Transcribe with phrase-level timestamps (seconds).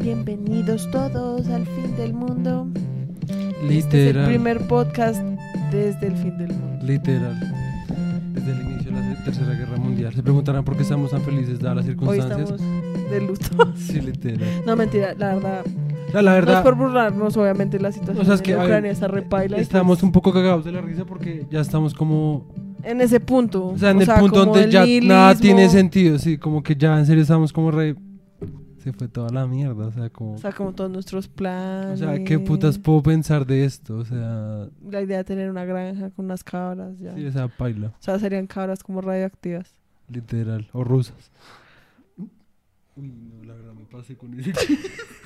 [0.00, 2.66] Bienvenidos todos al fin del mundo.
[3.62, 4.26] Este es el Literal.
[4.26, 5.22] primer podcast
[5.70, 6.84] desde el fin del mundo.
[6.86, 7.38] Literal.
[8.32, 10.14] Desde el inicio de la Tercera Guerra Mundial.
[10.14, 11.90] Se preguntarán por qué estamos tan felices dadas las Hoy
[12.20, 12.50] circunstancias.
[12.50, 13.72] estamos de luto.
[13.76, 14.48] Sí, literal.
[14.66, 15.64] No, mentira, la verdad.
[16.12, 18.56] La, la No es verdad, por burlarnos, obviamente, la situación O sea, es que, en
[18.58, 19.56] a ver, Ucrania está repaila.
[19.58, 22.48] estamos pues, un poco cagados de la risa porque ya estamos como...
[22.82, 23.66] en ese punto.
[23.68, 26.18] O sea, en el punto donde ya nada tiene sentido.
[26.18, 27.96] Sí, como que ya en serio estamos como re...
[28.82, 30.32] Se fue toda la mierda, o sea, como...
[30.36, 31.98] O sea, como todos nuestros O planes.
[31.98, 33.98] sea, ¿qué putas puedo pensar de esto?
[33.98, 37.14] O sea, La idea de tener una granja con unas cabras, ya.
[37.14, 39.74] sí, o sea, paila, O sea, serían cabras como radioactivas.
[40.08, 40.66] literal.
[40.72, 41.30] O rusas.
[42.96, 44.52] Uy, no, la verdad me pasé con ese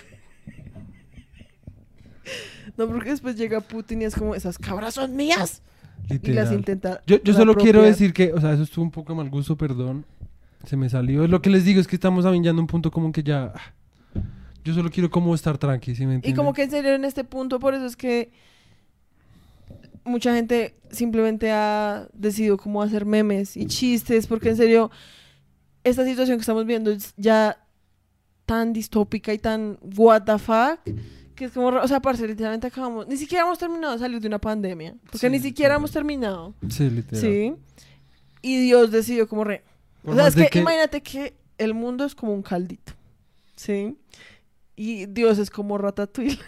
[2.76, 5.62] No, porque después llega Putin y es como, esas cabras son mías.
[6.08, 6.54] Y las Literal.
[6.54, 7.02] intenta.
[7.06, 10.04] Yo, yo solo quiero decir que, o sea, eso estuvo un poco mal gusto, perdón.
[10.66, 11.26] Se me salió.
[11.28, 13.52] Lo que les digo es que estamos en un punto como que ya...
[13.54, 14.20] ah,
[14.64, 17.24] Yo solo quiero como estar tranqui, ¿sí me Y como que en serio en este
[17.24, 18.32] punto, por eso es que
[20.04, 24.90] mucha gente simplemente ha decidido como hacer memes y chistes, porque en serio,
[25.82, 27.58] esta situación que estamos viendo es ya
[28.46, 30.80] tan distópica y tan what the fuck,
[31.34, 34.28] que es como, o sea, parce, literalmente acabamos, ni siquiera hemos terminado de salir de
[34.28, 35.76] una pandemia, porque Sí, ni siquiera literal.
[35.78, 37.20] hemos terminado, Sí, literal.
[37.20, 37.54] ¿sí?
[38.42, 39.62] Y Dios decidió como re...
[40.02, 42.92] Por o sea, es que, que- imagínate que el mundo es como un caldito,
[43.56, 43.96] ¿sí?
[44.76, 46.38] Y Dios es como ratatouille.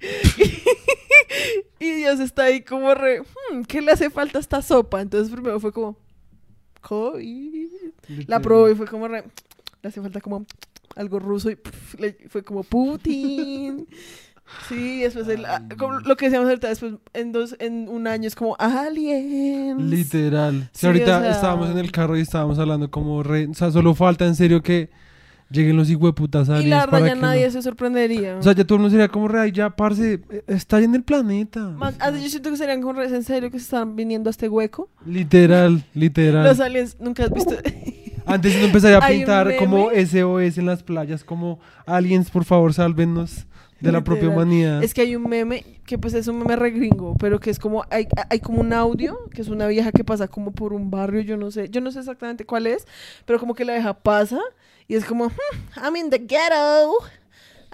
[1.80, 5.00] y Dios está ahí como re, "Hmm, ¿qué le hace falta a esta sopa?
[5.00, 5.96] Entonces primero fue como,
[6.80, 7.68] COVID.
[8.26, 9.24] La probó y fue como re,
[9.82, 10.44] le hace falta como
[10.96, 13.86] algo ruso y pf, le- fue como Putin.
[14.68, 18.26] Sí, después el- ah, como lo que decíamos ahorita, después en dos, en un año
[18.28, 19.82] es como aliens.
[19.82, 20.68] Literal.
[20.72, 23.46] Si Sí, ahorita o sea- estábamos en el carro y estábamos hablando como re...
[23.46, 24.90] O sea, solo falta en serio que
[25.50, 28.36] lleguen los hijueputas Y aliens la verdad ya nadie no- se sorprendería.
[28.36, 30.94] O sea, ya todo el mundo sería como re, "Ay, ya, parce, eh, está en
[30.94, 31.60] el planeta.
[31.70, 34.32] Más- ah, yo siento que serían como re- en serio que se están viniendo a
[34.32, 34.88] este hueco.
[35.06, 36.44] Literal, literal.
[36.44, 37.54] Los aliens, nunca has visto.
[38.26, 39.90] Antes de empezar a pintar como.
[39.90, 43.46] SOS en las playas, como aliens, por favor, sálvenos
[43.84, 44.82] de la propia humanidad.
[44.82, 47.58] es que hay un meme que pues es un meme re gringo, pero que es
[47.58, 50.90] como hay, hay como un audio, que es una vieja que pasa como por un
[50.90, 52.86] barrio, yo no sé, yo no sé exactamente cuál es,
[53.26, 54.40] pero como que la vieja pasa
[54.88, 56.92] y es como "Hmm, I'm in the ghetto.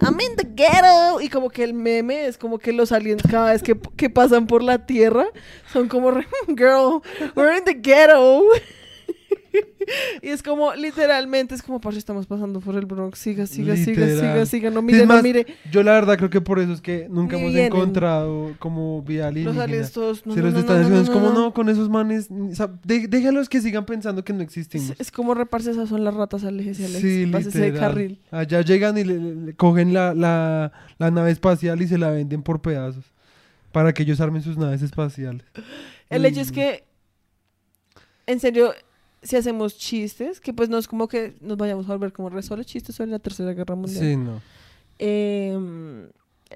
[0.03, 1.21] I'm in the ghetto.
[1.21, 4.47] Y como que el meme es como que los aliens cada vez que, que pasan
[4.47, 5.27] por la tierra
[5.71, 7.01] son como, re, girl,
[7.35, 8.41] we're in the ghetto.
[10.21, 13.19] y es como, literalmente, es como, parce, estamos pasando por el Bronx.
[13.19, 14.33] Siga, siga, siga, Literal.
[14.33, 14.69] siga, siga.
[14.71, 15.45] No mire, no más, mire.
[15.71, 17.73] Yo la verdad creo que por eso es que nunca Ni hemos vienen.
[17.73, 20.25] encontrado como vía Los aliens todos.
[20.25, 21.41] No, Se no, los no, están no, haciendo, no, es no, como no.
[21.45, 24.91] no, con esos manes, o sea, de- déjalos que sigan pensando que no existimos.
[24.91, 27.89] Es, es como reparse esas son las ratas Sí, Pásese de literal.
[27.89, 28.19] carril.
[28.31, 32.09] Allá llegan y le, le- le cogen la, la, la nave espacial y se la
[32.11, 33.05] venden por pedazos
[33.71, 35.43] para que ellos armen sus naves espaciales.
[36.09, 36.55] El hecho es no.
[36.55, 36.83] que,
[38.27, 38.73] en serio,
[39.21, 42.41] si hacemos chistes, que pues no es como que nos vayamos a volver como re
[42.41, 44.03] solo chistes sobre la Tercera Guerra Mundial.
[44.03, 44.41] Sí, no.
[44.97, 46.07] Em,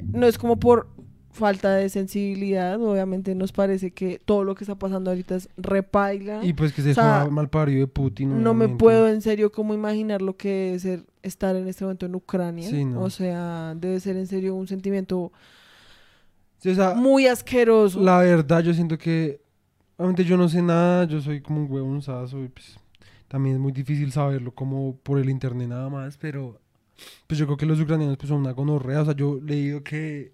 [0.04, 0.88] no es como por
[1.32, 6.44] falta de sensibilidad, obviamente nos parece que todo lo que está pasando ahorita es repaila.
[6.44, 8.42] Y pues que se O sea, mal parido de Putin.
[8.42, 12.06] no me puedo en serio como imaginar lo que debe ser estar en este momento
[12.06, 12.70] en Ucrania.
[12.70, 13.02] Sí, no.
[13.02, 15.32] O sea, debe ser en serio un sentimiento
[16.60, 18.00] Sí, o sea, muy asqueroso.
[18.00, 19.42] la verdad yo siento que,
[19.98, 22.78] obviamente yo no sé nada, yo soy como un huevonzazo y pues
[23.28, 26.60] también es muy difícil saberlo como por el internet nada más, pero
[27.28, 29.84] pues yo creo que los ucranianos pues son una gonorrea, o sea, yo he leído
[29.84, 30.32] que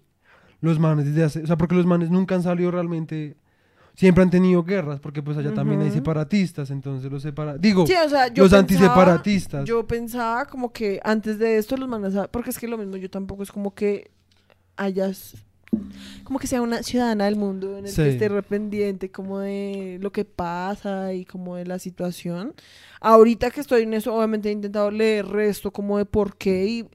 [0.60, 3.36] los manes desde hace, o sea, porque los manes nunca han salido realmente,
[3.96, 7.94] siempre han tenido guerras, porque pues allá también hay separatistas, entonces los separa, digo, Sí,
[8.04, 9.64] o sea, yo los pensaba- antiseparatistas.
[9.64, 13.10] Yo pensaba como que antes de esto los manes, porque es que lo mismo, yo
[13.10, 14.10] tampoco es como que
[14.76, 15.34] hayas,
[16.24, 18.02] como que sea una ciudadana del mundo en el Sí.
[18.02, 22.54] que esté rependiente como de lo que pasa y como de la situación.
[23.00, 26.86] Ahorita que estoy en eso, obviamente he intentado leer resto como de por qué y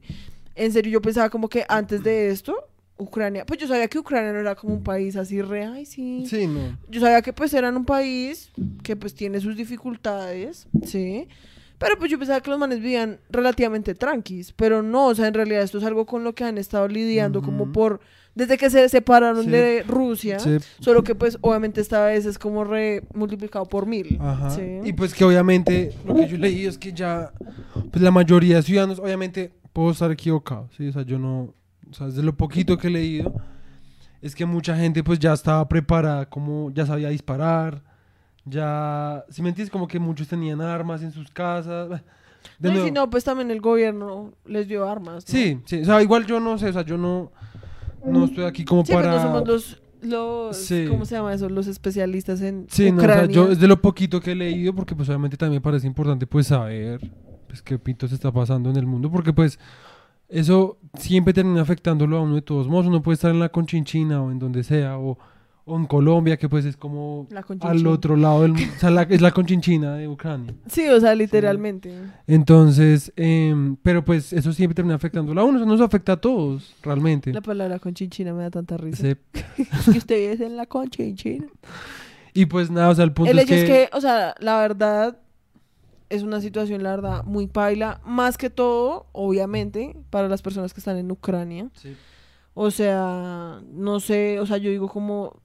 [0.54, 2.54] en serio yo pensaba como que antes de esto,
[2.96, 6.24] Ucrania, pues yo sabía que Ucrania no era como un país así re, ay sí,
[6.26, 6.76] Sí, no.
[6.88, 8.50] yo sabía que pues eran un país
[8.82, 11.28] que pues tiene sus dificultades, ¿sí?
[11.78, 15.34] Pero pues yo pensaba que los manes vivían relativamente tranquis, pero no, o sea, en
[15.34, 17.72] realidad esto es algo con lo que han estado lidiando como Ujú.
[17.72, 18.00] por,
[18.38, 19.50] desde que se separaron Sí.
[19.50, 24.16] de Rusia, Sí, solo que pues obviamente esta vez es como re multiplicado por mil,
[24.20, 24.50] Ajá.
[24.50, 24.62] ¿sí?
[24.84, 27.32] Y pues que obviamente lo que yo leí es que ya
[27.90, 30.88] pues la mayoría de ciudadanos, obviamente puedo estar equivocado, ¿sí?
[30.88, 31.52] O sea, yo no,
[31.90, 33.34] o sea, desde lo poquito que he leído,
[34.22, 37.82] es que mucha gente pues ya estaba preparada, como ya sabía disparar,
[38.44, 41.88] Ya, si me entiendes, como que muchos tenían armas en sus casas.
[42.58, 45.16] de No, y si no, pues también el gobierno les dio armas.
[45.16, 45.20] ¿no?
[45.32, 47.30] Sí, sí, o sea, igual yo no sé, o sea, yo no,
[48.04, 49.12] no estoy aquí como Sí, para...
[49.16, 50.86] no somos los, los Sí.
[50.88, 51.48] ¿cómo se llama eso?
[51.48, 53.34] Los especialistas en Sí, no, o sea, Ucrania.
[53.34, 56.46] yo es de lo poquito que he leído, porque pues obviamente también parece importante pues
[56.48, 57.00] saber
[57.46, 59.58] pues qué pito se está pasando en el mundo, porque pues
[60.28, 64.22] eso siempre termina afectándolo a uno de todos modos, uno puede estar en la Conchinchina
[64.22, 65.18] o en donde sea, o,
[65.68, 67.26] o en Colombia, que pues es como
[67.60, 70.54] al otro lado del mundo, o sea, la- es la Conchinchina de Ucrania.
[70.66, 71.92] Sí, o sea, literalmente.
[72.26, 76.74] Entonces, em, pero pues eso siempre termina afectándolo a uno, eso nos afecta a todos,
[76.82, 77.32] realmente.
[77.32, 79.02] La palabra conchinchina me da tanta risa.
[79.02, 79.16] Sí.
[79.92, 81.46] Que ustedes en la conchinchina.
[82.34, 83.82] Y pues nada, o sea, el punto El es hecho que...
[83.84, 85.18] es que, o sea, la verdad
[86.08, 88.00] es una situación, la verdad, muy paila.
[88.06, 91.68] Más que todo, obviamente, para las personas que están en Ucrania.
[91.74, 91.94] Sí.
[92.54, 95.40] O sea, no sé, o sea, yo digo como...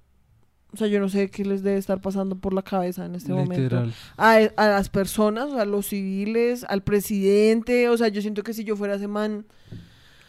[0.73, 3.31] O sea, yo no sé qué les debe estar pasando por la cabeza en este
[3.31, 3.55] momento.
[3.61, 3.93] Literal.
[4.17, 7.89] A, a las personas, o sea, a los civiles, al presidente.
[7.89, 9.45] O sea, yo siento que si yo fuera ese man,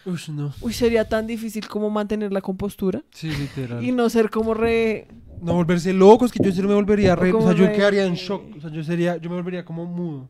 [0.05, 0.53] Ush, no.
[0.61, 3.03] uy, sería tan difícil como mantener la compostura.
[3.11, 3.83] Sí, literal.
[3.83, 5.09] Y no ser como re...
[5.41, 7.73] No volverse loco, es que yo sí me volvería re, o como sea, yo re-
[7.73, 10.29] quedaría en shock, o sea, yo sería, yo me volvería como mudo.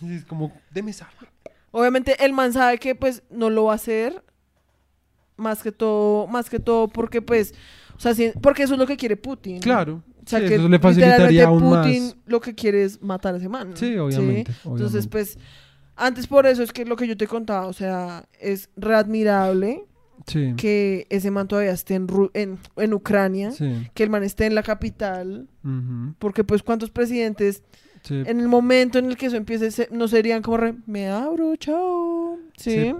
[0.00, 1.30] Sí, es como, deme esa arma.
[1.70, 4.22] Obviamente el man sabe que pues no lo va a hacer.
[5.36, 7.54] Más que todo, más que todo porque pues,
[7.96, 9.60] o sea, sí- porque eso es lo que quiere Putin.
[9.60, 10.02] Claro.
[10.24, 12.16] O sea, sí, que eso le facilitaría aún Putin más.
[12.26, 13.72] lo que quiere es matar a ese man.
[13.74, 15.08] Sí, obviamente, Entonces, obviamente.
[15.10, 15.38] pues,
[15.96, 19.84] antes por eso es que lo que yo te contaba, o sea, es readmirable
[20.26, 20.54] Sí.
[20.56, 23.52] que ese man todavía esté en, Ru- en, en Ucrania,
[23.92, 25.46] que el man esté en la capital,
[26.18, 27.62] porque pues cuántos presidentes
[28.08, 31.54] en el momento en el que eso empiece se- no serían como re, me abro,
[31.56, 32.38] chao.
[32.56, 32.94] ¿Sí?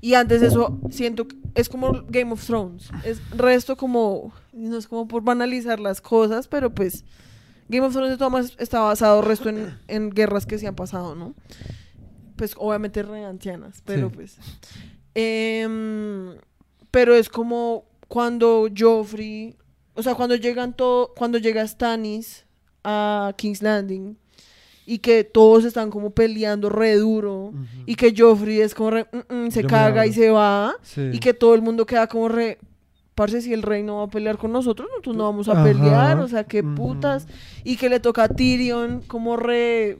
[0.00, 4.86] Y antes eso siento que es como Game of Thrones, es resto como no es
[4.88, 7.04] como por banalizar las cosas, pero pues
[7.68, 10.74] Game of Thrones de todas maneras está basado resto en, en guerras que se han
[10.74, 11.34] pasado, ¿no?
[12.36, 14.14] Pues obviamente re ancianas, pero Sí.
[14.14, 14.38] pues
[15.14, 16.36] em,
[16.90, 19.56] pero es como cuando Joffrey,
[19.94, 22.44] o sea, cuando llegan todo, cuando llega Stannis
[22.84, 24.16] a King's Landing
[24.92, 27.52] y que todos están como peleando re duro
[27.86, 31.10] y que Joffrey es como re, "Mm, mm", se Yo caga y se va sí.
[31.12, 32.58] y que todo el mundo queda como re
[33.14, 35.64] parce si el rey no va a pelear con nosotros nosotros no vamos a Ajá,
[35.64, 37.26] pelear o sea qué putas
[37.62, 39.98] y que le toca a Tyrion como re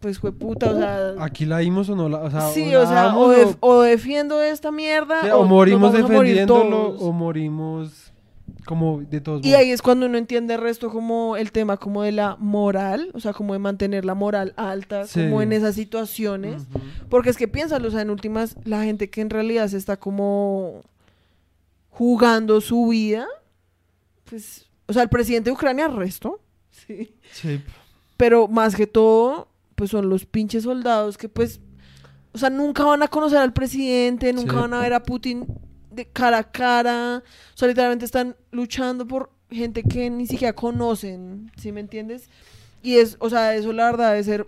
[0.00, 2.86] pues fue puta o sea Aquí la dimos o no la, o sea, sí o
[2.86, 8.05] sea o, o- def- o defiendo esta mierda sí, o, morimos defendiéndolo o morimos
[8.66, 9.60] como de todos Y modos.
[9.60, 13.20] ahí es cuando uno entiende el resto como el tema como de la moral, o
[13.20, 15.20] sea, como de mantener la moral alta, Sí.
[15.22, 16.64] como en esas situaciones.
[17.08, 19.96] Porque es que piénsalo, o sea, en últimas, la gente que en realidad se está
[19.96, 20.82] como
[21.90, 23.26] jugando su vida,
[24.28, 26.40] pues, o sea, el presidente de Ucrania resto,
[26.70, 27.14] sí.
[27.32, 27.60] Sí.
[28.16, 31.60] Pero más que todo, pues son los pinches soldados que pues,
[32.32, 34.58] o sea, nunca van a conocer al presidente, nunca Sí.
[34.60, 35.46] van a ver a Putin
[35.96, 37.22] de cara a cara.
[37.54, 42.28] O sea, literalmente están luchando por gente que ni siquiera conocen, ¿sí me entiendes?
[42.82, 44.46] Y es, o sea, eso la verdad debe ser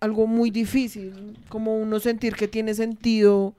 [0.00, 3.54] algo muy difícil, como uno sentir que tiene sentido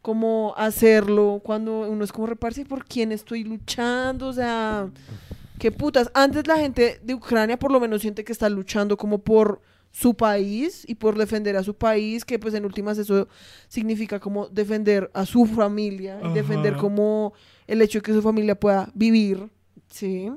[0.00, 4.90] como hacerlo cuando uno es como reparse por quién estoy luchando, o sea,
[5.58, 6.10] qué putas.
[6.12, 9.62] Antes la gente de Ucrania por lo menos siente que está luchando como por
[9.92, 13.28] su país y por defender a su país, que pues en últimas eso
[13.68, 17.34] significa como defender a su familia, defender como
[17.66, 19.48] el hecho de que su familia pueda vivir,
[19.88, 20.30] ¿sí?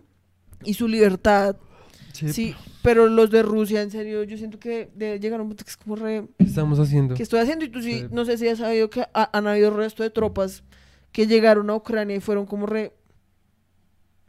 [0.63, 1.55] Y su libertad,
[2.11, 2.31] Sí.
[2.31, 2.55] sí.
[2.81, 5.71] Pero los de Rusia, en serio, yo siento que debe llegar a un punto que
[5.71, 6.27] es como re...
[6.37, 7.15] ¿Qué estamos haciendo?
[7.15, 7.65] ¿Qué estoy haciendo?
[7.65, 8.05] Y tú sí, Sí.
[8.11, 10.63] no sé si has sabido que ha- han habido resto de tropas
[11.11, 12.93] que llegaron a Ucrania y fueron como re...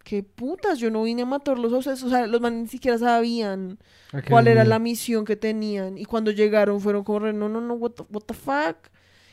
[0.07, 0.79] ¿Qué putas?
[0.79, 2.01] Yo no vine a matarlos a ustedes.
[2.05, 3.77] O sea, los manes ni siquiera sabían
[4.13, 5.99] ¿A qué cuál era la misión que tenían.
[5.99, 8.77] Y cuando llegaron fueron como re, no, no, no, what the, what the fuck.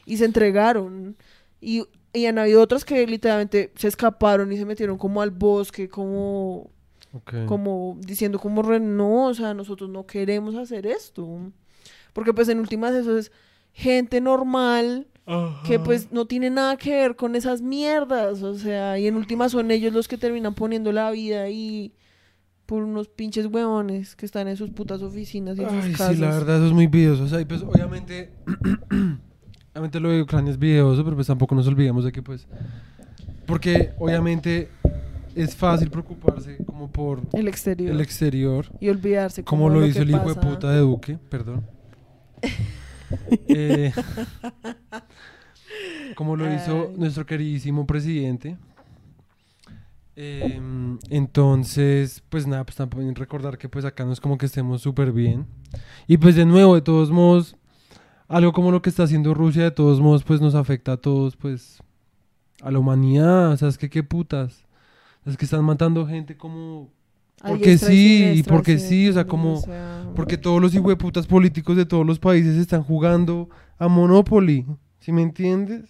[0.07, 1.15] Y se entregaron.
[1.61, 5.87] Y, y han habido otras que literalmente se escaparon y se metieron como al bosque,
[5.89, 6.71] como,
[7.45, 11.51] como diciendo como re, no, o sea, nosotros no queremos hacer esto.
[12.13, 13.31] Porque pues en últimas eso es
[13.73, 15.83] gente normal que Ajá.
[15.83, 19.71] pues no tiene nada que ver con esas mierdas, o sea, y en últimas son
[19.71, 21.93] ellos los que terminan poniendo la vida ahí
[22.65, 26.15] por unos pinches huevones que están en sus putas oficinas y en sus Ay, casas.
[26.15, 27.23] sí, la verdad, eso es muy videoso.
[27.23, 28.31] O sea, y pues obviamente,
[29.73, 32.47] obviamente lo de Ucrania es videoso, pero pues tampoco nos olvidemos de que pues,
[33.45, 34.69] porque obviamente
[35.35, 37.91] es fácil preocuparse como por El exterior.
[37.91, 40.41] el exterior, y olvidarse como de lo que hizo el hijo de pasa.
[40.49, 41.65] puta de Duque, perdón.
[43.47, 43.91] Eh,
[46.15, 46.97] como lo hizo Ay.
[46.97, 48.57] nuestro queridísimo presidente.
[50.15, 54.81] Em, entonces, pues nada, pues también recordar que pues acá no es como que estemos
[54.81, 55.47] súper bien.
[56.07, 57.55] Y pues de nuevo, de todos modos,
[58.27, 61.35] algo como lo que está haciendo Rusia, de todos modos, pues nos afecta a todos,
[61.35, 61.81] pues,
[62.61, 63.51] a la humanidad.
[63.51, 64.65] O sea, es que qué putas.
[65.25, 66.91] Es que están matando gente como...
[67.41, 71.75] Porque sí, y porque sí, o sea, o como- sea, Porque todos los hijueputas políticos
[71.75, 73.49] de todos los países están jugando
[73.79, 74.65] a Monopoly.
[74.99, 75.89] ¿Sí me entiendes?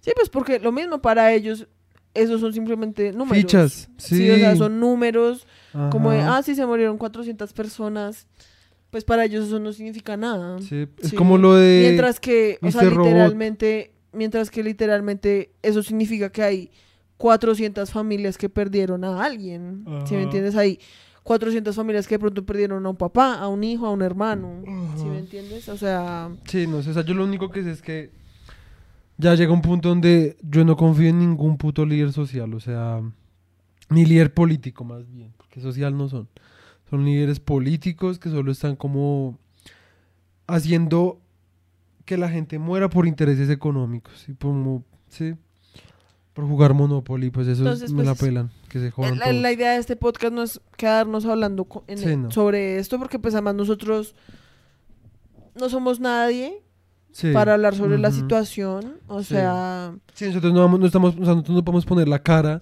[0.00, 1.66] Sí, pues porque lo mismo para ellos,
[2.12, 3.38] esos son simplemente números.
[3.38, 3.88] Fichas.
[3.96, 4.16] Sí.
[4.18, 5.46] Sí, o sea, son números,
[5.90, 6.38] como de, Ajá.
[6.38, 8.26] ah, sí, se murieron 400 personas,
[8.90, 10.58] pues para ellos eso no significa nada.
[10.60, 11.16] Sí, Es Sí.
[11.16, 11.80] como lo de...
[11.84, 12.92] Mientras que, o sea, Mr.
[12.94, 13.06] Robot.
[13.06, 16.70] literalmente, mientras que literalmente eso significa que hay
[17.16, 20.22] 400 familias que perdieron a alguien, ¿sí me Ajá.
[20.24, 20.56] entiendes?
[20.56, 20.78] Hay
[21.22, 24.62] 400 familias que de pronto perdieron a un papá, a un hijo, a un hermano,
[24.96, 25.18] ¿sí me Ajá.
[25.18, 25.68] entiendes?
[25.68, 28.10] O sea, Sí, no sé, o sea, yo lo único que sé es que
[29.16, 33.00] ya llega un punto donde yo no confío en ningún puto líder social, o sea,
[33.90, 36.28] ni líder político más bien, porque social no son.
[36.90, 39.38] Son líderes políticos que solo están como
[40.46, 41.20] haciendo
[42.04, 45.34] que la gente muera por intereses económicos y como, sí,
[46.34, 49.52] por jugar Monopoly, pues eso Entonces, me pues, la pelan, que se jodan la, la
[49.52, 52.30] idea de este podcast no es quedarnos hablando co- en Sí, el- no.
[52.30, 54.14] sobre esto, porque pues además nosotros
[55.54, 56.60] no somos nadie
[57.12, 59.34] Sí, para hablar sobre la situación, o Sí.
[59.34, 59.94] sea...
[60.14, 62.60] Sí, nosotros no, vamos, no estamos, o sea, nosotros no podemos poner la cara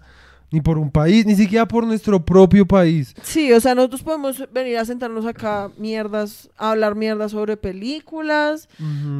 [0.51, 3.15] ni por un país, ni siquiera por nuestro propio país.
[3.23, 8.69] Sí, o sea, nosotros podemos venir a sentarnos acá mierdas, a hablar mierdas sobre películas,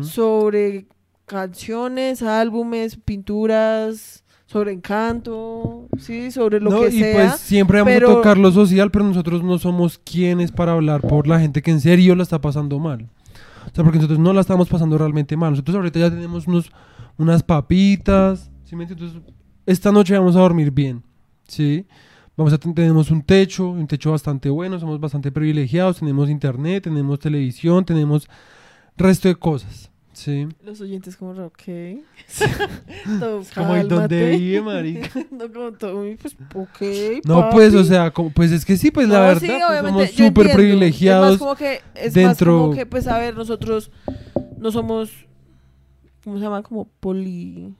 [0.03, 0.85] sobre
[1.25, 4.22] canciones, álbumes, pinturas,
[4.53, 7.15] sobre encanto, sí, sobre lo No, que y sea.
[7.15, 11.01] pues siempre vamos pero- a tocar lo social, pero nosotros no somos quienes para hablar
[11.01, 13.09] por la gente que en serio la está pasando mal.
[13.71, 15.51] O sea, porque nosotros no la estamos pasando realmente mal.
[15.53, 16.71] Nosotros ahorita ya tenemos unos,
[17.17, 19.13] unas papitas, ¿sí me entiendes?
[19.65, 21.03] Esta noche vamos a dormir bien,
[21.47, 21.87] ¿sí?
[22.37, 26.83] Vamos a ten- tenemos un techo, un techo bastante bueno, somos bastante privilegiados, tenemos internet,
[26.85, 28.29] tenemos televisión, tenemos
[28.97, 30.47] resto de cosas, ¿sí?
[30.65, 31.63] Los oyentes como, ok.
[33.21, 34.31] Todo, Como donde cálmate.
[34.37, 35.11] vive, marica.
[35.31, 39.09] no, como todo, pues, ok, No, pues, o sea, como- pues es que sí, pues
[39.09, 41.27] la verdad, sí, pues, somos súper privilegiados.
[41.27, 43.91] Es más como que, es dentro- más como que, pues, a ver, nosotros
[44.59, 45.11] no somos,
[46.25, 46.63] ¿cómo se llama?
[46.63, 47.75] Como poli...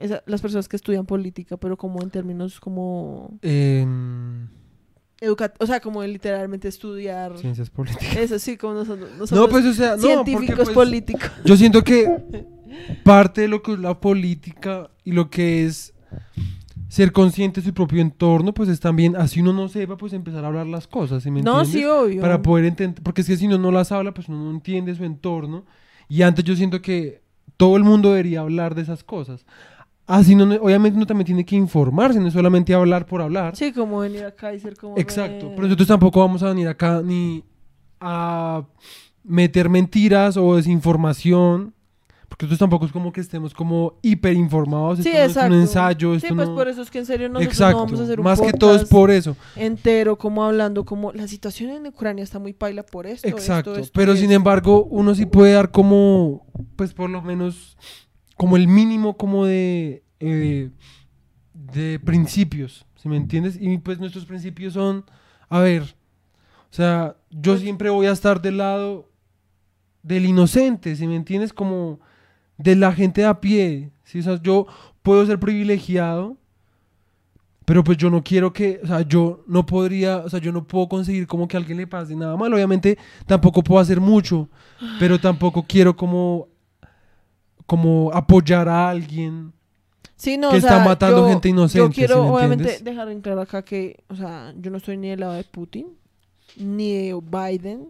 [0.00, 3.38] esa- las personas que estudian política, pero como en términos como...
[3.42, 4.48] En
[5.20, 7.38] Educa o sea, como literalmente estudiar...
[7.38, 8.16] ciencias políticas.
[8.16, 11.30] Eso sí, como nosotros, no pues, o sea, no, porque, científicos pues, políticos.
[11.44, 12.44] yo siento que
[13.04, 15.94] parte de lo que es la política y lo que es
[16.88, 20.44] ser consciente de su propio entorno, pues es también, así uno no sepa, pues empezar
[20.44, 22.20] a hablar las cosas, ¿sí me No, sí, obvio.
[22.20, 24.94] Para poder entender, porque es que si uno no las habla, pues uno no entiende
[24.94, 25.64] su entorno.
[26.08, 27.22] Y antes yo siento que
[27.56, 29.44] todo el mundo debería hablar de esas cosas.
[30.06, 33.56] Así no, obviamente uno también tiene que informarse, no es solamente hablar por hablar.
[33.56, 34.98] Sí, como venir acá y ser como...
[34.98, 37.42] Exacto, pero nosotros tampoco vamos a venir acá ni
[38.00, 38.64] a
[39.22, 41.72] meter mentiras o desinformación,
[42.28, 45.40] porque nosotros tampoco es como que estemos como hiperinformados, Sí, esto no exacto.
[45.46, 46.54] es un ensayo, Sí, esto pues no...
[46.54, 48.52] por eso es que en serio nosotros Exacto, no vamos a hacer un más que
[48.52, 49.36] todo es por eso.
[49.56, 53.80] entero, como hablando, como la situación en Ucrania está muy paila por esto, Exacto, esto,
[53.84, 56.44] esto pero sin embargo uno sí puede dar como,
[56.76, 57.78] pues por lo menos,
[58.36, 60.70] como el mínimo como de, eh,
[61.52, 63.56] de principios, ¿sí me entiendes?
[63.60, 65.04] Y pues nuestros principios son,
[65.48, 69.08] a ver, o sea, yo Pues- siempre voy a estar del lado
[70.02, 71.52] del inocente, ¿sí me entiendes?
[71.52, 72.00] Como
[72.58, 74.18] de la gente a pie, ¿sí?
[74.18, 74.66] O sea, yo
[75.02, 76.36] puedo ser privilegiado,
[77.64, 80.66] pero pues yo no quiero que, o sea, yo no podría, o sea, yo no
[80.66, 82.52] puedo conseguir como que a alguien le pase nada mal.
[82.52, 84.48] Obviamente tampoco puedo hacer mucho,
[84.98, 86.48] pero tampoco quiero como,
[87.66, 89.52] como apoyar a alguien.
[90.16, 92.62] Sí, no, que o está sea, matando yo- gente inocente, Yo quiero, ¿sí me obviamente,
[92.64, 92.84] entiendes?
[92.84, 95.88] dejar en claro acá que, o sea, yo no estoy ni del lado de Putin,
[96.56, 97.88] ni de Biden,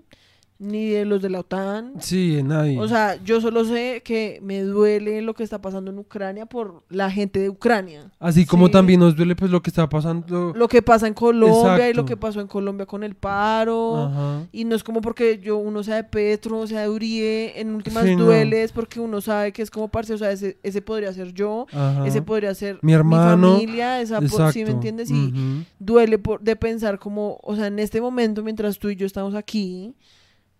[0.58, 1.94] ni de los de la OTAN.
[1.98, 2.78] Sí, de nadie.
[2.78, 6.84] O sea, yo solo sé que me duele lo que está pasando en Ucrania por
[6.88, 8.12] la gente de Ucrania.
[8.20, 8.72] Así como sí.
[8.72, 10.52] también nos duele pues lo que está pasando.
[10.54, 14.04] Lo que pasa en Colombia y lo que pasó en Colombia con el paro.
[14.06, 14.46] Ajá.
[14.52, 18.04] Y no es como porque yo uno sea de Petro, sea de Uribe, en últimas
[18.04, 18.24] Sí, no.
[18.24, 21.32] duele, es porque uno sabe que es como parce, o sea, ese, ese podría ser
[21.34, 22.06] yo, Ajá.
[22.06, 23.54] ese podría ser Mi hermano.
[23.54, 24.52] familia, esa po- Exacto.
[24.52, 25.10] ¿sí me entiendes?
[25.10, 25.32] Y
[25.80, 29.34] duele por, de pensar como, o sea, en este momento, mientras tú y yo estamos
[29.34, 29.94] aquí,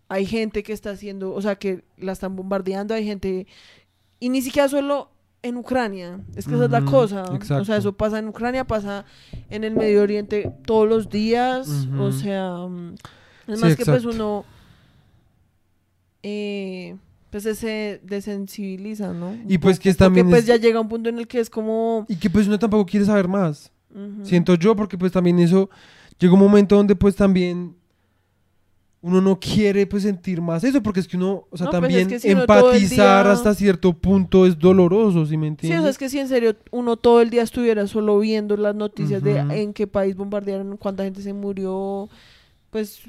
[0.08, 3.46] hay gente que está haciendo, o sea, que la están bombardeando, hay gente,
[4.20, 5.10] y ni siquiera solo
[5.42, 7.64] en Ucrania, es que esa es la cosa, o exacto.
[7.66, 9.04] sea, eso pasa en Ucrania, pasa
[9.50, 12.02] en el Medio Oriente todos los días, Ujú.
[12.02, 12.94] o sea, mm,
[13.48, 14.44] es Sí, más que pues uno,
[16.22, 16.96] eh,
[17.30, 19.36] pues se desensibiliza, ¿no?
[19.48, 21.50] Y pues que también Porque pues es- ya llega un punto en el que es
[21.50, 22.06] como...
[22.08, 23.72] Y que pues uno tampoco quiere saber más.
[23.94, 24.24] Ujú.
[24.24, 25.68] Siento yo, porque pues también eso
[26.18, 27.76] llega un momento donde pues también
[29.06, 31.80] uno no quiere pues sentir más eso, porque es que uno, o sea, No, pues,
[31.82, 35.48] también es que si uno empatizar día- hasta cierto punto es doloroso, ¿sí me Sí,
[35.48, 35.78] entiendes?
[35.78, 38.74] o sea, es que si en serio uno todo el día estuviera solo viendo las
[38.74, 39.52] noticias de Ujú.
[39.52, 42.08] en qué país bombardearon, cuánta gente se murió,
[42.70, 43.00] pues...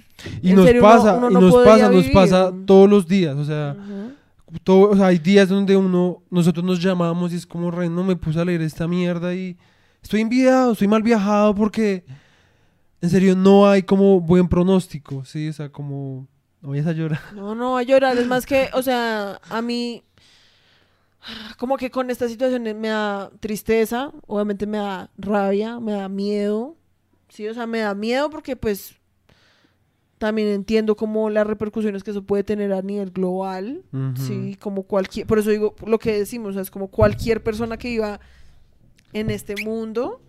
[0.41, 2.13] y en nos serio, uno- pasa, uno y no nos pasa, nos vivir.
[2.13, 4.11] pasa todos los días, o sea, ujú.
[4.65, 8.03] todo, o sea, hay días donde uno, nosotros nos llamamos y es como, re, no
[8.03, 9.55] me puse a leer esta mierda y
[10.03, 12.03] estoy enviado, estoy mal viajado porque
[13.01, 16.27] en serio no hay como buen pronóstico, sí, o sea, como,
[16.61, 17.21] no vayas a llorar.
[17.33, 18.17] No, no, a llorar.
[18.17, 20.03] Es más que, o sea, a mí,
[21.57, 26.75] como que con esta situación me da tristeza, obviamente me da rabia, me da miedo.
[27.29, 28.95] Sí, o sea, me da miedo porque pues
[30.17, 33.83] también entiendo como las repercusiones que eso puede tener a nivel global.
[34.15, 37.77] Sí, como cualquier, por eso digo lo que decimos, o sea, es como cualquier persona
[37.77, 38.19] que viva
[39.13, 40.21] en este mundo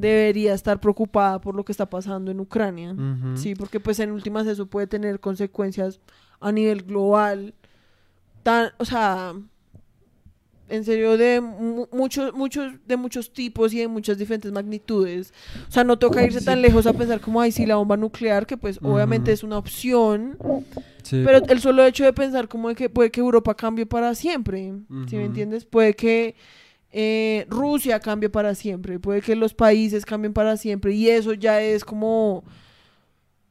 [0.00, 2.94] debería estar preocupada por lo que está pasando en Ucrania.
[3.34, 6.00] Sí, porque pues en últimas eso puede tener consecuencias
[6.40, 7.54] a nivel global.
[8.42, 9.34] Tan, o sea,
[10.68, 15.32] en serio de mu- muchos muchos de muchos tipos y de muchas diferentes magnitudes.
[15.68, 18.46] O sea, no toca irse tan lejos a pensar como ay, sí, la bomba nuclear,
[18.46, 20.38] que pues obviamente es una opción,
[21.02, 21.22] Sí.
[21.24, 24.74] pero el solo hecho de pensar como de que puede que Europa cambie para siempre,
[25.08, 25.64] ¿sí me entiendes?
[25.64, 26.36] Puede que
[26.92, 31.60] eh, Rusia cambie para siempre, puede que los países cambien para siempre y eso ya
[31.62, 32.44] es como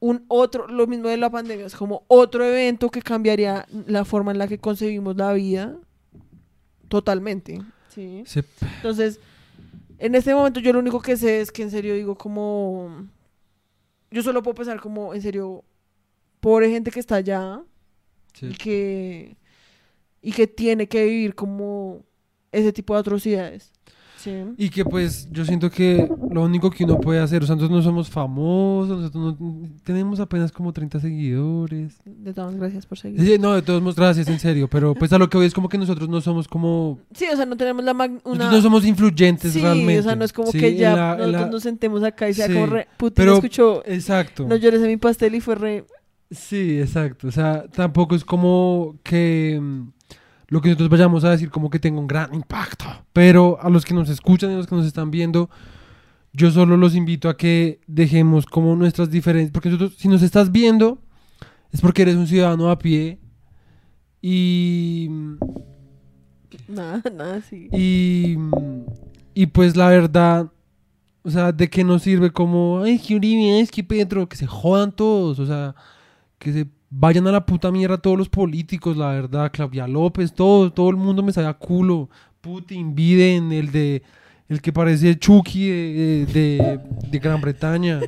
[0.01, 4.31] un otro, lo mismo de la pandemia, es como otro evento que cambiaría la forma
[4.31, 5.77] en la que concebimos la vida
[6.87, 7.61] totalmente,
[7.93, 8.23] ¿sí?
[8.25, 8.41] Sí.
[8.77, 9.19] Entonces,
[9.97, 13.07] en este momento yo lo único que sé es que en serio digo como,
[14.11, 15.63] yo solo puedo pensar como, en serio,
[16.39, 17.61] pobre gente que está allá
[18.33, 18.45] Sí.
[18.45, 19.37] y que
[20.21, 22.03] y que tiene que vivir como
[22.51, 23.71] ese tipo de atrocidades.
[24.17, 24.33] Sí.
[24.57, 27.77] Y que pues yo siento que lo único que uno puede hacer, o sea, nosotros
[27.77, 31.93] no somos famosos, nosotros no- tenemos apenas como 30 seguidores.
[32.03, 33.21] De todas gracias por seguir.
[33.21, 35.53] Sí, no, de todos modos, gracias, en serio, pero pues a lo que voy es
[35.53, 36.99] como que nosotros no somos como...
[37.13, 39.99] Sí, o sea, no tenemos la una Nosotros no somos influyentes Sí, realmente.
[39.99, 42.33] o sea, no es como Sí, que ya la- nosotros la- nos sentemos acá y
[42.33, 44.45] sea como re, Putin pero- escuchó Exacto.
[44.49, 45.85] No llores en mi pastel y fue re
[46.29, 47.29] Sí, exacto.
[47.29, 49.87] O sea, tampoco es como que mm,
[50.49, 52.85] lo que nosotros vayamos a decir como que tenga un gran impacto.
[53.13, 55.49] Pero a los que nos escuchan y a los que nos están viendo,
[56.33, 59.51] yo solo los invito a que dejemos como nuestras diferencias.
[59.51, 60.99] Porque nosotros, si nos estás viendo,
[61.71, 63.19] es porque eres un ciudadano a pie.
[64.21, 65.09] Y,
[66.67, 67.69] nada, nada, sí.
[67.71, 68.37] y,
[69.33, 70.51] y pues la verdad,
[71.23, 74.47] o sea, ¿de qué nos sirve como, ay, que Uribe, es que Petro, que se
[74.47, 75.75] jodan todos, o sea,
[76.37, 80.71] que se vayan a la puta mierda todos los políticos, la verdad, Claudia López, todo,
[80.71, 82.09] todo el mundo me sale a culo,
[82.41, 84.01] Putin, Biden, el de,
[84.47, 87.99] el que parece Chucky de, de, de Gran Bretaña.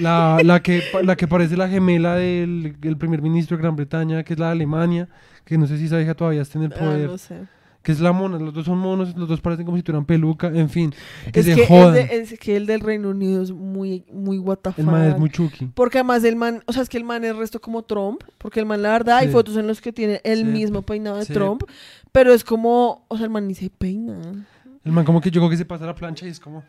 [0.00, 4.24] La, la, que, la que parece la gemela del, del primer ministro de Gran Bretaña,
[4.24, 5.08] que es la de Alemania,
[5.44, 7.36] que no sé si esa hija todavía está en el Ah, poder no sé.
[7.84, 10.48] Que es la mona, los dos son monos, los dos parecen como si tuvieran peluca,
[10.48, 10.92] en fin,
[11.32, 11.92] que Es se que, el jodan.
[11.94, 15.18] de, es que el del Reino Unido es muy, muy what the el man es
[15.18, 15.66] muy chucky.
[15.74, 18.58] Porque además el man, o sea, es que el man es resto como Trump, porque
[18.58, 19.32] el man, la verdad, hay Sí.
[19.32, 20.44] fotos en los que tiene el Sí.
[20.44, 21.32] mismo peinado de Sí.
[21.32, 21.62] Trump,
[22.10, 24.18] pero es como, o sea, el man ni se peina.
[24.82, 26.64] El man como que yo creo que se pasa la plancha y es como...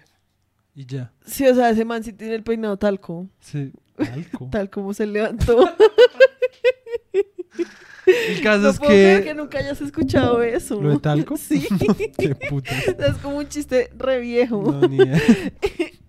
[0.78, 1.12] Y ya.
[1.26, 3.72] Sí, o sea, ese man sí tiene el peinado talco, Sí.
[4.52, 5.58] Tal como se levantó.
[8.30, 9.28] El caso no es puedo creer que...
[9.30, 10.82] que nunca hayas escuchado eso.
[10.82, 11.36] ¿Lo de talco?
[11.46, 11.68] Sí.
[12.18, 12.72] Qué puta.
[12.78, 14.62] es como un chiste re viejo.
[14.72, 15.22] No, ni idea.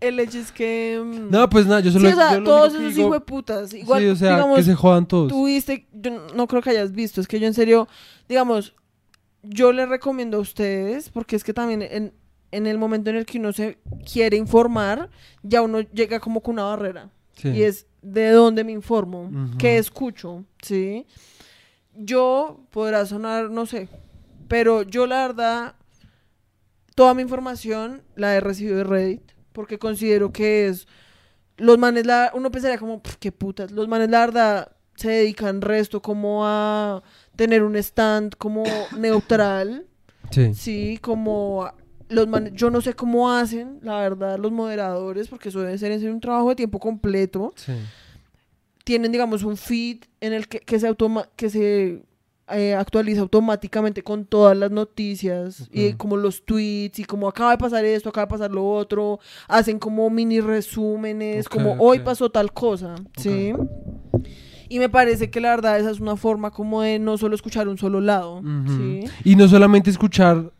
[0.00, 1.00] El hecho es que...
[1.02, 2.06] mm, No, pues nada, yo solo...
[2.08, 3.74] sí, o sea, yo todos que esos digo- hijos de putas.
[3.74, 5.28] Igual, sí, o sea, digamos, que se jodan todos.
[5.28, 7.88] tuviste, yo no creo que hayas visto, es que yo en serio,
[8.28, 8.74] digamos,
[9.42, 12.12] yo les recomiendo a ustedes, porque es que también en,
[12.52, 13.78] en el momento en el que uno se
[14.10, 15.08] quiere informar,
[15.42, 17.10] ya uno llega como con una barrera.
[17.36, 17.48] Sí.
[17.50, 21.06] Y es de dónde me informo, qué escucho, ¿sí?
[21.98, 23.88] Yo podrá sonar, no sé,
[24.48, 25.74] pero yo la verdad,
[26.94, 30.86] toda mi información la he recibido de Reddit, porque considero que es,
[31.56, 35.60] los manes, la, uno pensaría como, "Pf, qué putas, los manes la verdad se dedican
[35.60, 37.02] resto como a
[37.36, 38.64] tener un stand como
[38.98, 39.86] neutral,
[40.32, 40.54] Sí.
[40.54, 41.70] Sí, como
[42.08, 46.10] los man- yo no sé cómo hacen, la verdad, los moderadores, porque debe ser en
[46.10, 47.52] un trabajo de tiempo completo.
[47.54, 47.72] Sí.
[48.86, 52.04] Tienen, digamos, un feed en el que, que se, automa- que se
[52.48, 57.58] eh, actualiza automáticamente con todas las noticias y como los tweets y como acaba de
[57.58, 59.18] pasar esto, acaba de pasar lo otro.
[59.48, 63.52] Hacen como mini resúmenes, como hoy pasó tal cosa, ¿sí?
[64.68, 67.66] Y me parece que la verdad esa es una forma como de no solo escuchar
[67.66, 68.40] un solo lado.
[69.24, 70.52] Y no solamente escuchar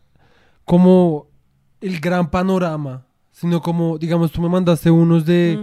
[0.65, 1.27] como
[1.79, 3.06] el gran panorama,
[3.39, 5.59] sino como, digamos, tú me mandaste unos de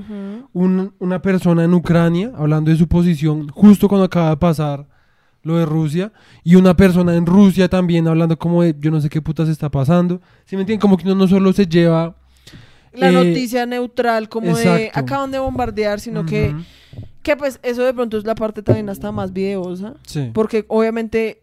[0.52, 4.86] un- una persona en Ucrania hablando de su posición justo cuando acaba de pasar
[5.42, 6.12] lo de Rusia
[6.44, 9.68] y una persona en Rusia también hablando como de yo no sé qué putas está
[9.70, 10.20] pasando.
[10.44, 10.80] ¿Sí me entienden?
[10.80, 12.14] Como que uno no solo se lleva...
[12.92, 16.54] La eh, noticia neutral, como de acaban de bombardear, sino que,
[17.24, 19.94] que pues eso de pronto es la parte también hasta más videosa.
[20.06, 20.30] Sí.
[20.32, 21.42] Porque obviamente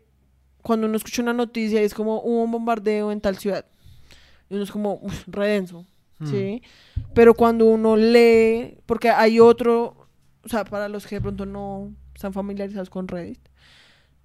[0.62, 3.66] cuando uno escucha una noticia es como hubo un bombardeo en tal ciudad.
[4.50, 5.86] Y uno es como, uff, redenso.
[6.22, 6.28] Mm.
[6.28, 6.62] ¿sí?
[7.14, 10.08] Pero cuando uno lee, porque hay otro,
[10.44, 13.40] o sea, para los que de pronto no están familiarizados con Reddit,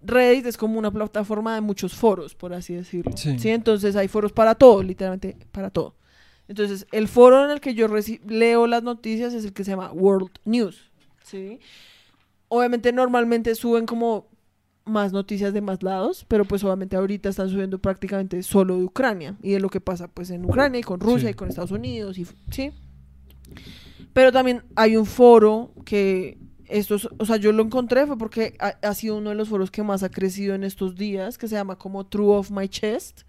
[0.02, 3.16] Reddit es como una plataforma de muchos foros, por así decirlo.
[3.16, 3.38] Sí.
[3.38, 3.48] Sí.
[3.48, 5.96] Entonces hay foros para todo, literalmente para todo.
[6.48, 7.88] Entonces, el foro en el que yo
[8.26, 10.92] leo las noticias es el que se llama World News,
[11.24, 11.58] ¿sí?
[12.48, 14.28] Obviamente normalmente suben como
[14.86, 19.36] más noticias de más lados, pero pues obviamente ahorita están subiendo prácticamente solo de Ucrania
[19.42, 21.32] y de lo que pasa pues en Ucrania y con Rusia Sí.
[21.32, 22.70] y con Estados Unidos y sí.
[24.12, 28.68] Pero también hay un foro que estos, o sea, yo lo encontré fue porque ha,
[28.82, 31.54] ha sido uno de los foros que más ha crecido en estos días, que se
[31.54, 33.22] llama como True of My Chest,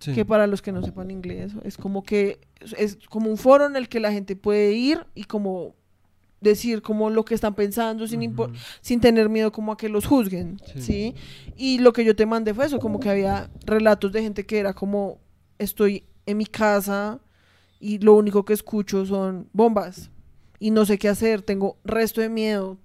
[0.00, 0.12] Sí.
[0.12, 2.38] que para los que no sepan inglés es como que
[2.76, 5.76] es como un foro en el que la gente puede ir y como
[6.44, 8.52] decir como lo que están pensando sin Ujú.
[8.80, 10.80] sin tener miedo como a que los juzguen, Sí.
[10.82, 11.14] ¿sí?
[11.56, 14.58] Y lo que yo te mandé fue eso, como que había relatos de gente que
[14.58, 15.18] era como,
[15.58, 17.20] estoy en mi casa
[17.80, 20.10] y lo único que escucho son bombas
[20.60, 22.78] y no sé qué hacer, tengo resto de miedo,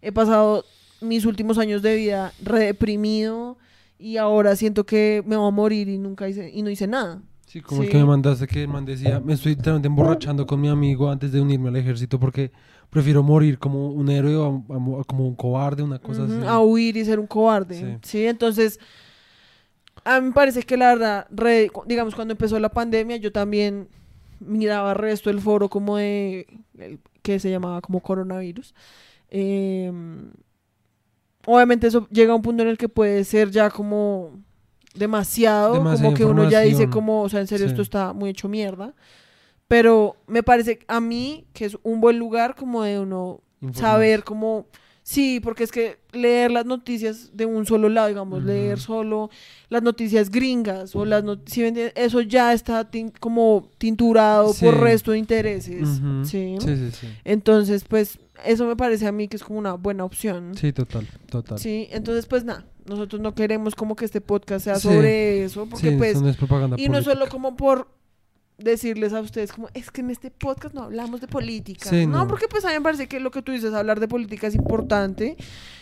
[0.00, 0.64] he pasado
[1.00, 3.58] mis últimos años de vida reprimido
[3.98, 7.22] y ahora siento que me voy a morir y nunca hice, y no hice nada.
[7.46, 10.60] Sí, como el que me mandaste que el man decía, me estoy literalmente emborrachando con
[10.60, 12.50] mi amigo antes de unirme al ejército porque
[12.90, 16.34] prefiero morir como un héroe o a- a mo- como un cobarde, una cosa así.
[16.46, 17.78] a huir y ser un cobarde.
[17.78, 17.98] Sí.
[18.02, 18.26] Sí.
[18.26, 18.78] entonces
[20.04, 23.88] a mí me parece que la verdad, re- digamos, cuando empezó la pandemia, yo también
[24.40, 26.46] miraba el resto del foro como de,
[26.78, 28.74] el- que se llamaba como coronavirus.
[29.30, 30.30] Em,
[31.46, 34.30] obviamente eso llega a un punto en el que puede ser ya como
[34.96, 37.70] demasiado, como que uno ya dice como, o sea, en serio Sí.
[37.72, 38.94] esto está muy hecho mierda.
[39.68, 43.40] Pero me parece a mí que es un buen lugar como de uno
[43.72, 44.66] saber cómo...
[45.02, 49.30] Sí, porque es que leer las noticias de un solo lado, digamos, leer solo
[49.68, 54.64] las noticias gringas o las noticias, eso ya está tin- como tinturado Sí.
[54.64, 55.88] por resto de intereses.
[56.24, 57.06] Sí, sí, sí.
[57.24, 60.52] Entonces, pues, eso me parece a mí que es como una buena opción.
[60.54, 61.58] Sí, total, total.
[61.58, 64.82] Sí, entonces, pues, nada, nosotros no queremos como que este podcast sea Sí.
[64.88, 67.12] sobre eso, porque Sí, pues, eso no es propaganda y no política.
[67.14, 67.88] solo como por
[68.58, 71.90] decirles a ustedes como es que en este podcast no hablamos de política.
[71.90, 72.18] Sí, no.
[72.18, 72.28] no.
[72.28, 74.54] porque pues a mí me parece que lo que tú dices, hablar de política es
[74.54, 75.36] importante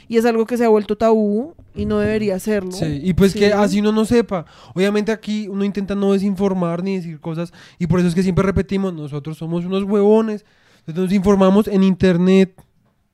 [0.08, 2.72] y es algo que se ha vuelto tabú y no debería serlo.
[2.72, 3.38] Sí, y pues Sí.
[3.38, 4.44] que así uno no sepa.
[4.74, 8.44] Obviamente aquí uno intenta no desinformar ni decir cosas y por eso es que siempre
[8.44, 10.44] repetimos, nosotros somos unos huevones.
[10.86, 12.60] Entonces nos informamos en internet,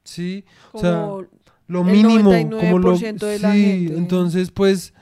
[0.05, 0.45] ¿sí?
[0.73, 1.25] O sea, Como
[1.69, 3.97] lo el mínimo, como lo 99% de la sí, gente.
[3.97, 4.93] entonces pues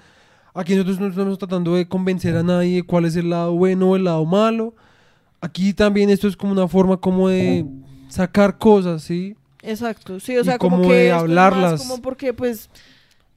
[0.55, 3.91] aquí nosotros no estamos tratando de convencer a nadie de cuál es el lado bueno
[3.91, 4.75] o el lado malo.
[5.41, 7.65] Aquí también esto es como una forma como de
[8.09, 9.37] sacar cosas, ¿sí?
[9.63, 11.83] Exacto, sí, o Y sea, como, como que de esto es más hablarlas.
[11.83, 12.69] como porque pues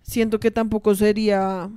[0.01, 1.69] siento que tampoco sería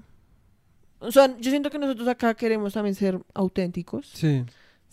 [0.99, 4.11] o sea, yo siento que nosotros acá queremos también ser auténticos.
[4.15, 4.45] Sí.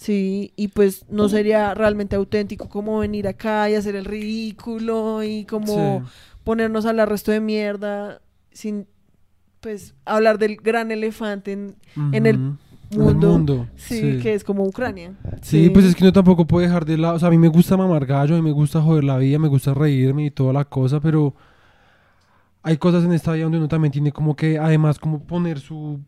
[0.02, 5.46] Sí, y pues no sería realmente auténtico como venir acá y hacer el ridículo y
[5.46, 6.12] como sí.
[6.44, 8.20] ponernos a hablar resto de mierda
[8.52, 8.88] sin
[9.60, 11.76] pues hablar del gran elefante en,
[12.14, 12.40] en el
[12.90, 15.14] mundo, mundo, sí, que es como Ucrania.
[15.44, 17.18] Sí, pues es que uno tampoco puede dejar de lado.
[17.18, 19.38] O sea, a mí me gusta mamar gallo, a mí me gusta joder la vida,
[19.38, 21.36] me gusta reírme y toda la cosa, pero
[22.64, 26.00] hay cosas en esta vida donde uno también tiene como que, además, como poner su.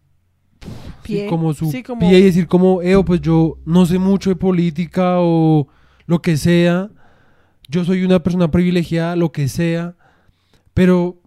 [0.63, 1.27] Sí, Pie.
[1.27, 4.35] como su Sí, como- pie y decir, como, Eo, pues yo no sé mucho de
[4.35, 5.67] política o
[6.05, 6.89] lo que sea.
[7.69, 9.95] Yo soy una persona privilegiada, lo que sea,
[10.73, 11.17] pero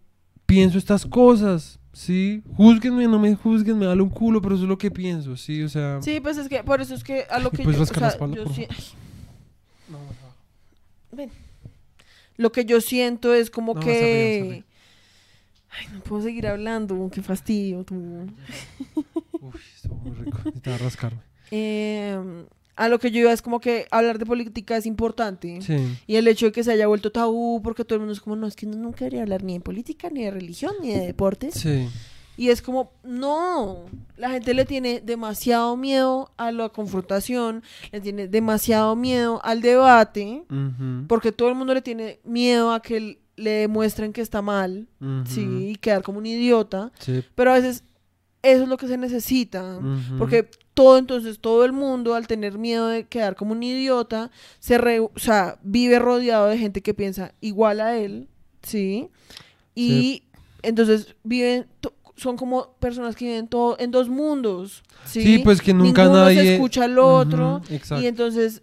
[0.46, 1.79] pienso estas cosas.
[1.92, 5.35] Sí, júzguenme, no me juzguen, me da un culo, pero eso es lo que pienso,
[5.37, 6.01] sí, o sea.
[6.03, 7.87] Sí, pues es que por eso es que a lo ¿Me que puedes yo, o
[7.87, 8.66] sea, espalda, yo si-?
[9.88, 11.16] No, no.
[11.16, 11.31] ven.
[12.37, 14.62] Lo que yo siento es como No, que.
[15.70, 17.94] Ay, no puedo seguir hablando, qué fastidio tú.
[20.07, 20.38] Uy, estuvo muy rico.
[20.45, 21.21] Necesitaba rascarme.
[21.51, 22.19] Eh,
[22.77, 25.61] a lo que yo iba es como que hablar de política es importante.
[25.62, 25.99] Sí.
[26.07, 28.37] Y el hecho de que se haya vuelto tabú, porque todo el mundo es como,
[28.37, 31.55] no, es que nunca debería hablar ni de política, ni de religión, ni de deportes.
[31.55, 31.88] Sí.
[32.37, 33.87] Y es como, no,
[34.19, 40.45] la gente le tiene demasiado miedo a la confrontación, le tiene demasiado miedo al debate,
[41.09, 44.87] porque todo el mundo le tiene miedo a que le demuestren que está mal,
[45.25, 46.92] sí, y quedar como un idiota.
[46.99, 47.25] Sí.
[47.35, 47.85] Pero a veces
[48.42, 49.79] eso es lo que se necesita.
[50.18, 54.79] Porque todo, entonces, todo el mundo, al tener miedo de quedar como un idiota, se
[54.79, 58.29] re- o sea, vive rodeado de gente que piensa igual a él,
[58.62, 59.09] ¿sí?
[59.75, 60.22] Y Sí.
[60.62, 61.66] entonces viven,
[62.16, 65.22] son como personas que viven todo en dos mundos, ¿sí?
[65.22, 66.42] Sí, pues que nunca Ninguno nadie...
[66.42, 67.61] se escucha al otro.
[68.01, 68.62] Y entonces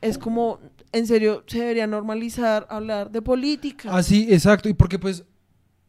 [0.00, 0.60] es como,
[0.92, 3.96] en serio, se debería normalizar hablar de política.
[3.96, 4.68] Así, exacto.
[4.68, 5.24] Y porque pues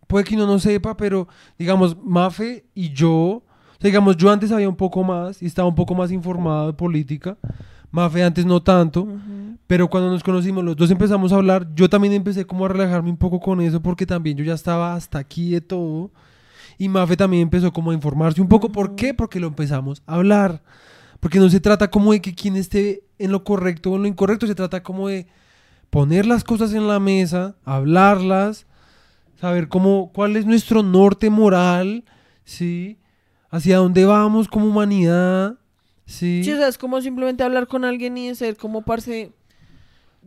[0.08, 3.44] puede que uno no sepa, pero digamos, Mafe y yo, o
[3.80, 6.74] sea, digamos, yo antes sabía un poco más y estaba un poco más informado de
[6.74, 7.38] política.
[7.92, 9.08] Mafe antes no tanto,
[9.66, 13.10] pero cuando nos conocimos los dos empezamos a hablar, yo también empecé como a relajarme
[13.10, 16.12] un poco con eso porque también yo ya estaba hasta aquí de todo.
[16.78, 18.72] Y Mafe también empezó como a informarse un poco.
[18.72, 19.14] ¿Por qué?
[19.14, 20.62] Porque lo empezamos a hablar.
[21.20, 24.08] Porque no se trata como de que quien esté en lo correcto o en lo
[24.08, 25.28] incorrecto, se trata como de
[25.90, 28.67] poner las cosas en la mesa, hablarlas,
[29.40, 32.04] saber cómo, cuál es nuestro norte moral,
[32.44, 32.98] ¿sí?
[33.50, 35.56] Hacia dónde vamos como humanidad,
[36.06, 36.44] ¿sí?
[36.44, 39.32] Sí, o sea, es como simplemente hablar con alguien y ser como parce.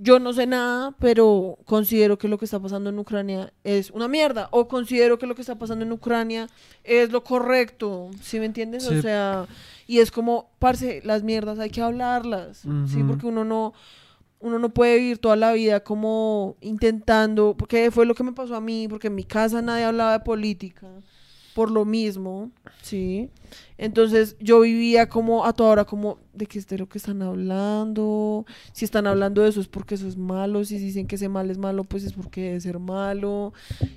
[0.02, 4.08] Yo no sé nada, pero considero que lo que está pasando en Ucrania es una
[4.08, 4.48] mierda.
[4.50, 6.48] O considero que lo que está pasando en Ucrania
[6.84, 8.08] es lo correcto.
[8.22, 8.84] ¿Sí me entiendes?
[8.84, 8.96] Sí.
[8.96, 9.46] O sea,
[9.86, 12.62] y es como, parce, las mierdas hay que hablarlas.
[12.86, 13.74] Sí, porque uno no,
[14.40, 17.54] uno no puede vivir toda la vida como intentando.
[17.56, 20.20] Porque fue lo que me pasó a mí, porque en mi casa nadie hablaba de
[20.20, 20.88] política.
[21.54, 22.50] Por lo mismo,
[22.80, 23.28] sí.
[23.76, 27.22] Entonces yo vivía como a toda hora como de qué es de lo que están
[27.22, 28.46] hablando.
[28.72, 30.64] Si están hablando de eso es porque eso es malo.
[30.64, 33.52] Si dicen que ese mal es malo, pues es porque debe ser malo.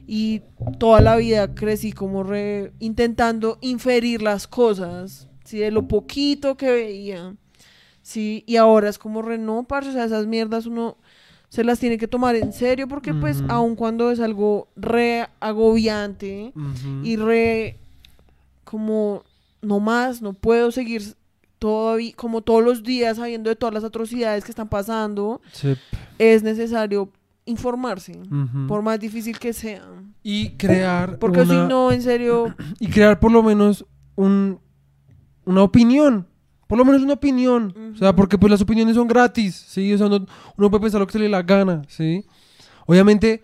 [0.07, 0.41] Y
[0.79, 5.59] toda la vida crecí como re intentando inferir las cosas, ¿sí?
[5.59, 7.35] De lo poquito que veía.
[8.03, 10.97] Sí, y ahora es como re no, parce, o sea, esas mierdas uno
[11.49, 16.51] se las tiene que tomar en serio porque pues aun cuando es algo re agobiante,
[17.03, 17.77] y re
[18.63, 19.23] como
[19.61, 21.01] no más, no puedo seguir
[21.59, 25.75] todavía como todos los días sabiendo de todas las atrocidades que están pasando, Sí.
[26.19, 27.09] es necesario
[27.45, 28.19] informarse,
[28.67, 29.83] por más difícil que sea.
[30.25, 33.85] y crear Porque una- si no, en serio, y crear por lo menos
[34.15, 34.59] un,
[35.45, 36.27] una opinión.
[36.67, 37.73] Por lo menos una opinión.
[37.93, 39.93] O sea, porque pues las opiniones son gratis, ¿sí?
[39.93, 40.25] O sea, no-
[40.57, 42.23] uno puede pensar lo que se le la gana, ¿sí?
[42.85, 43.43] Obviamente,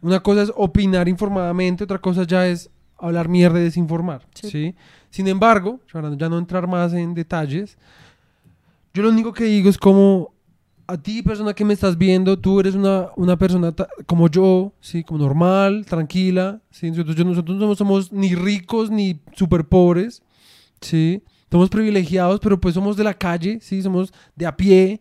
[0.00, 4.50] una cosa es opinar informadamente, otra cosa ya es hablar mierda y desinformar, Sí.
[4.50, 4.74] ¿sí?
[5.10, 7.76] Sin embargo, para ya no entrar más en detalles,
[8.94, 10.32] yo lo único que digo es como
[10.86, 13.72] a ti, persona que me estás viendo, tú eres una, una persona
[14.06, 15.04] como yo, ¿sí?
[15.04, 16.90] Como normal, tranquila, ¿sí?
[16.90, 20.20] Nosotros, yo- nosotros no somos ni ricos ni súper pobres,
[20.80, 21.22] ¿sí?
[21.50, 23.82] Somos privilegiados, pero pues somos de la calle, ¿sí?
[23.82, 25.00] Somos de a pie,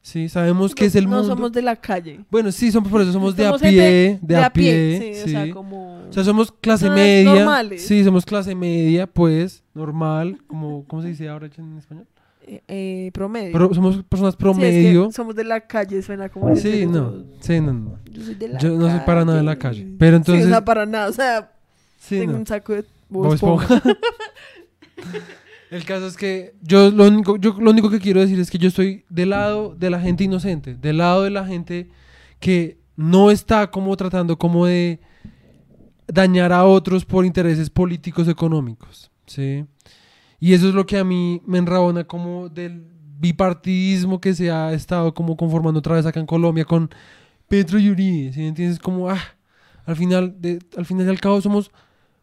[0.00, 0.28] ¿sí?
[0.28, 1.26] Sabemos que es el no mundo.
[1.28, 2.20] somos de la calle.
[2.30, 5.22] Bueno, sí, somos por eso, somos de a pie, gente de, a pie, sí, sí.
[5.24, 6.00] o sea, como...
[6.08, 7.34] O sea, somos clase Personas media.
[7.34, 7.82] normales.
[7.86, 12.06] Sí, somos clase media, pues, normal, como, ¿cómo se dice ahora en español?
[12.44, 13.52] eh, eh, promedio.
[13.52, 15.12] Pero somos personas Sí, es que promedio.
[15.12, 16.56] somos de la calle, suena como...
[16.56, 17.98] Sí, no, sí, no, no.
[18.10, 20.46] Yo soy de la Yo no soy para nada de la calle, pero Sí, entonces-
[20.46, 21.52] o sea, para nada, o sea,
[21.98, 22.38] Sí, tengo no.
[22.38, 23.80] un saco de Bob Esponja.
[25.72, 28.58] El caso es que yo lo único, yo lo único que quiero decir es que
[28.58, 31.88] yo estoy del lado de la gente inocente, del lado de la gente
[32.40, 35.00] que no está como tratando como de
[36.06, 39.64] dañar a otros por intereses políticos económicos, ¿sí?
[40.38, 42.84] Y eso es lo que a mí me enrabona como del
[43.18, 46.90] bipartidismo que se ha estado como conformando otra vez acá en Colombia con
[47.48, 48.78] Petro y Uribe, ¿sí entiendes?
[48.78, 49.22] Como, ah,
[49.86, 50.36] al final,
[50.76, 51.70] al final y al cabo somos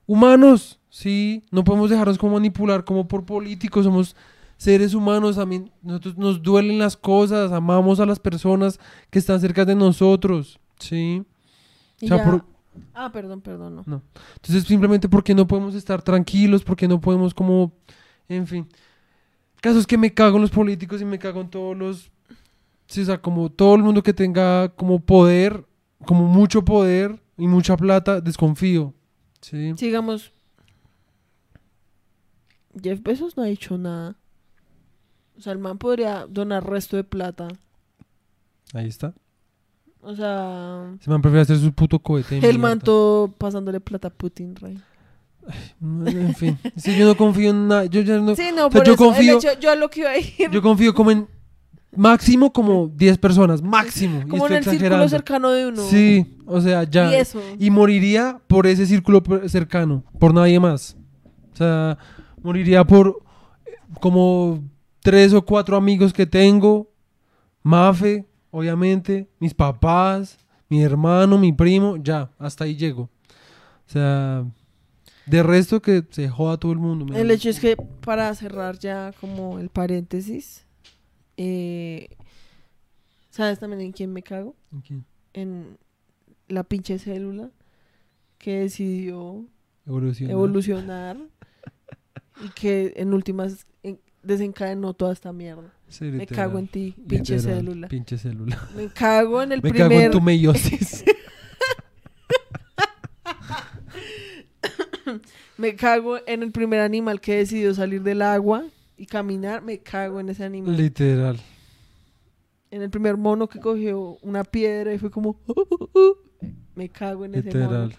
[0.05, 1.43] humanos, ¿sí?
[1.51, 4.15] No podemos dejarnos como manipular como por políticos, somos
[4.57, 9.63] seres humanos, también nosotros nos duelen las cosas, amamos a las personas que están cerca
[9.65, 11.23] de nosotros, ¿sí?
[12.03, 12.45] O sea, ya- por-
[12.93, 14.01] Ah, perdón, perdón, no.
[14.35, 17.71] entonces simplemente porque no podemos estar tranquilos, porque no podemos como,
[18.27, 18.67] en fin.
[19.55, 22.11] El caso es que me cago en los políticos y me cago en todos los,
[22.87, 25.65] sí, o sea, como todo el mundo que tenga como poder,
[26.05, 28.93] como mucho poder y mucha plata, desconfío,
[29.41, 29.73] ¿sí?
[29.77, 30.31] Sigamos.
[32.81, 34.15] Jeff Bezos no ha dicho nada.
[35.37, 37.47] O sea, el man podría donar resto de plata.
[38.73, 39.13] Ahí está.
[40.01, 42.37] O sea, Se man prefiere hacer su puto cohete.
[42.37, 42.83] el man mierda.
[42.85, 44.79] todo pasándole plata a Putin, rey.
[45.81, 47.85] En fin, sí, yo no confío en nada.
[47.85, 48.35] Yo ya no.
[48.35, 50.17] Sí, no, o sea, por yo eso, confío- hecho- yo a lo que iba a
[50.17, 51.27] ir, Yo confío como en
[51.95, 54.19] máximo como 10 personas, máximo.
[54.25, 55.81] y como en estoy el círculo cercano de uno.
[55.89, 57.11] Sí, o sea, ya.
[57.11, 57.41] Y eso.
[57.57, 60.95] Y moriría por ese círculo cercano, por nadie más.
[61.53, 61.97] O sea,
[62.43, 63.21] moriría por
[63.99, 64.63] como
[65.01, 66.89] tres o cuatro amigos que tengo,
[67.63, 70.37] Mafe, obviamente, mis papás,
[70.69, 73.03] mi hermano, mi primo, ya, hasta ahí llego.
[73.87, 74.45] O sea,
[75.25, 77.13] De resto que se joda todo el mundo.
[77.15, 80.65] El hecho es que para cerrar ya como el paréntesis,
[81.37, 82.09] eh,
[83.29, 84.55] ¿sabes también en quién me cago?
[84.77, 85.77] Aquí, En
[86.47, 87.49] la pinche célula
[88.39, 89.45] que decidió
[89.85, 90.33] Evoluciona.
[90.33, 91.17] evolucionar
[92.43, 95.73] y que en últimas en- desencadenó toda esta mierda.
[95.87, 97.87] Sí, Me literal, cago en ti, pinche literal, célula.
[97.87, 98.69] Pinche célula.
[98.75, 101.03] Me cago en el Me cago en primer tu meiosis.
[105.57, 108.63] me cago en el primer animal que decidió salir del agua
[108.97, 110.75] y caminar, me cago en ese animal.
[110.77, 111.39] literal.
[112.71, 115.39] en el primer mono que cogió una piedra y fue como
[116.75, 117.61] me cago en ese mono.
[117.85, 117.95] Literal.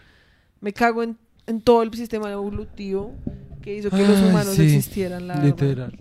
[0.61, 3.15] Me cago en, en todo el sistema evolutivo
[3.63, 5.47] que hizo que los humanos sí, existieran, la verdad.
[5.49, 5.99] Literal.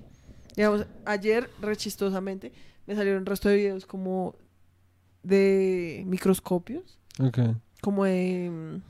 [0.55, 2.51] Digamos, ayer, rechistosamente,
[2.87, 4.35] me salieron el resto de videos como
[5.23, 7.39] de microscopios, Ok.
[7.81, 8.49] como de...
[8.51, 8.81] mm,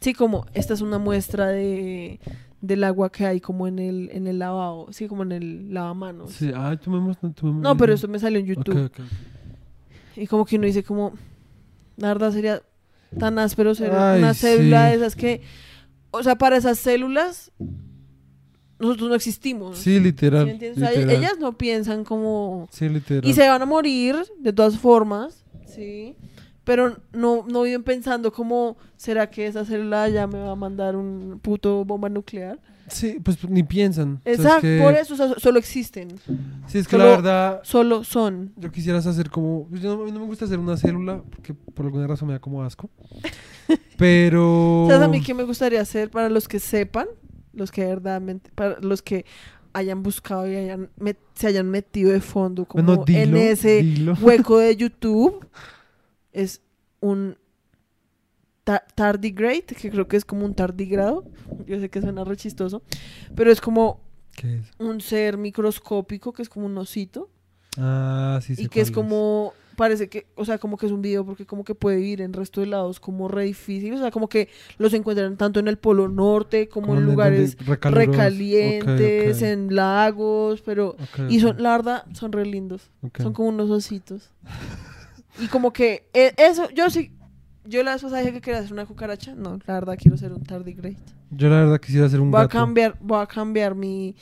[0.00, 2.20] Sí, como esta es una muestra de
[2.60, 6.32] del agua que hay como en el en el lavabo, sí, como en el lavamanos.
[6.32, 8.90] Sí, ah, tú me muestras- tú me No, pero esto me salió en YouTube.
[10.16, 11.12] Y como que uno dice como,
[11.96, 12.60] la verdad sería
[13.18, 14.90] tan áspero ser Ay, una célula sí.
[14.90, 15.40] de esas que,
[16.14, 17.52] o sea, para esas células
[18.78, 19.78] nosotros no existimos.
[19.78, 20.42] Sí, literal.
[20.42, 20.82] ¿sí me entiendes?
[20.82, 21.16] O sea, literal.
[21.16, 22.68] ellas no piensan como...
[22.70, 23.28] Sí, literal.
[23.28, 26.16] Y se van a morir de todas formas, ¿sí?
[26.64, 30.96] Pero no, no viven pensando como, ¿será que esa célula ya me va a mandar
[30.96, 32.58] un puto bomba nuclear?
[32.88, 34.16] Sí, pues ni piensan.
[34.20, 36.18] O sea, es Exacto, que- por eso o sea, solo existen,
[36.66, 38.52] Sí, es que solo- la verdad, solo son.
[38.56, 39.66] yo quisiera hacer como.
[39.68, 42.28] pues, yo no, a mí no me gusta hacer una célula, porque por alguna razón
[42.28, 42.90] me da como asco.
[43.96, 44.86] Pero.
[44.88, 47.06] ¿Sabes a mí qué me gustaría hacer para los que sepan?
[47.52, 49.24] Los que verdaderamente, para los que
[49.72, 53.82] hayan buscado y hayan met- se hayan metido de fondo como Bueno, dilo, en ese
[53.82, 54.14] dilo.
[54.20, 55.46] hueco de YouTube,
[56.32, 56.60] es
[57.00, 57.36] un
[58.64, 61.24] ta- tardigrade, que creo que es como un tardigrado.
[61.66, 62.82] Yo sé que suena re chistoso,
[63.36, 64.00] pero es como
[64.36, 64.66] ¿Qué es?
[64.78, 67.28] un ser microscópico que es como un osito
[67.76, 68.62] Ah, sí, sí.
[68.64, 71.64] y que es como parece que, o sea, como que es un video porque como
[71.64, 74.48] que puede vivir en resto de lados como re difícil, o sea, como que
[74.78, 77.56] los encuentran tanto en el polo norte como en lugares
[77.90, 80.96] recalientes, en lagos, pero
[81.28, 82.88] y son la verdad son re lindos,
[83.20, 84.30] son como unos ositos.
[85.40, 87.10] y como que eh, eso yo sí
[87.66, 90.32] yo la vez pasada dije que quería ser una cucaracha, no, la verdad quiero ser
[90.32, 90.96] un tardigrade.
[91.30, 92.52] Yo la verdad quisiera hacer un Voy a gato.
[92.58, 94.14] cambiar, voy a cambiar mi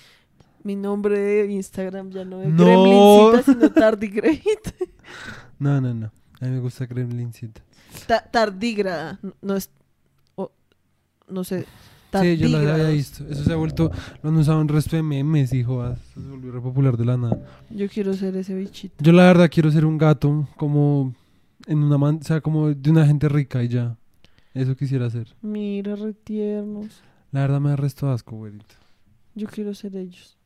[0.64, 2.64] mi nombre de Instagram ya no es No.
[2.64, 4.42] Gremlincita, sino Tardigrade.
[5.58, 6.06] No, no, no.
[6.40, 7.60] A mí me gusta Gremlincita.
[8.06, 9.70] Ta- tardígrada, no es
[11.28, 11.66] no sé.
[12.20, 13.24] Sí, yo la había visto.
[13.30, 13.90] Eso se ha vuelto.
[14.22, 15.80] Lo han usado en resto de memes, hijo.
[15.82, 17.38] ah, Eso se volvió re popular de la nada.
[17.70, 18.94] Yo quiero ser ese bichito.
[19.02, 21.14] Yo la verdad quiero ser un gato, como
[21.66, 23.96] en una man, o sea, como de una gente rica y ya.
[24.54, 25.34] Eso quisiera hacer.
[25.40, 27.02] Mira, re tiernos.
[27.30, 28.74] La verdad me da resto asco, güerito.
[29.34, 30.36] Yo quiero ser ellos.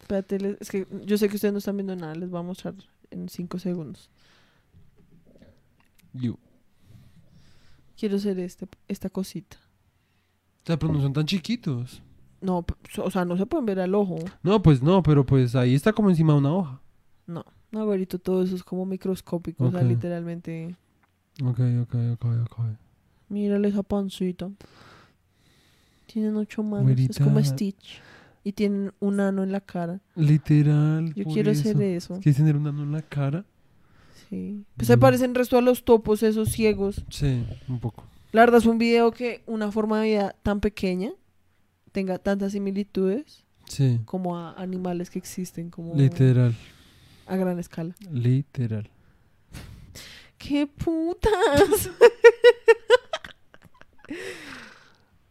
[0.00, 2.42] Espérate, les- es que yo sé que ustedes no están viendo nada, les voy a
[2.42, 2.74] mostrar
[3.10, 4.10] en cinco segundos.
[6.12, 6.36] Yo.
[7.98, 9.56] Quiero ser este, esta cosita.
[10.64, 12.02] O sea, pero no son tan chiquitos.
[12.40, 12.64] No,
[12.98, 14.16] o sea, no se pueden ver al ojo.
[14.42, 16.80] No, pues no, pero pues ahí está como encima de una hoja.
[17.26, 17.44] No,
[17.74, 20.76] no, güerito, todo eso es como microscópico, o sea, literalmente.
[21.42, 22.58] Ok, ok, ok, ok.
[23.28, 24.48] Mírale esa pancita.
[26.06, 27.42] Tienen ocho manos, es como.
[27.42, 28.00] Stitch.
[28.44, 30.00] Y tienen un ano en la cara.
[30.16, 31.14] Literal.
[31.14, 31.62] Yo quiero eso.
[31.62, 32.14] ser eso.
[32.20, 33.44] ¿Quieres tener un ano en la cara?
[34.28, 34.64] Sí.
[34.76, 35.00] Pues se Mm.
[35.00, 37.04] parecen resto a los topos esos ciegos.
[37.08, 38.04] Sí, un poco.
[38.32, 41.10] La verdad es un video que una forma de vida tan pequeña
[41.92, 44.00] tenga tantas similitudes Sí.
[44.04, 46.54] como a animales que existen como Literal.
[47.26, 47.94] A gran escala.
[48.10, 48.88] Literal.
[50.38, 51.90] ¡Qué putas!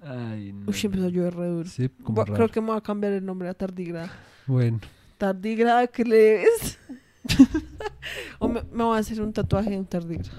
[0.02, 0.70] Ay, no.
[0.72, 1.70] Uy, empezó a llover re duro.
[1.70, 2.36] Sí, como Voy- raro.
[2.36, 4.12] Creo que me voy a cambiar el nombre a Tardigrada.
[4.48, 4.80] Bueno.
[5.18, 6.80] Tardigrada, ¿qué le ves?
[8.40, 10.32] o me, me voy a hacer un tatuaje de un tardigrada.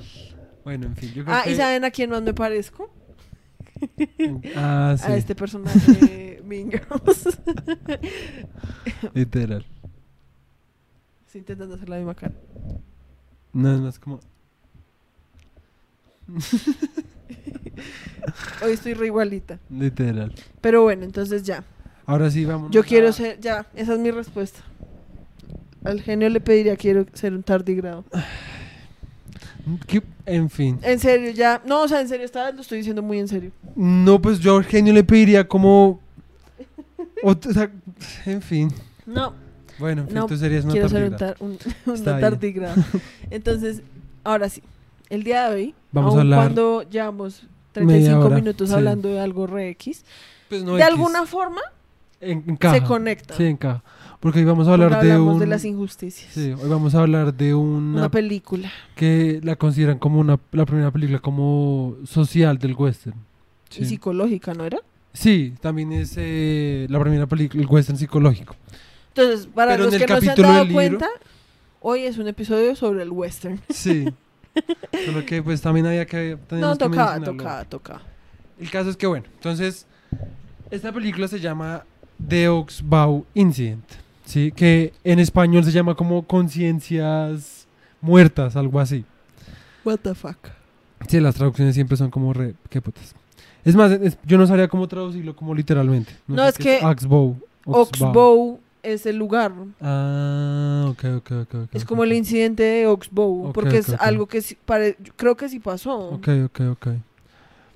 [0.64, 1.12] Bueno, en fin.
[1.14, 1.52] Yo creo Ah, que...
[1.52, 2.90] ¿y saben a quién más me parezco?
[4.56, 5.04] Ah, sí.
[5.12, 7.38] A este personaje de Mean Girls.
[9.14, 9.64] Literal.
[11.34, 12.32] Estoy intentando hacer la misma cara.
[13.52, 14.20] No, es más como...
[18.64, 19.58] Hoy estoy re igualita.
[19.68, 20.32] Literal.
[20.60, 21.64] Pero bueno, entonces ya.
[22.06, 22.70] Ahora sí, vamos.
[22.70, 24.60] Yo quiero ser, ya, esa es mi respuesta.
[25.82, 28.04] Al genio le pediría quiero ser un tardigrado.
[30.26, 30.78] En fin.
[30.82, 31.60] En serio, ya.
[31.66, 33.50] No, o sea, en serio, esta vez lo estoy diciendo muy en serio.
[33.74, 36.00] No, pues yo al genio le pediría como...
[37.24, 37.72] o sea,
[38.26, 38.70] en fin.
[39.06, 39.34] No,
[39.78, 41.34] Bueno, en fin, No, tú serías una quiero ser un, tardigrada.
[41.34, 42.74] tar- un, una.
[43.30, 43.82] Entonces,
[44.22, 44.62] ahora sí.
[45.10, 48.74] El día de hoy, Vamos a aun hablar- cuando llevamos 35 hora, minutos sí.
[48.74, 50.04] hablando de algo re X.
[50.48, 51.60] Pues no de X, alguna forma
[52.20, 52.74] encaja.
[52.76, 53.34] se conecta.
[53.36, 53.82] Sí, encaja.
[54.20, 55.38] Porque hoy vamos a Porque hablar de un...
[55.38, 56.32] de las injusticias.
[56.32, 58.70] Sí, hoy vamos a hablar de una, Una película.
[58.96, 63.16] que la consideran como una, la primera película como social del western.
[63.70, 64.78] Y Sí, psicológica, ¿no era?
[65.12, 68.56] Sí, también es eh, la primera película, el western psicológico.
[69.16, 71.08] Entonces, para Pero los en que no se han dado libro- cuenta,
[71.80, 73.60] hoy es un episodio sobre el western.
[73.70, 74.06] Sí.
[75.06, 76.38] Solo que pues también había que...
[76.52, 78.02] No, tocaba, tocaba, tocaba.
[78.60, 79.84] El caso es que bueno, entonces
[80.70, 81.84] esta película se llama
[82.28, 83.84] The Oxbow Incident,
[84.24, 84.52] ¿sí?
[84.52, 87.66] Que en español se llama como conciencias
[88.00, 89.04] muertas, algo así.
[89.84, 90.38] What the fuck.
[91.08, 92.54] Sí, las traducciones siempre son como re...
[92.70, 93.14] ¿Qué putas?
[93.64, 96.12] Es más, es- yo no sabría cómo traducirlo como literalmente.
[96.28, 97.36] No, sé es que Oxbow.
[97.66, 99.52] Oxbow es el lugar.
[99.80, 101.54] Ah, ok, ok, ok.
[101.54, 102.06] ok, Es como ok.
[102.08, 106.10] el incidente de Oxbow, Ok, porque es algo que sí yo creo que sí pasó.
[106.10, 106.86] Ok, ok, ok.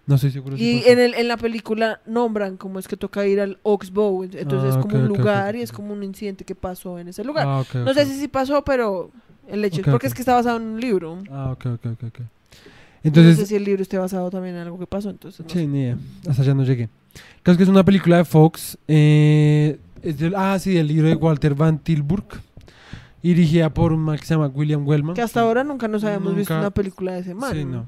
[0.07, 0.89] No estoy seguro si Y pasó.
[0.91, 4.69] en, el, en la película nombran cómo es que toca ir al Oxbow, entonces Ah,
[4.71, 7.47] es como un lugar y es como un incidente que pasó en ese lugar.
[7.47, 9.11] Ah, no sé si sí pasó, pero
[9.49, 11.19] el hecho es porque es que está basado en un libro.
[11.31, 12.21] Ah, ok, ok, ok,
[13.05, 15.51] Entonces, no sé si el libro esté basado también en algo que pasó, entonces no
[15.51, 15.67] Sí, sé.
[15.67, 15.99] ni idea.
[16.27, 16.89] Hasta allá no llegué.
[17.43, 18.79] Creo que es una película de Fox.
[18.89, 22.27] eh, es del- ah, sí, del libro de Walter Van Tilburg.
[23.23, 25.15] Dirigida por un man que se llama William Wellman.
[25.15, 27.53] Que hasta ahora nunca nos habíamos visto Nunca- una película de ese man.
[27.53, 27.87] Sí, no.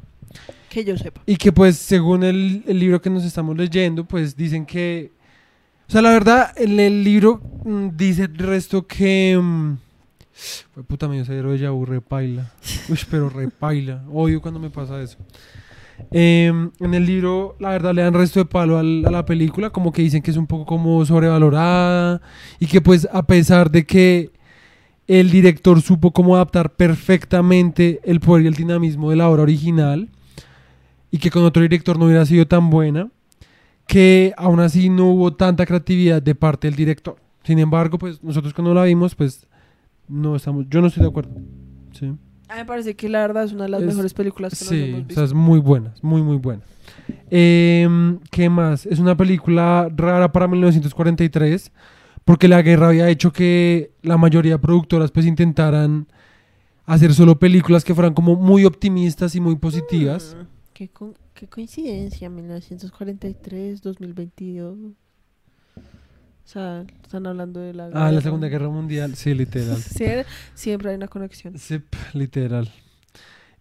[0.69, 1.21] Que yo sepa.
[1.25, 5.13] Y que pues según el, el libro que nos estamos leyendo, pues dicen que...
[5.89, 9.39] O sea, la verdad, en el libro mm, dice el resto que...
[9.41, 9.77] mm,
[10.75, 12.53] fue puta, medio cero de repaila.
[12.89, 14.03] Uy, pero repaila.
[14.13, 15.17] Odio cuando me pasa eso.
[16.11, 19.71] Em, en el libro, la verdad, le dan resto de palo al- a la película,
[19.71, 22.21] como que dicen que es un poco como sobrevalorada
[22.59, 24.31] y que pues a pesar de que
[25.07, 30.09] el director supo cómo adaptar perfectamente el poder y el dinamismo de la obra original
[31.11, 33.09] y que con otro director no hubiera sido tan buena,
[33.87, 37.17] que aún así no hubo tanta creatividad de parte del director.
[37.43, 39.47] Sin embargo, pues nosotros cuando la vimos, pues
[40.07, 41.33] no estamos, yo no estoy de acuerdo.
[42.51, 44.65] A mí me parece que la verdad es una de las Es- mejores películas que
[44.65, 45.15] nos Sí, hemos o visto.
[45.15, 46.63] sea, es muy buena, es muy, muy buena.
[47.31, 48.87] Em, ¿Qué más?
[48.87, 51.71] Es una película rara para 1943,
[52.25, 56.09] porque la guerra había hecho que la mayoría de productoras pues intentaran
[56.87, 60.37] hacer solo películas que fueran como muy optimistas y muy positivas.
[60.37, 64.77] Mm, qué, co- qué coincidencia, 1943, 2022.
[66.51, 69.77] O sea, están hablando de la Ah, la Segunda Guerra Mundial, sí, literal.
[69.97, 70.05] Sí,
[70.55, 71.57] siempre hay una conexión.
[71.57, 71.81] Sí,
[72.13, 72.69] literal.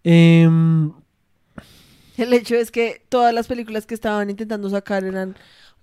[0.03, 0.91] Em,
[2.17, 5.35] El hecho es que todas las películas que estaban intentando sacar eran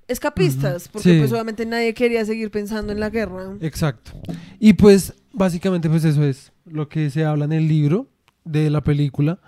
[0.09, 1.19] escapistas, porque sí.
[1.21, 3.55] pues obviamente nadie quería seguir pensando en la guerra.
[3.61, 4.11] Exacto.
[4.59, 8.09] Y pues básicamente pues eso es lo que se habla en el libro
[8.45, 9.39] de la película.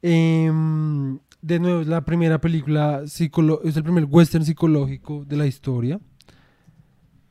[0.00, 5.98] Em, de nuevo es la primera película, es el primer western psicológico de la historia.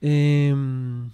[0.05, 1.09] Em,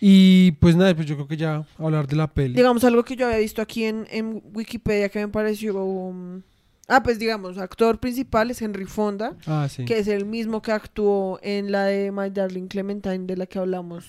[0.00, 2.54] y pues nada, pues yo creo que ya hablar de la peli.
[2.54, 5.84] Digamos algo que yo había visto aquí en, en Wikipedia que me pareció...
[5.84, 6.42] um,
[6.86, 9.84] ah, pues digamos, actor principal es Henry Fonda, Ah, sí.
[9.84, 13.58] que es el mismo que actuó en la de My Darling Clementine de la que
[13.58, 14.06] hablamos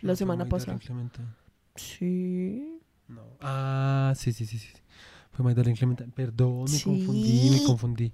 [0.00, 0.78] la No, semana pasada.
[1.74, 2.80] Sí.
[3.08, 3.22] No.
[3.40, 4.68] Ah, sí, sí, sí, sí.
[5.32, 6.10] Fue My Darling Clementine.
[6.14, 6.84] Perdón, me Sí.
[6.84, 8.12] confundí, me confundí.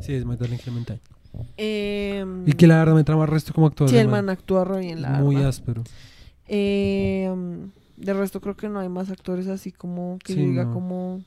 [0.00, 1.00] Sí, es My Darling Clementine.
[1.56, 3.88] Em, Y que la verdad me trama el resto como actor.
[3.88, 4.28] Sí, el man.
[4.30, 5.50] actúa re bien, la Muy verdad.
[5.50, 5.84] áspero.
[6.48, 7.32] Eh,
[7.96, 10.72] de resto creo que no hay más actores así como que Sí, diga no.
[10.72, 11.22] como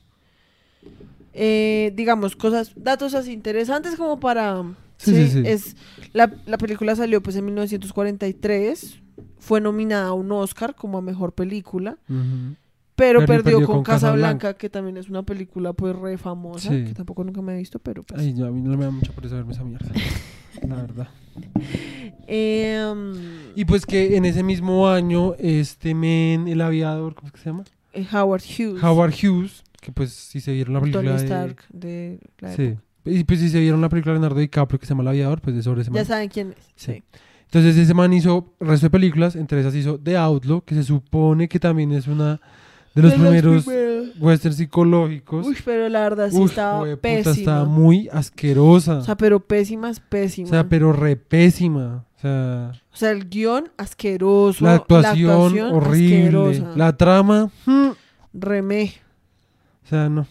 [1.32, 4.62] eh, digamos cosas datos así interesantes como para
[4.98, 5.42] Sí, sí, sí.
[5.44, 5.76] es
[6.12, 9.00] la, la película salió pues en 1943
[9.38, 12.56] fue nominada a un Oscar como a mejor película Ujú.
[12.96, 14.54] Pero Perdió- perdió, perdió con, con Casablanca, Casablanca.
[14.58, 16.84] que también es una película pues re famosa Sí.
[16.84, 18.90] que tampoco nunca me he visto pero pues Ay, yo- a mí no me da
[18.90, 19.90] mucha pereza verme esa mierda.
[20.68, 21.08] la verdad.
[22.26, 23.12] Em,
[23.54, 27.46] Y pues que en ese mismo año, este men, el aviador, ¿cómo es que se
[27.50, 27.64] llama?
[27.92, 31.24] eh, Howard Hughes Howard Hughes, que pues si se vieron la película Tony de...
[31.24, 32.62] Stark de la Sí.
[32.62, 32.82] época.
[33.06, 35.40] Y pues si se vieron la película de Leonardo DiCaprio que se llama El Aviador,
[35.42, 36.06] pues de sobre ese ya man.
[36.06, 36.92] saben quién es Sí.
[36.94, 37.02] sí.
[37.44, 41.48] Entonces ese man hizo resto de películas, entre esas hizo The Outlaw, que se supone
[41.48, 42.40] que también es una
[42.94, 44.08] de los De primeros primeras.
[44.20, 45.46] westerns psicológicos.
[45.46, 47.34] Uy, pero la verdad sí Uf, estaba pésima.
[47.34, 48.98] estaba muy asquerosa.
[48.98, 50.46] O sea, pero pésima es pésima.
[50.46, 52.04] O sea, pero re pésima.
[52.16, 54.64] O sea, O sea, el guion asqueroso.
[54.64, 56.16] la actuación, horrible.
[56.50, 56.72] asquerosa.
[56.76, 57.88] La trama, hmm,
[58.32, 58.94] Remé.
[59.84, 60.26] o sea, no.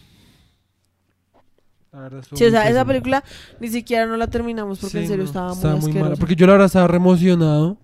[1.92, 3.22] La verdad, Sí, o sea, esa película
[3.60, 6.04] ni siquiera no la terminamos porque Sí, en serio no, estaba, estaba muy muy asquerosa.
[6.10, 6.16] mala.
[6.18, 7.76] Porque yo la verdad estaba re emocionado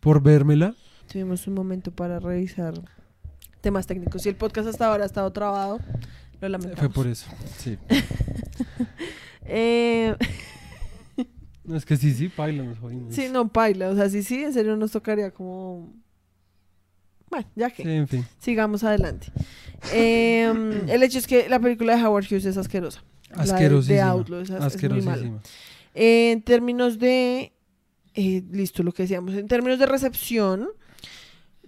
[0.00, 0.74] por vérmela.
[1.12, 2.72] Tuvimos un momento para revisar
[3.60, 4.22] temas técnicos.
[4.22, 5.78] Si el podcast hasta ahora ha estado trabado,
[6.40, 6.78] lo lamentamos.
[6.80, 7.26] Fue por eso,
[7.58, 7.76] sí.
[9.52, 10.14] Eh,
[11.64, 13.14] No, es que sí, sí, paila, nos jodimos.
[13.14, 13.88] sí, no, paila.
[13.90, 15.92] O sea, sí, sí, en serio nos tocaría como...
[17.30, 17.82] Bueno, ya que.
[17.84, 18.26] Sí, en fin.
[18.38, 19.28] Sigamos adelante.
[19.92, 20.52] Eh,
[20.88, 23.02] el hecho es que la película de Howard Hughes es asquerosa.
[23.30, 24.08] La de- Asquerosísima.
[24.08, 24.66] Outlaw, es- es muy mala.
[24.66, 25.40] Asquerosísima.
[25.94, 27.52] Eh, en términos de.
[28.14, 29.34] eh, listo, lo que decíamos.
[29.34, 30.68] En términos de recepción,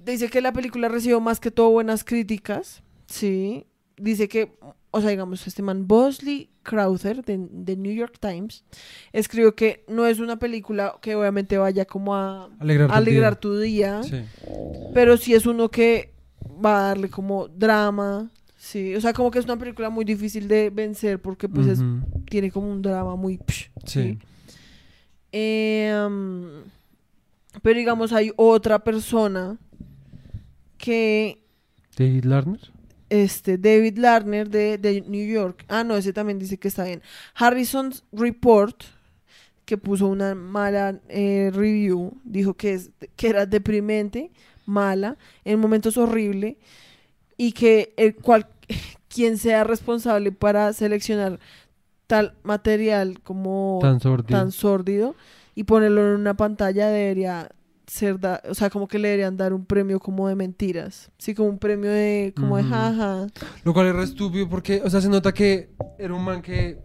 [0.05, 2.83] dice que la película recibió más que todo buenas críticas.
[3.07, 3.67] Sí.
[3.97, 4.53] Dice que,
[4.91, 8.65] o sea, digamos, este man Bosley Crowther de, de New York Times
[9.13, 12.87] escribió que no es una película que obviamente vaya como a día.
[12.91, 14.23] alegrar tu día, Sí.
[14.95, 16.13] pero sí es uno que
[16.65, 18.31] va a darle como drama.
[18.57, 21.81] Sí, o sea, como que es una película muy difícil de vencer porque pues es-
[22.31, 23.39] tiene como un drama muy...
[23.39, 24.19] psh, Sí.
[25.33, 26.63] Em,
[27.63, 29.59] pero digamos, hay otra persona
[30.83, 31.39] que,
[31.97, 32.61] David Larner.
[33.09, 35.65] este, David Larner de, de New York.
[35.69, 37.03] Ah, no, ese también dice que está bien.
[37.37, 38.83] Harrison's Report,
[39.65, 44.33] que puso una mala eh, review, dijo que, es, que era deprimente,
[44.67, 46.59] mala, en momentos horrible,
[47.37, 48.49] y que el cual,
[49.09, 51.39] quien sea responsable para seleccionar
[52.09, 53.79] tal material como
[54.27, 55.15] Tan sórdido
[55.55, 57.53] y ponerlo en una pantalla debería
[57.93, 61.35] ser da- o sea como que le deberían dar un premio como de mentiras sí
[61.35, 63.27] como un premio de como de jaja
[63.65, 66.79] Lo cual es re estúpido porque, o sea, se nota que era un man que.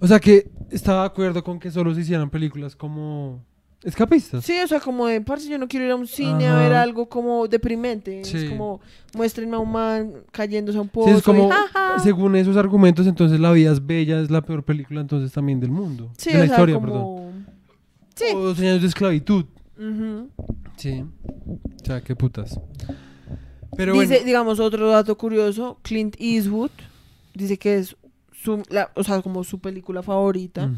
[0.00, 3.42] O sea, que estaba de acuerdo con que solo se hicieran películas como.
[3.84, 4.44] Escapistas.
[4.44, 6.72] sí o sea como de parce yo no quiero ir a un cine a ver
[6.72, 8.48] algo como deprimente es Sí.
[8.48, 8.80] como
[9.16, 11.50] muéstrenme a un man cayéndose a un Sí, pozo es y como,
[12.00, 15.72] según esos argumentos, entonces La vida es bella es la peor película entonces también del
[15.72, 16.12] mundo.
[16.16, 17.00] sí de la o sea historia, perdón.
[17.02, 17.32] como
[18.14, 19.46] sí O 12 años de esclavitud.
[20.76, 21.04] Sí.
[21.04, 22.60] O sea, qué putas.
[23.76, 24.26] Pero dice bueno.
[24.26, 26.70] digamos otro dato curioso Clint Eastwood
[27.34, 27.96] dice que es
[28.32, 30.70] su la- o sea como su película favorita.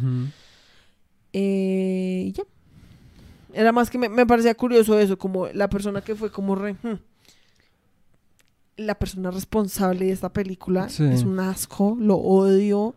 [1.32, 2.44] Eh, y ya.
[3.52, 6.74] Era más que me, me parecía curioso eso, como la persona que fue como re...
[6.74, 6.94] hmm,
[8.76, 11.04] La persona responsable de esta película Sí.
[11.04, 12.94] es un asco, lo odio.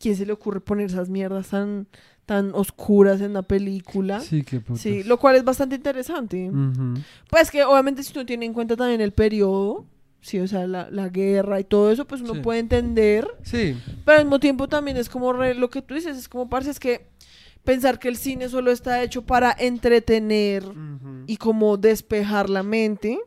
[0.00, 1.88] ¿Quién se le ocurre poner esas mierdas tan,
[2.28, 4.20] tan oscuras en la película?
[4.20, 4.82] Sí, qué putas.
[4.82, 6.50] Sí, lo cual es bastante interesante.
[6.50, 6.94] Ujú.
[7.30, 9.86] Pues que obviamente si uno tiene en cuenta también el periodo,
[10.20, 12.40] sí, o sea, la, la guerra y todo eso, pues uno Sí.
[12.40, 13.74] puede entender Sí.
[14.04, 16.70] pero al mismo tiempo también es como re- lo que tú dices, es como, parce,
[16.70, 17.06] es que
[17.64, 21.24] pensar que el cine solo está hecho para entretener Ujú.
[21.26, 23.18] y como despejar la mente,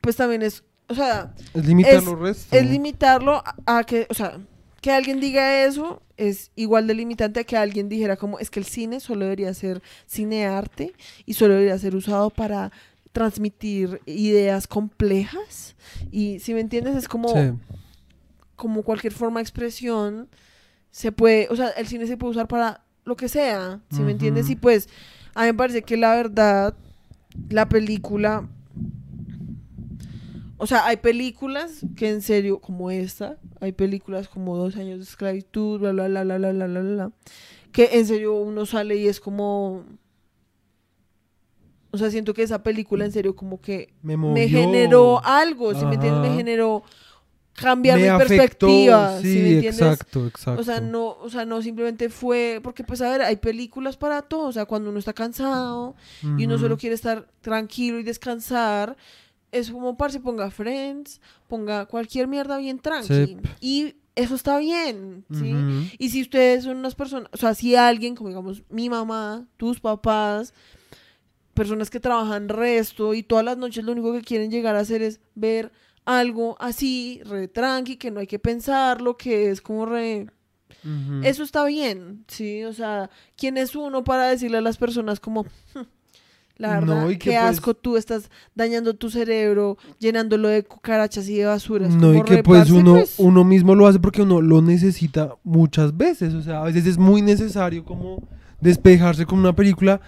[0.00, 2.52] pues también es, o sea, Es limitar es- los restos.
[2.58, 4.38] es limitarlo a, a que, o sea,
[4.80, 8.60] que alguien diga eso es igual de limitante a que alguien dijera como, es que
[8.60, 10.92] el cine solo debería ser cinearte
[11.26, 12.70] y solo debería ser usado para
[13.12, 15.74] transmitir ideas complejas
[16.10, 17.52] y si me entiendes es como Sí.
[18.56, 20.28] como cualquier forma de expresión,
[20.90, 24.12] se puede, o sea, el cine se puede usar para lo que sea, si me
[24.12, 24.50] entiendes?
[24.50, 24.88] Y pues,
[25.34, 26.74] a mí me parece que la verdad,
[27.48, 28.48] la película,
[30.58, 35.04] o sea, hay películas que en serio, como esta, hay películas como Dos años de
[35.04, 37.12] esclavitud, bla, bla, bla, bla, bla, bla, bla, bla,
[37.72, 39.84] que en serio uno sale y es como...
[41.90, 45.94] O sea, siento que esa película en serio como que Me, generó algo, si me
[45.94, 46.28] entiendes?
[46.28, 46.82] Me generó
[47.54, 49.80] cambiar Me mi afectó, perspectiva, Sí, si me entiendes?
[49.80, 50.60] exacto, exacto.
[50.60, 54.22] O sea, no, o sea, no simplemente fue, porque pues a ver, hay películas para
[54.22, 55.94] todo, o sea, cuando uno está cansado
[56.36, 58.96] y uno solo quiere estar tranquilo y descansar,
[59.52, 63.08] es como parce, ponga Friends, ponga cualquier mierda bien tranqui.
[63.08, 63.36] Sí.
[63.60, 65.54] Y eso está bien, ¿sí?
[65.98, 69.78] Y si ustedes son unas personas, o sea, si alguien, como digamos mi mamá, tus
[69.78, 70.54] papás,
[71.54, 75.02] personas que trabajan resto y todas las noches lo único que quieren llegar a hacer
[75.02, 75.72] es ver
[76.04, 80.26] algo así, re tranqui, que no hay que pensarlo, que es como re...
[81.22, 82.64] Eso está bien, ¿sí?
[82.64, 85.46] O sea, ¿quién es uno para decirle a las personas como...
[86.58, 90.48] "Hmm, La No, verdad, y que qué pues- asco, tú estás dañando tu cerebro, llenándolo
[90.48, 91.86] de cucarachas y de basura.
[91.86, 95.34] Es No, y que pues uno, pues, uno mismo lo hace porque uno lo necesita
[95.44, 96.34] muchas veces.
[96.34, 98.22] O sea, a veces es muy necesario como
[98.60, 100.00] despejarse con una película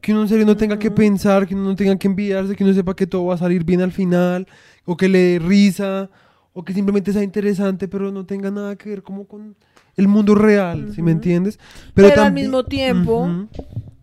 [0.00, 2.64] que uno en serio no tenga que pensar, que uno no tenga que enviarse, que
[2.64, 4.46] uno sepa que todo va a salir bien al final,
[4.84, 6.08] o que le dé risa,
[6.54, 9.56] o que simplemente sea interesante, pero no tenga nada que ver como con
[9.96, 11.58] el mundo real, ¿sí me entiendes?
[11.94, 13.28] Pero al mismo tiempo,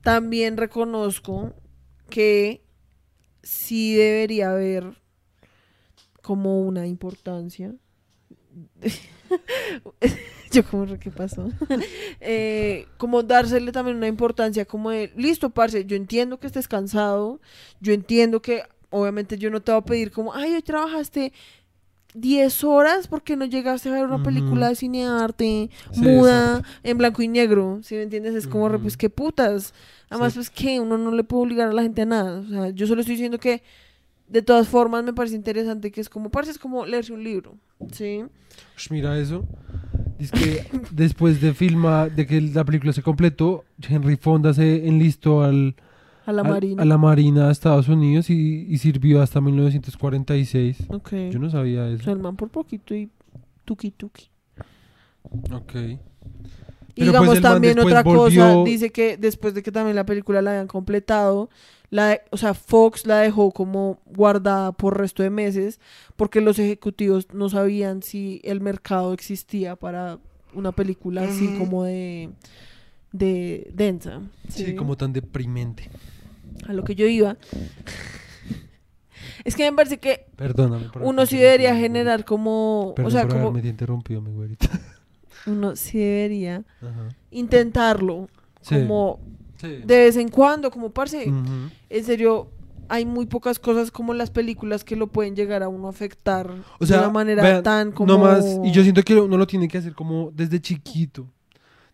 [0.01, 1.51] también reconozco
[2.10, 2.62] que
[3.43, 4.86] sí debería haber
[6.22, 7.76] como una importancia.
[10.51, 11.49] Yo como, ¿qué pasó?
[12.28, 17.39] Eh, como dársele también una importancia como de, listo, parce, yo entiendo que estés cansado,
[17.82, 21.34] yo entiendo que obviamente yo no te voy a pedir como, ay, hoy trabajaste
[22.16, 26.97] 10 horas porque no llegaste a ver una película de cine arte Sí, muda en
[26.97, 28.34] blanco y negro, ¿sí me entiendes?
[28.36, 28.80] Es como, Ujú.
[28.80, 29.74] pues qué putas.
[30.09, 30.39] Además, Sí.
[30.39, 32.39] pues que uno no le puede obligar a la gente a nada.
[32.39, 33.61] O sea, yo solo estoy diciendo que
[34.28, 37.55] de todas formas me parece interesante que es como, parece es como leerse un libro,
[37.91, 38.24] ¿sí?
[38.89, 39.45] Mira eso.
[40.18, 45.43] Dice que después de filma, de que la película se completó, Henry Fonda se enlistó
[45.43, 45.76] al,
[46.26, 46.82] A la marina.
[46.82, 50.86] a la Marina de Estados Unidos y, y sirvió hasta 1946.
[50.89, 51.13] Ok.
[51.32, 52.11] Yo no sabía O sea, eso.
[52.11, 53.09] el man por poquito y
[53.63, 54.30] tuki tuki.
[55.51, 55.76] Ok.
[55.76, 55.99] Y
[57.01, 60.41] Pero, digamos pues, man también otra cosa, dice que después de que también la película
[60.41, 61.49] la habían completado,
[61.89, 65.80] la, o sea, Fox la dejó como guardada por resto de meses
[66.15, 70.19] porque los ejecutivos no sabían si el mercado existía para
[70.53, 72.30] una película así como de,
[73.11, 74.21] de densa.
[74.47, 75.89] Sí, como tan deprimente.
[76.68, 77.38] A lo que yo iba.
[79.43, 80.89] es que me parece que Perdóname.
[80.89, 84.70] por uno sí debería generar como, Perdón o sea, por como haberme interrumpido, mi güerita.
[85.45, 87.10] uno sí debería Ajá.
[87.32, 88.28] intentarlo
[88.62, 88.76] Sí.
[88.80, 89.20] como
[89.58, 89.68] Sí.
[89.86, 92.49] de vez en cuando, como parce, en serio,
[92.89, 96.51] hay muy pocas cosas como las películas que lo pueden llegar a uno a afectar
[96.80, 98.12] O sea, de una manera vean, tan como...
[98.12, 101.28] No más, y yo siento que uno lo tiene que hacer como desde chiquito.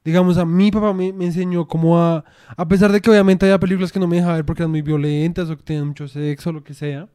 [0.04, 2.26] Digamos, a mi papá me, enseñó como a,
[2.58, 4.82] a pesar de que obviamente había películas que no me dejaba ver porque eran muy
[4.82, 7.08] violentas o que tenían mucho sexo o lo que sea,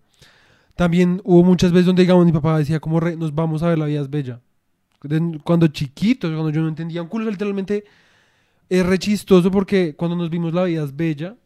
[0.77, 3.79] también hubo muchas veces donde, digamos, mi papá decía como, re, nos vamos a ver
[3.79, 4.41] La vida es bella.
[5.45, 7.85] Cuando chiquitos, cuando yo no entendía un culo, literalmente
[8.69, 11.37] es re chistoso porque cuando nos vimos La vida es bella,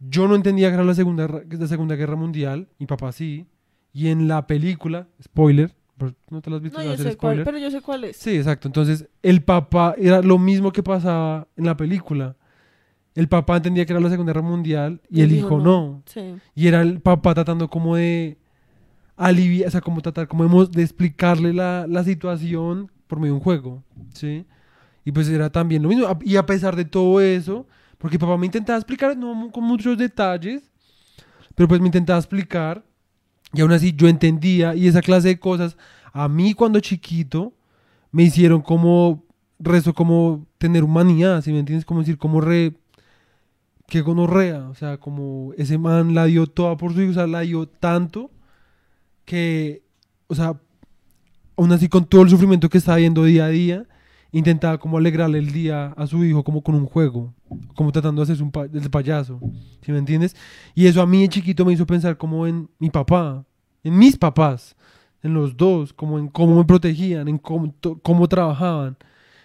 [0.00, 3.46] yo no entendía que era la segunda, la segunda guerra mundial, mi papá sí,
[3.92, 5.74] y en la película, spoiler,
[6.30, 8.16] no te las has visto, No, a yo sé cuál, pero yo sé cuál es.
[8.16, 8.68] Sí, exacto.
[8.68, 12.36] Entonces, el papá era lo mismo que pasaba en la película.
[13.14, 16.02] El papá entendía que era la Segunda Guerra Mundial y el hijo no.
[16.06, 16.36] Sí.
[16.54, 18.38] Y era el papá tratando como de
[19.16, 23.42] aliviar, o sea, como tratar como de, explicarle la, la situación por medio de un
[23.42, 23.82] juego,
[24.14, 24.46] ¿sí?
[25.04, 26.06] Y pues era también lo mismo.
[26.22, 27.66] Y a pesar de todo eso,
[27.98, 30.70] porque papá me intentaba explicar, no con muchos detalles,
[31.56, 32.84] pero pues me intentaba explicar
[33.52, 35.76] y aún así yo entendía y esa clase de cosas
[36.12, 37.52] a mí cuando chiquito
[38.10, 39.24] me hicieron como
[39.58, 41.84] resto como tener humanidad, si me entiendes?
[41.84, 42.74] Como decir, como re
[43.86, 47.66] que gonorrea, o sea, como ese man la dio toda por su hijo, la dio
[47.66, 48.30] tanto
[49.24, 49.82] que,
[50.26, 50.60] o sea,
[51.56, 53.86] aún así con todo el sufrimiento que estaba viendo día a día,
[54.32, 57.32] intentaba como alegrarle el día a su hijo como con un juego,
[57.74, 59.40] como tratando de hacerse un pa- el payaso,
[59.82, 60.36] ¿sí me entiendes?
[60.74, 63.44] Y eso a mí de chiquito me hizo pensar como en mi papá,
[63.82, 64.76] en mis papás,
[65.22, 68.96] en los dos, como en cómo me protegían, en cómo, cómo trabajaban.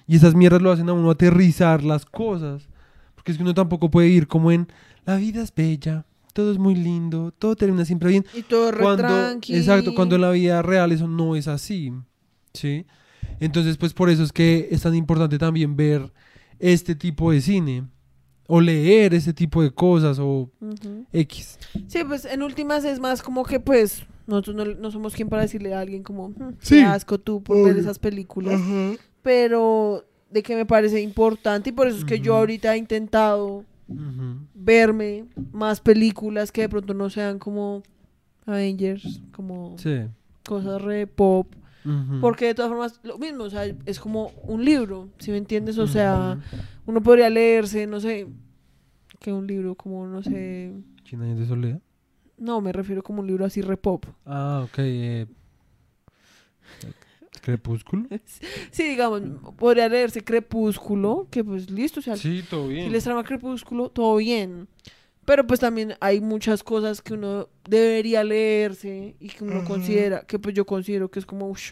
[0.06, 2.68] Y esas mierdas lo hacen a uno aterrizar las cosas.
[3.16, 4.68] Porque es que uno tampoco puede ir como en
[5.06, 8.26] la vida es bella, todo es muy lindo, todo termina siempre bien.
[8.34, 9.56] Y todo re Cuando, tranqui.
[9.56, 11.92] exacto, cuando en la vida real eso no es así.
[12.54, 12.86] ¿Sí?
[13.40, 16.12] Entonces, pues por eso es que es tan importante también ver
[16.60, 17.84] este tipo de cine.
[18.48, 20.50] O leer este tipo de cosas o.
[21.14, 21.58] X.
[21.88, 25.44] Sí, pues en últimas es más como que pues nosotros no, no somos quien para
[25.44, 26.76] decirle a alguien como, "Mm, Sí.
[26.76, 28.60] qué asco tú por ver esas películas.
[29.22, 33.64] Pero de que me parece importante y por eso es que yo ahorita he intentado
[34.54, 37.82] verme más películas que de pronto no sean como
[38.46, 40.02] Avengers, como Sí.
[40.46, 41.48] cosas re pop.
[42.22, 45.78] Porque de todas formas, lo mismo, o sea, es como un libro, si me entiendes?
[45.78, 46.38] O sea,
[46.86, 48.28] uno podría leerse, no sé,
[49.20, 50.72] que un libro como, no sé,
[51.06, 51.82] ¿Cien años de soledad?
[52.38, 54.06] no, me refiero como un libro así re pop.
[54.26, 54.78] Ah, ok.
[54.80, 55.28] eh,
[57.42, 58.08] Crepúsculo.
[58.72, 59.22] Sí, digamos,
[59.58, 62.92] podría leerse Crepúsculo, que pues listo, o sea, Sí, todo si bien.
[62.92, 64.68] les trama Crepúsculo, todo bien.
[65.26, 70.38] Pero pues también hay muchas cosas que uno debería leerse y que uno considera, que
[70.38, 71.72] pues yo considero que es como, ush,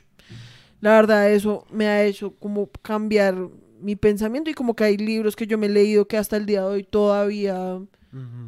[0.79, 3.35] la verdad eso me ha hecho como cambiar
[3.81, 6.45] mi pensamiento y como que hay libros que yo me he leído que hasta el
[6.45, 7.79] día de hoy todavía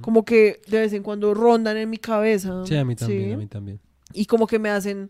[0.01, 2.65] como que de vez en cuando rondan en mi cabeza.
[2.65, 3.33] Sí, a mí también, ¿sí?
[3.33, 3.79] a mí también.
[4.13, 5.09] y como que me hacen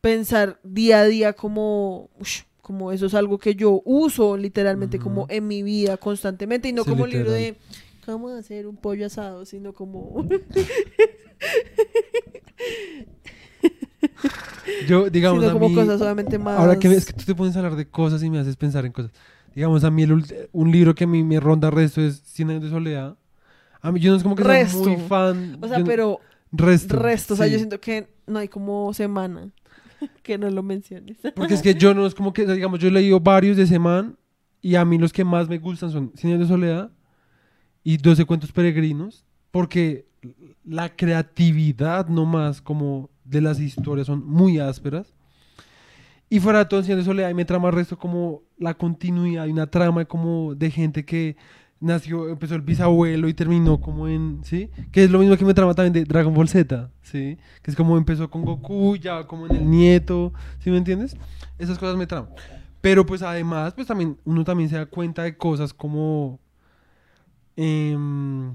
[0.00, 5.26] pensar día a día como, ush, como eso es algo que yo uso literalmente como
[5.28, 7.56] en mi vida constantemente y no Sí, como libro literal.
[8.12, 10.26] De cómo hacer un pollo asado, sino como
[14.86, 17.34] Yo, digamos, sino a como mí, cosas solamente más ahora que ves que tú te
[17.34, 19.12] pones a hablar de cosas y me haces pensar en cosas.
[19.54, 22.62] Digamos, a mí el un libro que a mí me ronda resto es Cien años
[22.62, 23.16] de soledad.
[23.80, 24.84] A mí yo no es como que Resto.
[24.84, 25.58] sea muy fan.
[25.60, 26.20] o sea, yo pero
[26.52, 26.96] resto.
[26.96, 27.52] resto, o sea, sí.
[27.52, 29.50] yo siento que no hay como semana
[30.22, 31.18] que no lo menciones.
[31.34, 33.78] Porque es que yo no es como que, digamos, yo he leído varios de ese
[33.78, 34.16] man
[34.60, 36.90] y a mí los que más me gustan son Cien años de soledad
[37.84, 40.06] y 12 cuentos peregrinos porque
[40.64, 45.14] la creatividad nomás como de las historias son muy ásperas.
[46.30, 48.74] Y fuera de todo, en Cien de Soledad, y me trama el resto como la
[48.74, 51.36] continuidad de una trama como de gente que
[51.80, 54.68] nació, empezó el bisabuelo y terminó como en, ¿sí?
[54.92, 57.38] Que es lo mismo que me trama también de Dragon Ball Z, ¿sí?
[57.62, 61.16] Que es como empezó con Goku, ya como en el nieto, ¿sí me entiendes?
[61.58, 62.30] Esas cosas me traman.
[62.82, 66.38] Pero pues además, pues también, uno también se da cuenta de cosas como...
[67.58, 68.54] em,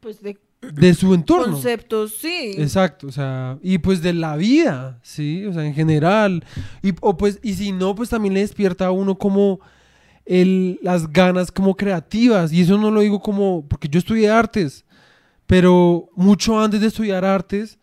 [0.00, 1.54] Pues de de su entorno.
[1.54, 2.52] conceptos, sí.
[2.58, 6.44] Exacto, o sea, y pues de la vida, sí, o sea, en general.
[6.82, 9.60] Y, o pues, y si no, pues también le despierta a uno como
[10.26, 12.52] el, las ganas como creativas.
[12.52, 14.84] Y eso no lo digo como, porque yo estudié artes,
[15.46, 17.78] pero mucho antes de estudiar artes,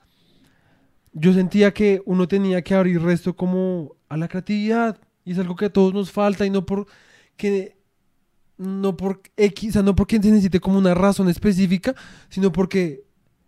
[1.13, 4.99] yo sentía que uno tenía que abrir resto como a la creatividad.
[5.25, 6.85] Y es algo que a todos nos falta y no por
[7.35, 7.76] que
[8.57, 11.93] no por X, o sea, no porque se necesite como una razón específica,
[12.29, 13.03] sino porque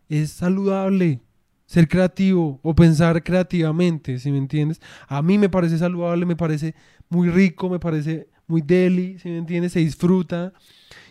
[0.08, 1.22] es saludable
[1.66, 4.82] ser creativo o pensar creativamente, si me entiendes?
[5.08, 6.74] A mí me parece saludable, me parece
[7.10, 9.74] muy rico, me parece muy deli, si me entiendes?
[9.74, 10.52] Se disfruta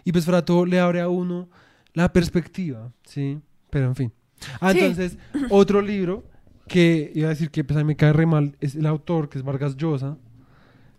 [0.05, 1.49] y pues para todo le abre a uno
[1.93, 3.39] la perspectiva, ¿sí?
[3.71, 4.13] Pero en fin.
[4.61, 4.79] Ah, Sí.
[4.81, 5.19] entonces,
[5.51, 6.25] otro libro
[6.67, 9.29] que iba a decir que pues, a mí me cae re mal es el autor,
[9.29, 10.17] que es Vargas Llosa,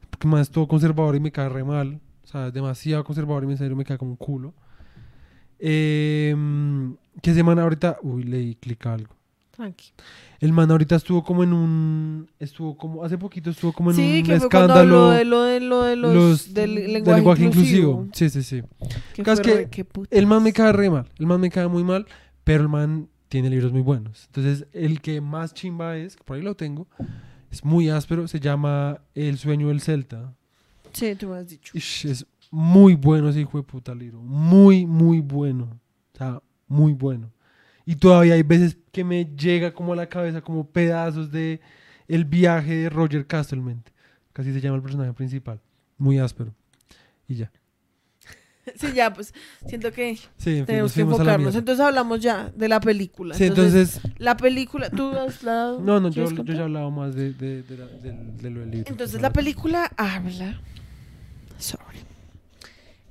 [0.10, 2.00] porque más es todo conservador y me cae re mal.
[2.30, 4.54] O sea, es demasiado conservador y en serio me cae como un culo.
[5.58, 6.36] Eh,
[7.22, 7.98] ¿Qué semana ahorita?
[8.04, 9.16] Uy, leí clic a algo.
[9.52, 9.92] Tranqui.
[10.40, 12.30] El man ahorita estuvo como en un.
[12.40, 13.04] Estuvo como.
[13.04, 15.10] Hace poquito estuvo como en Sí, un que fue escándalo.
[15.10, 18.08] de lo de, lo de los, los- del del lenguaje, inclusivo.
[18.14, 18.62] Sí, sí, sí.
[19.16, 19.88] Que Claro, fue que qué.
[20.12, 21.10] El man me cae re mal.
[21.18, 22.06] El man me cae muy mal.
[22.46, 24.26] Pero el man tiene libros muy buenos.
[24.28, 26.88] Entonces, el que más chimba es, que por ahí lo tengo,
[27.52, 28.28] es muy áspero.
[28.28, 30.36] Se llama El sueño del Celta.
[30.94, 31.72] Sí, tú me has dicho.
[31.78, 34.20] Ish, es muy bueno ese hijo de puta libro.
[34.22, 35.80] Muy, muy bueno.
[36.14, 37.32] O sea, muy bueno.
[37.86, 41.60] Y todavía hay veces que me llega como a la cabeza como pedazos de
[42.08, 43.84] el viaje de Roger Castleman.
[44.34, 45.60] Casi se llama el personaje principal.
[45.98, 46.54] Muy áspero.
[47.28, 47.52] Y ya.
[48.76, 49.34] Sí, ya, pues
[49.66, 51.56] siento que Sí, en fin, tenemos que enfocarnos.
[51.56, 53.34] Entonces hablamos ya de la película.
[53.34, 54.00] Sí, entonces...
[54.20, 55.82] la película, tú has hablado.
[55.82, 58.60] No, no, yo, ¿quieres yo ya he hablado más de, de, de, la- de lo
[58.60, 58.92] del libro.
[58.92, 60.62] Entonces la película habla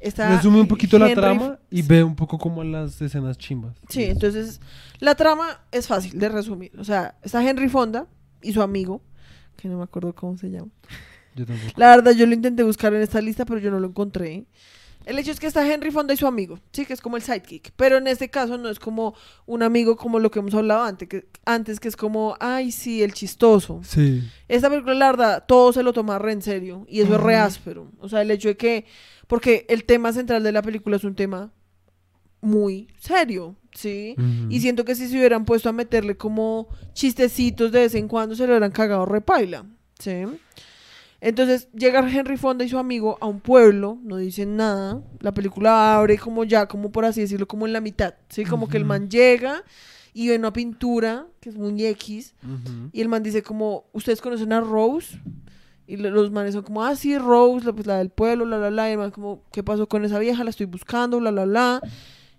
[0.00, 3.76] Está Resume un poquito la trama y ve un poco como las escenas chimbas.
[3.88, 4.60] Sí, entonces
[5.00, 6.72] la trama es fácil de resumir.
[6.78, 8.06] O sea, está Henry Fonda
[8.40, 9.02] y su amigo,
[9.56, 10.70] que no me acuerdo cómo se llama.
[11.34, 11.72] Yo tampoco.
[11.76, 14.46] La verdad, yo lo intenté buscar en esta lista, pero yo no lo encontré.
[15.08, 17.22] El hecho es que está Henry Fonda y su amigo, sí, que es como el
[17.22, 17.72] sidekick.
[17.76, 19.14] Pero en este caso no es como
[19.46, 23.02] un amigo como lo que hemos hablado antes, que, antes, que es como, ay, sí,
[23.02, 23.80] el chistoso.
[23.84, 24.22] Sí.
[24.48, 26.84] Esta película, la verdad, todo se lo toma re en serio.
[26.90, 27.90] Y eso es re áspero.
[28.00, 28.84] O sea, el hecho de que.
[29.26, 31.54] Porque el tema central de la película es un tema
[32.42, 34.14] muy serio, ¿sí?
[34.50, 38.34] Y siento que si se hubieran puesto a meterle como chistecitos de vez en cuando,
[38.34, 39.64] se lo hubieran cagado repaila,
[39.98, 40.24] ¿sí?
[41.20, 45.02] Entonces llega Henry Fonda y su amigo a un pueblo, no dicen nada.
[45.20, 48.44] La película abre como ya, como por así decirlo, como en la mitad, ¿sí?
[48.44, 49.64] Como que el man llega
[50.14, 52.34] y ve una pintura, que es muy X,
[52.92, 55.20] y el man dice como, ¿ustedes conocen a Rose?
[55.88, 58.58] Y lo- los manes son como, ah, sí, Rose, la, pues, la del pueblo, la,
[58.58, 58.88] la, la.
[58.88, 60.44] Y el man como, ¿qué pasó con esa vieja?
[60.44, 61.80] La estoy buscando, bla, bla, bla.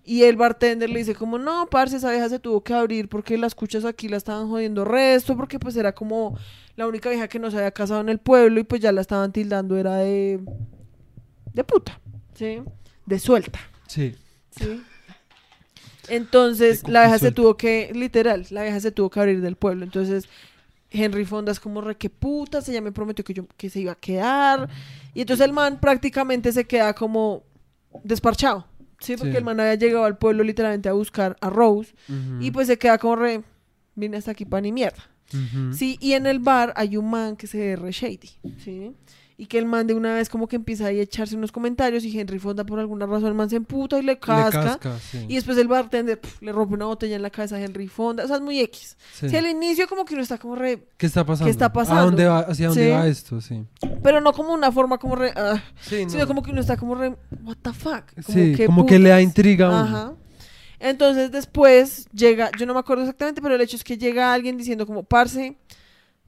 [0.10, 3.38] Y el bartender le dice como, no, parce, esa vieja se tuvo que abrir porque
[3.38, 6.36] las cuchas aquí la estaban jodiendo resto, porque pues era como
[6.76, 9.01] la única vieja que no se había casado en el pueblo y pues ya la
[9.01, 10.39] estaban tildando, era de...
[11.53, 12.01] de puta,
[12.34, 12.60] ¿sí?
[13.05, 13.60] De suelta.
[13.86, 14.16] Sí.
[14.49, 14.82] ¿sí?
[16.07, 19.86] Entonces, la vieja se tuvo que, literal, la vieja se tuvo que abrir del pueblo.
[19.86, 20.28] Entonces,
[20.89, 23.91] Henry Fonda es como re que putas, ella me prometió que yo que se iba
[23.91, 24.70] a quedar.
[25.14, 27.43] Y entonces el man prácticamente se queda como
[28.03, 28.66] desparchado.
[28.99, 29.37] Sí, porque Sí.
[29.37, 31.93] el man había llegado al pueblo literalmente a buscar a Rose.
[32.39, 33.43] Y pues se queda como re,
[33.95, 35.09] vine hasta aquí para ni mierda.
[35.73, 38.93] Sí, y en el bar hay un man que se ve re shady, ¿sí?
[39.41, 42.03] Y que el man de una vez como que empieza ahí a echarse unos comentarios
[42.03, 44.99] y Henry Fonda por alguna razón el man se emputa y le Le casca.
[44.99, 45.25] sí.
[45.29, 48.25] Y después el bartender pf, le rompe una botella en la cabeza a Henry Fonda.
[48.25, 48.97] O sea, es muy X.
[49.13, 49.29] Sí.
[49.29, 50.85] Si al inicio como que uno está como re...
[50.97, 51.49] ¿Qué está pasando?
[51.49, 52.03] está ¿A pasando?
[52.03, 52.91] dónde va, ¿Hacia dónde Sí.
[52.91, 53.39] va esto?
[53.39, 53.63] Sí.
[54.03, 55.31] Pero no como una forma como re...
[55.37, 57.15] ah, Sino como que uno está como re...
[57.41, 58.11] What the fuck.
[58.25, 59.79] Como Sí, que como que le da intriga a uno.
[59.97, 60.13] Ajá.
[60.81, 62.51] Entonces después llega...
[62.59, 65.03] Yo no me acuerdo exactamente, pero el hecho es que llega alguien diciendo como...
[65.03, 65.55] Parce,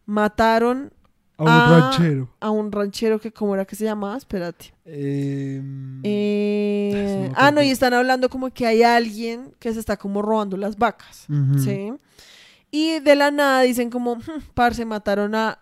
[0.05, 0.93] mataron
[1.37, 1.89] A un Ah.
[1.91, 2.29] ranchero.
[2.39, 3.31] a un ranchero que...
[3.31, 4.15] ¿Cómo era que se llamaba?
[4.17, 4.73] Espérate.
[4.85, 9.97] Em, Eh, no ah, no, y están hablando como que hay alguien que se está
[9.97, 11.25] como robando las vacas.
[11.63, 11.93] ¿Sí?
[12.69, 15.59] Y de la nada dicen como, "Hmm, parce, mataron a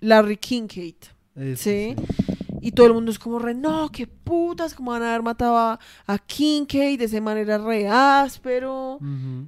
[0.00, 0.94] Larry Kincaid.
[1.34, 1.96] Eso, ¿Sí?
[2.60, 5.56] Y todo el mundo es como re, no, qué putas, como van a haber matado
[5.56, 8.98] a, a Kincaid de esa manera re áspero.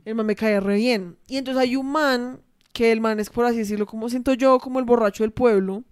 [0.04, 1.16] El man me cae re bien.
[1.28, 2.40] Y entonces hay un man,
[2.74, 5.84] que el man es por así decirlo, como siento yo, como el borracho del pueblo.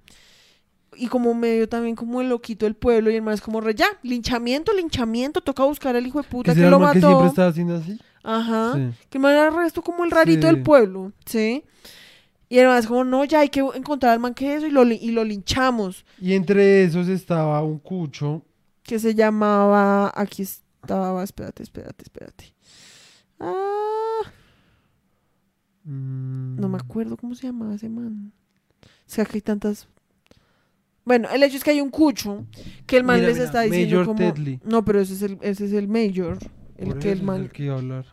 [0.94, 3.10] Y como medio también como el loquito del pueblo.
[3.10, 6.52] Y el man es como re, ya, linchamiento, linchamiento, toca buscar al hijo de puta
[6.52, 7.08] que era lo man que mató.
[7.08, 7.98] siempre estaba haciendo así.
[8.22, 8.72] Ajá.
[8.74, 9.06] Sí.
[9.08, 11.64] Que el man era el resto como el rarito del pueblo, ¿sí?
[12.48, 14.70] Y el man es como, no, ya hay que encontrar al man que eso y
[14.70, 16.04] lo, y lo linchamos.
[16.20, 18.42] Y entre esos estaba un cucho.
[18.82, 22.52] Que se llamaba, aquí estaba, espérate, espérate, espérate.
[23.38, 24.01] Ah,
[25.84, 28.32] mm, no me acuerdo cómo se llamaba ese man.
[28.82, 29.88] O sea, que hay tantas...
[31.04, 32.46] Bueno, el hecho es que hay un cucho
[32.86, 34.60] que el man Mira, les mira, está diciendo Major como...
[34.64, 36.38] No, pero ese es el, ese es el mayor.
[36.76, 37.48] El por que el man...
[37.48, 38.06] que iba a hablar.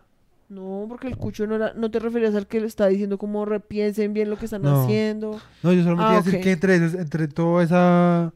[0.50, 1.74] No, porque el cucho no era...
[1.76, 4.82] No te referías al que le está diciendo como repiensen bien lo que están No.
[4.84, 5.40] haciendo.
[5.62, 8.34] No, yo solamente Ah, iba a decir que entre, entre toda esa.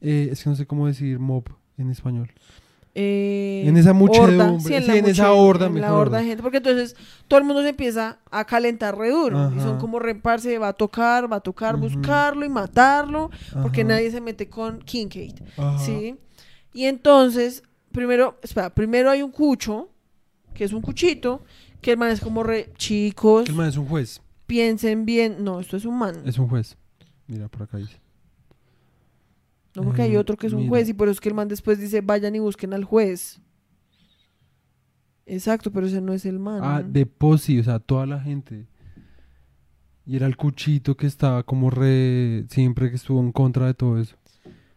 [0.00, 1.44] eh, es que no sé cómo decir mob
[1.78, 2.32] en español.
[2.94, 5.98] Eh, En esa muchedumbre, sí, en, sí, la en esa horda, en la mejor.
[6.08, 6.94] horda de gente, porque entonces
[7.28, 10.72] todo el mundo se empieza a calentar re duro y son como reparse, va a
[10.74, 13.30] tocar, va a tocar buscarlo y matarlo,
[13.62, 15.78] porque nadie se mete con Kincaid, ajá.
[15.78, 16.16] ¿sí?
[16.74, 17.62] Y entonces,
[17.92, 19.88] primero, espera, primero hay un cucho,
[20.54, 21.42] que es un cuchito,
[21.80, 24.20] que el man es como re, chicos, El man es un juez.
[24.46, 26.76] piensen bien, no, esto es un man, Es un juez.
[27.26, 28.01] Mira, por acá dice.
[29.74, 30.70] No porque hay eh, otro que es un mira.
[30.70, 33.40] juez y por eso es que el man después dice, vayan y busquen al juez.
[35.24, 36.60] Exacto, pero ese no es el man.
[36.62, 38.66] Ah, de Posi, o sea, toda la gente.
[40.04, 42.44] Y era el cuchito que estaba como re.
[42.48, 44.16] Siempre que estuvo en contra de todo eso.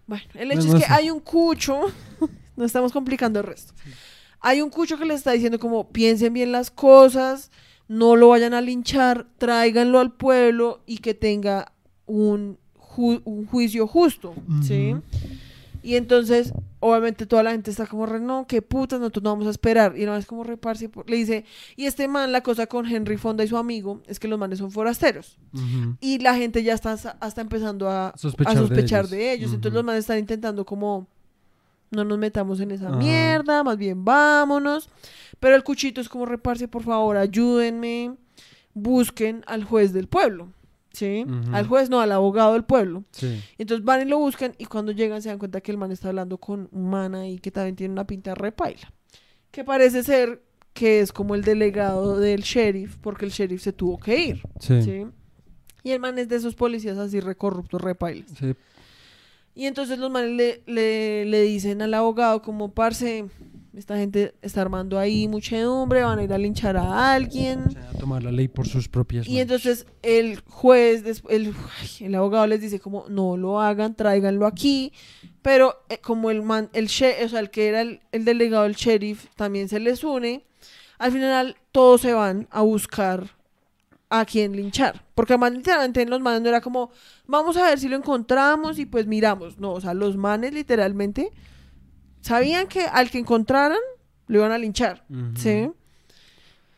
[0.08, 0.94] Bueno, el hecho No, es que sé.
[0.94, 1.82] hay un cucho,
[2.56, 3.74] no estamos complicando el resto.
[4.40, 7.52] Hay un cucho que le está diciendo como piensen bien las cosas,
[7.88, 11.74] no lo vayan a linchar, tráiganlo al pueblo y que tenga
[12.06, 12.60] un,
[12.96, 14.34] ju- un juicio justo,
[14.64, 14.96] ¿sí?
[15.84, 19.46] Y entonces, obviamente toda la gente está como re, no, qué putas, nosotros no vamos
[19.46, 19.96] a esperar.
[19.96, 23.44] Y no es como reparse, le dice, y este man, la cosa con Henry Fonda
[23.44, 25.38] y su amigo, es que los manes son forasteros.
[26.02, 28.66] Y la gente ya está hasta, empezando a, Sospechar a de
[29.04, 29.10] ellos.
[29.12, 29.50] de ellos.
[29.54, 31.06] Entonces los manes están intentando como
[31.92, 34.90] no nos metamos en esa mierda, más bien vámonos.
[35.40, 38.16] Pero el cuchito es como reparse, por favor, ayúdenme,
[38.74, 40.48] busquen al juez del pueblo.
[40.96, 41.26] ¿Sí?
[41.52, 43.04] Al juez, no, al abogado del pueblo.
[43.12, 43.44] Sí.
[43.58, 46.08] Entonces van y lo buscan y cuando llegan se dan cuenta que el man está
[46.08, 48.94] hablando con un man ahí que también tiene una pinta de repaila.
[49.52, 50.42] Que parece ser
[50.74, 54.42] que es como el delegado del sheriff, porque el sheriff se tuvo que ir.
[54.60, 54.82] Sí.
[54.82, 55.06] ¿sí?
[55.84, 58.32] Y el man es de esos policías así recorruptos, repailas.
[58.40, 58.56] Sí.
[59.54, 63.26] Y entonces los manes le, le, le dicen al abogado como, parce,
[63.78, 67.64] esta gente está armando ahí muchedumbre, van a ir a linchar a alguien.
[67.68, 69.42] O sea, tomar la ley por sus propias Y manos.
[69.42, 71.54] entonces el juez, el,
[72.00, 74.92] el abogado les dice como, no lo hagan, tráiganlo aquí.
[75.42, 78.64] Pero eh, como el man, el she- o sea, el que era el, el delegado
[78.64, 80.44] del sheriff también se les une,
[80.98, 83.30] al final todos se van a buscar
[84.10, 85.04] a quien linchar.
[85.14, 86.90] Porque además literalmente en los manes no era como,
[87.28, 89.60] vamos a ver si lo encontramos y pues miramos.
[89.60, 91.32] No, o sea, los manes literalmente
[92.26, 93.78] sabían que al que encontraran
[94.28, 95.06] lo iban a linchar.
[95.36, 95.70] ¿Sí?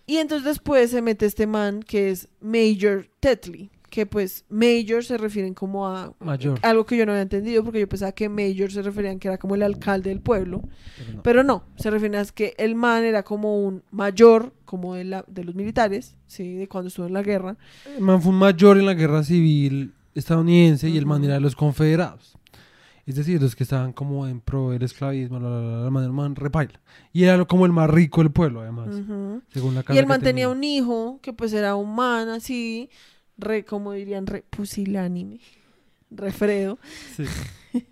[0.06, 5.18] Y entonces después se mete este man que es Major Tetley, que pues Major se
[5.18, 6.60] refieren como a Mayor.
[6.64, 9.38] algo que yo no había entendido porque yo pensaba que Major se referían que era
[9.38, 10.62] como el alcalde del pueblo,
[10.98, 11.24] Pero no.
[11.24, 15.24] pero no, se refieren a que el man era como un mayor, como de, la,
[15.28, 17.56] de los militares, sí, de cuando estuvo en la guerra.
[17.96, 21.40] El man fue un mayor en la guerra civil estadounidense y el man era de
[21.42, 22.37] los confederados.
[23.08, 26.80] Es decir, los que estaban como en pro del esclavismo, la, la, la, man, repaila.
[27.14, 28.90] Y era como el más rico del pueblo, además.
[29.54, 32.90] Según la Y el man tenía un hijo que pues era un man así,
[33.38, 35.40] re, como dirían, re pusilánime,
[36.12, 36.78] re Fredo.
[37.16, 37.24] Sí.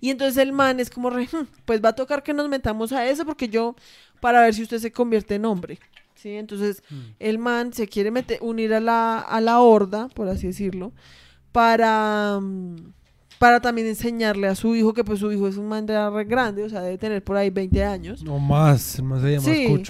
[0.00, 2.92] Y entonces el man es como, re, "Hmm, pues va a tocar que nos metamos
[2.92, 3.74] a eso porque yo,
[4.20, 5.78] para ver si usted se convierte en hombre.
[6.14, 6.30] ¿Sí?
[6.30, 6.94] Entonces Mm.
[7.18, 10.92] el man se quiere meter, unir a la, a la horda, por así decirlo,
[11.52, 12.76] para, mm,
[13.38, 16.64] para también enseñarle a su hijo, que pues su hijo es un man re grande,
[16.64, 18.22] o sea, debe tener por ahí 20 años.
[18.24, 19.82] No más, el man se llama Sí.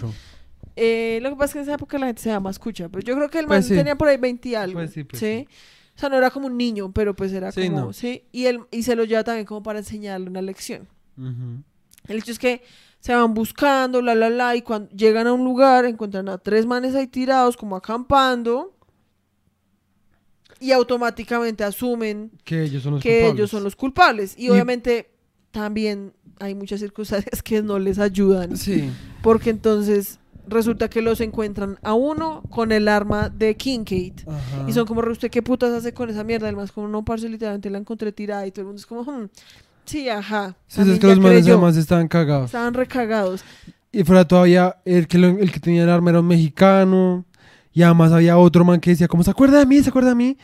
[0.77, 3.03] Eh, lo que pasa es que en esa época la gente se llama escucha, pero
[3.03, 3.75] yo creo que el man Pues sí.
[3.75, 4.75] tenía por ahí 20 y algo.
[4.75, 5.21] Pues sí, pues.
[5.23, 7.93] O sea, no era como un niño, pero pues era Sí, como, no.
[7.93, 10.87] sí, y, él, y se lo lleva también como para enseñarle una lección.
[12.07, 12.63] El hecho es que
[13.01, 16.65] se van buscando, la, la, la, y cuando llegan a un lugar encuentran a tres
[16.67, 18.77] manes ahí tirados, como acampando,
[20.61, 23.35] y automáticamente asumen Que ellos son los que culpables.
[23.39, 24.35] ellos son los culpables.
[24.37, 25.11] Y, Y- obviamente
[25.51, 28.91] también hay muchas circunstancias que no les ayudan, Sí.
[29.23, 34.15] porque entonces resulta que los encuentran a uno con el arma de Kincaid.
[34.27, 34.65] Ajá.
[34.69, 36.47] Y son como, "¿Re, ¿usted qué putas hace con esa mierda?
[36.47, 39.29] Además, como no, parce, literalmente la encontré tirada y todo el mundo es como, "Hmm,
[39.85, 40.55] Sí, ajá.
[40.67, 42.47] Sí, es que los manes además estaban cagados.
[42.47, 43.43] Estaban recagados.
[43.91, 47.25] Y fuera todavía el que, lo- el que tenía el arma era un mexicano.
[47.73, 50.15] Y además había otro man que decía, como se acuerda de mí, se acuerda de
[50.17, 50.37] mí.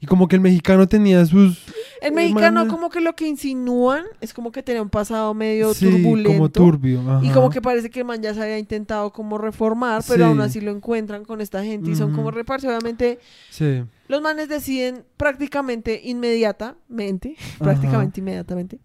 [0.00, 1.62] Y como que el mexicano tenía sus...
[2.00, 5.88] El mexicano como que lo que insinúan es como que tenía un pasado medio sí,
[5.88, 6.32] turbulento.
[6.32, 7.20] como turbio.
[7.22, 10.28] Y como que parece que el man ya se había intentado como reformar, pero Sí.
[10.30, 12.66] aún así lo encuentran con esta gente y son como reparse.
[12.66, 13.20] Obviamente
[13.50, 13.84] Sí.
[14.08, 17.58] los manes deciden prácticamente inmediatamente, Ajá.
[17.64, 18.80] prácticamente inmediatamente,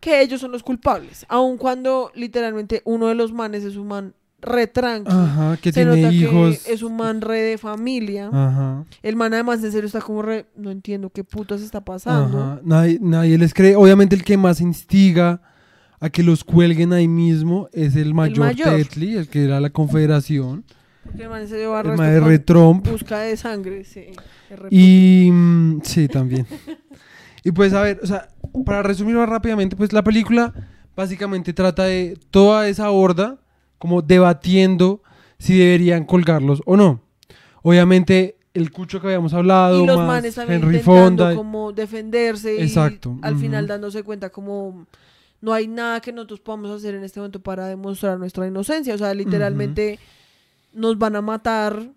[0.00, 1.26] que ellos son los culpables.
[1.28, 5.10] Aun cuando literalmente uno de los manes es un man retranqui.
[5.10, 6.58] Ajá, que Se tiene nota hijos.
[6.64, 8.28] que es un man re de familia.
[8.32, 8.84] Ajá.
[9.02, 12.38] El man además en serio está como re, no entiendo qué putas está pasando.
[12.38, 12.60] Ajá.
[12.64, 13.76] Nadie, nadie les cree.
[13.76, 15.40] Obviamente el que más instiga
[16.00, 18.68] a que los cuelguen ahí mismo es el mayor, mayor.
[18.68, 20.64] Tetley, el que era la confederación.
[21.04, 22.88] Porque el man en serio va El con re Trump.
[22.88, 24.06] busca de sangre, sí.
[24.70, 26.46] Y mm, sí, también.
[27.44, 28.28] y pues a ver, o sea,
[28.64, 30.52] para resumirlo rápidamente, pues la película
[30.96, 33.38] básicamente trata de toda esa horda
[33.82, 35.02] como debatiendo
[35.40, 37.00] si deberían colgarlos o no.
[37.62, 41.34] Obviamente el cucho que habíamos hablado, y los más manes también Henry intentando Fonda.
[41.34, 44.86] como defenderse Exacto, y al final dándose cuenta como
[45.40, 48.94] no hay nada que nosotros podamos hacer en este momento para demostrar nuestra inocencia.
[48.94, 49.98] O sea, literalmente
[50.72, 51.90] nos van a matar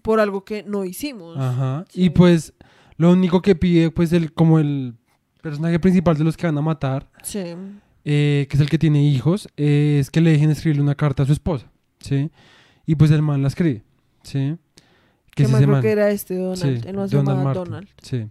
[0.00, 1.36] por algo que no hicimos.
[1.36, 1.84] Ajá.
[1.90, 2.04] Sí.
[2.04, 2.54] Y pues
[2.96, 4.94] lo único que pide pues el como el
[5.42, 7.54] personaje principal de los que van a matar, Sí.
[8.10, 11.24] Eh, que es el que tiene hijos, eh, es que le dejen escribirle una carta
[11.24, 12.30] a su esposa, ¿sí?
[12.86, 13.82] Y pues el man la escribe,
[14.22, 14.56] ¿sí?
[15.34, 16.56] Que es más creo que era este Donald.
[16.82, 17.88] Sí, Él no se Donald Martin, Donald.
[18.02, 18.26] Sí.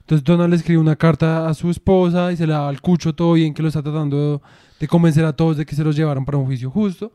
[0.00, 3.14] Entonces Donald le escribe una carta a su esposa y se la da al cucho
[3.14, 4.40] todo bien que lo está tratando
[4.80, 7.12] de convencer a todos de que se los llevaran para un juicio justo.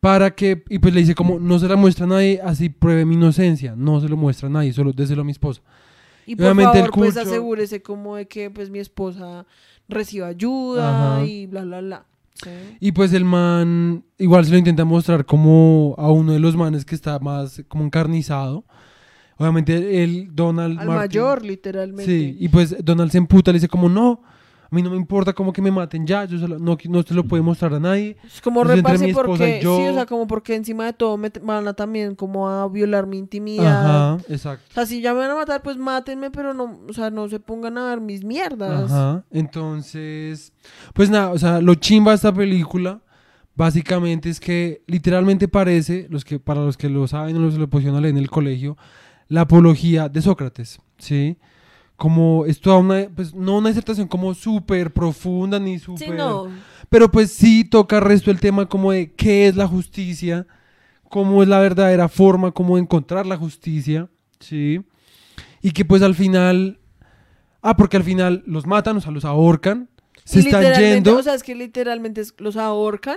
[0.00, 3.04] Para que, y pues le dice como, no se la muestra a nadie, así pruebe
[3.04, 3.74] mi inocencia.
[3.76, 5.60] No se lo muestra a nadie, solo déselo a mi esposa.
[6.26, 9.46] Y por Obviamente el favor, pues cucho- asegúrese como de que pues mi esposa
[9.88, 11.24] reciba ayuda Ajá.
[11.24, 12.06] y bla, bla, bla.
[12.42, 12.50] Sí.
[12.80, 16.84] Y pues el man igual se lo intenta mostrar como a uno de los manes
[16.84, 18.64] que está más como encarnizado.
[19.38, 22.04] Obviamente el Donald Al Martin- mayor, literalmente.
[22.04, 24.22] Sí, y pues Donald se emputa, le dice como no,
[24.70, 27.14] a mí no me importa como que me maten ya, yo solo- no, no se
[27.14, 28.16] lo puede mostrar a nadie.
[28.24, 31.30] Es como Entonces, repase porque, yo- sí, o sea, como porque encima de todo me
[31.42, 34.14] van a también como a violar mi intimidad.
[34.14, 34.64] Ajá, exacto.
[34.70, 37.28] O sea, si ya me van a matar, pues mátenme, pero no, o sea, no
[37.28, 38.90] se pongan a ver mis mierdas.
[38.90, 40.52] Ajá, entonces,
[40.94, 43.00] pues nada, o sea, lo chimba esta película
[43.54, 47.60] básicamente es que literalmente parece, los que, para los que lo saben o los que
[47.60, 48.76] lo pusieron a leer en el colegio,
[49.28, 51.36] la apología de Sócrates, ¿sí?
[51.96, 56.08] Como es toda una, pues no una disertación como súper profunda ni súper...
[56.08, 56.48] Sí, no.
[56.88, 60.46] Pero pues sí toca resto el tema como de qué es la justicia,
[61.08, 64.08] cómo es la verdadera forma, cómo encontrar la justicia,
[64.40, 64.82] ¿sí?
[65.62, 66.78] Y que pues al final...
[67.62, 69.88] Ah, porque al final los matan, o sea, los ahorcan,
[70.22, 71.16] se Y están yendo.
[71.16, 73.16] O sea, es que literalmente los ahorcan,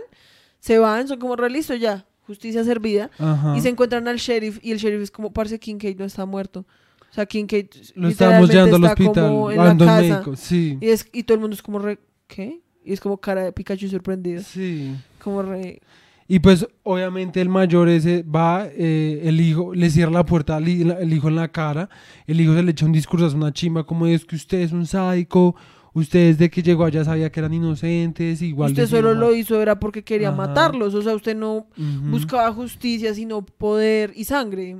[0.60, 3.56] se van, son como re listo ya, justicia servida, Ajá.
[3.56, 6.66] y se encuentran al sheriff, y el sheriff es como, parce, Kincaid no está muerto.
[7.10, 10.02] O sea, Kincaid Lo estábamos llevando al hospital, como en a la casa.
[10.02, 10.78] médico, sí.
[10.82, 11.98] Y, es, y todo el mundo es como re,
[12.28, 12.62] ¿qué?
[12.86, 14.42] Y es como cara de Pikachu sorprendido.
[14.44, 14.96] Sí.
[15.24, 15.82] Como re,
[16.28, 20.68] Y pues obviamente el mayor ese va, eh, el hijo le cierra la puerta al
[20.68, 21.90] el hijo en la cara,
[22.28, 24.72] el hijo se le echa un discurso, es una chimba como es que usted es
[24.72, 25.56] un sádico,
[25.94, 29.60] usted desde que llegó allá sabía que eran inocentes, igual usted solo a lo hizo
[29.62, 30.38] era porque quería Ajá.
[30.38, 30.94] matarlos.
[30.94, 32.10] O sea, usted no Ujú.
[32.12, 34.78] buscaba justicia, sino poder y sangre.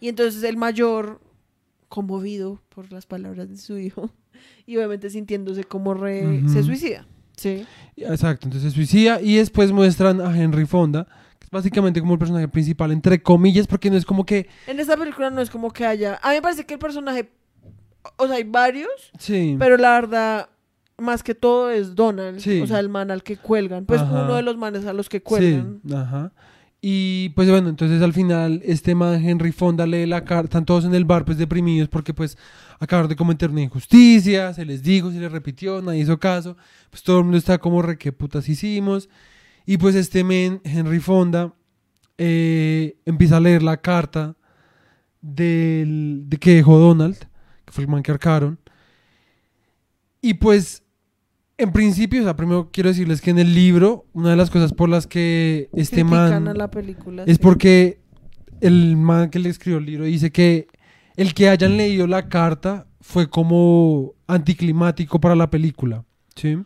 [0.00, 1.20] Y entonces el mayor,
[1.88, 4.10] conmovido por las palabras de su hijo,
[4.66, 7.06] y obviamente sintiéndose como re, se suicida.
[7.36, 7.66] Sí.
[7.96, 11.06] Exacto, entonces se suicida y después muestran a Henry Fonda,
[11.38, 14.48] que es básicamente como el personaje principal, entre comillas, porque no es como que...
[14.66, 16.18] En esta película no es como que haya.
[16.22, 17.30] A mí me parece que el personaje.
[18.16, 19.56] O sea, hay varios, Sí.
[19.58, 20.48] pero la verdad,
[20.96, 22.40] más que todo es Donald.
[22.40, 22.60] Sí.
[22.62, 23.84] O sea, el man al que cuelgan.
[23.84, 24.24] Pues Ajá.
[24.24, 25.80] uno de los manes a los que cuelgan.
[25.86, 26.32] Sí, ajá.
[26.88, 30.84] Y pues bueno, entonces al final este man Henry Fonda lee la carta, están todos
[30.84, 32.38] en el bar pues deprimidos porque pues
[32.78, 36.56] acabaron de cometer una injusticia, se les dijo, se les repitió, nadie hizo caso,
[36.88, 39.08] pues todo el mundo está como re qué putas hicimos.
[39.66, 41.52] Y pues este men, Henry Fonda,
[42.18, 44.36] eh, empieza a leer la carta
[45.20, 47.18] del, de que dejó Donald,
[47.64, 48.60] que fue el man que arcaron.
[50.20, 50.84] Y pues
[51.58, 54.72] en principio, o sea, primero quiero decirles que en el libro, una de las cosas
[54.72, 57.24] por las que este Critican man a la película.
[57.24, 57.42] es sí.
[57.42, 58.00] porque
[58.60, 60.68] el man que le escribió el libro dice que
[61.16, 66.04] el que hayan leído la carta fue como anticlimático para la película,
[66.34, 66.58] ¿sí?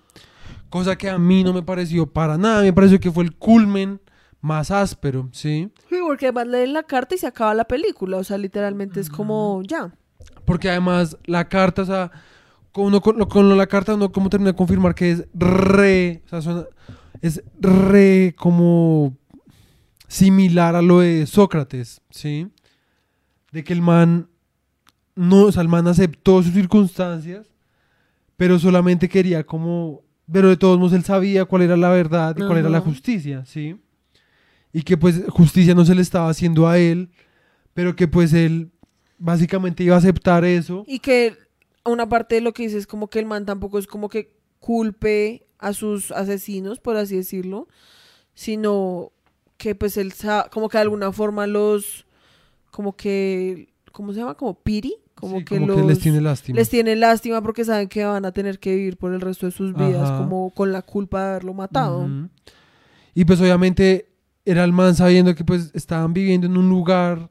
[0.71, 4.01] Cosa que a mí no me pareció para nada, me pareció que fue el culmen
[4.41, 5.71] más áspero, ¿sí?
[5.89, 8.17] Sí, porque además leen la carta y se acaba la película.
[8.17, 9.93] O sea, literalmente es como ya.
[10.45, 12.11] Porque además la carta, o sea,
[12.73, 16.29] con, uno, con, con la carta uno como termina de confirmar que es re, o
[16.29, 16.67] sea, suena-
[17.21, 19.17] es re como
[20.09, 22.49] similar a lo de Sócrates, ¿sí?
[23.53, 24.29] De que el man,
[25.15, 27.47] no, o sea, el man aceptó sus circunstancias,
[28.37, 32.41] pero solamente quería como, pero de todos modos él sabía cuál era la verdad y
[32.43, 32.87] cuál era la Ajá.
[32.89, 33.77] justicia, ¿sí?
[34.73, 37.11] Y que pues justicia no se le estaba haciendo a él,
[37.75, 38.71] pero que pues él
[39.19, 40.85] básicamente iba a aceptar eso.
[40.87, 41.37] Y que
[41.85, 44.35] una parte de lo que dice es como que el man tampoco es como que
[44.59, 47.69] culpe a sus asesinos, por así decirlo,
[48.35, 49.13] sino
[49.57, 50.13] que pues él
[50.51, 52.07] como que de alguna forma los
[52.71, 54.35] como que ¿cómo se llama?
[54.35, 56.57] como piri, como Sí, que como los que les tiene lástima.
[56.57, 59.53] les tiene lástima porque saben que van a tener que vivir por el resto de
[59.53, 60.19] sus vidas Ajá.
[60.19, 62.09] como con la culpa de haberlo matado.
[63.15, 64.09] Y pues obviamente
[64.47, 67.31] era el man sabiendo que pues estaban viviendo en un lugar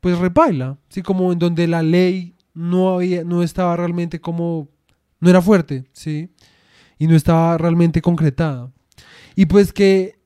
[0.00, 4.68] pues repaila, sí, como en donde la ley no había, no estaba realmente como,
[5.20, 6.30] no era fuerte, sí,
[6.98, 8.72] y no estaba realmente concretada.
[9.36, 10.18] Y pues que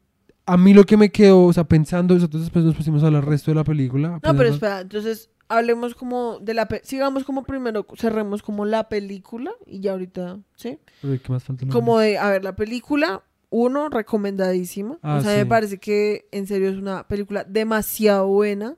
[0.47, 3.27] a mí lo que me quedó, o sea, pensando, nosotros después nos pusimos a hablar
[3.27, 4.09] resto de la película.
[4.09, 8.89] No, apenas pero espera, entonces hablemos como de la sigamos como primero cerremos como la
[8.89, 10.79] película y ya ahorita, ¿sí?
[11.03, 11.67] ¿qué más falta?
[11.67, 14.99] Como de, a ver, la película, uno, recomendadísima.
[15.03, 15.39] Ah, o sea, sí.
[15.39, 18.77] me parece que en serio es una película demasiado buena.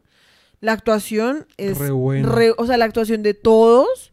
[0.63, 2.29] La actuación es Re buena.
[2.33, 4.11] re- o sea, la actuación de todos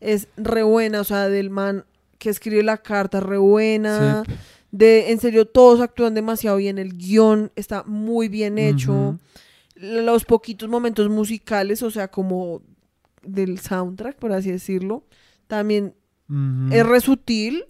[0.00, 1.84] es re buena, o sea, del man
[2.18, 4.22] que escribe la carta, re buena.
[4.26, 4.32] Sí.
[4.70, 6.78] De, en serio, todos actúan demasiado bien.
[6.78, 9.18] El guion está muy bien hecho.
[9.76, 12.60] Los poquitos momentos musicales, o sea, como
[13.22, 15.04] del soundtrack, por así decirlo,
[15.46, 15.94] también
[16.70, 17.64] es re sutil,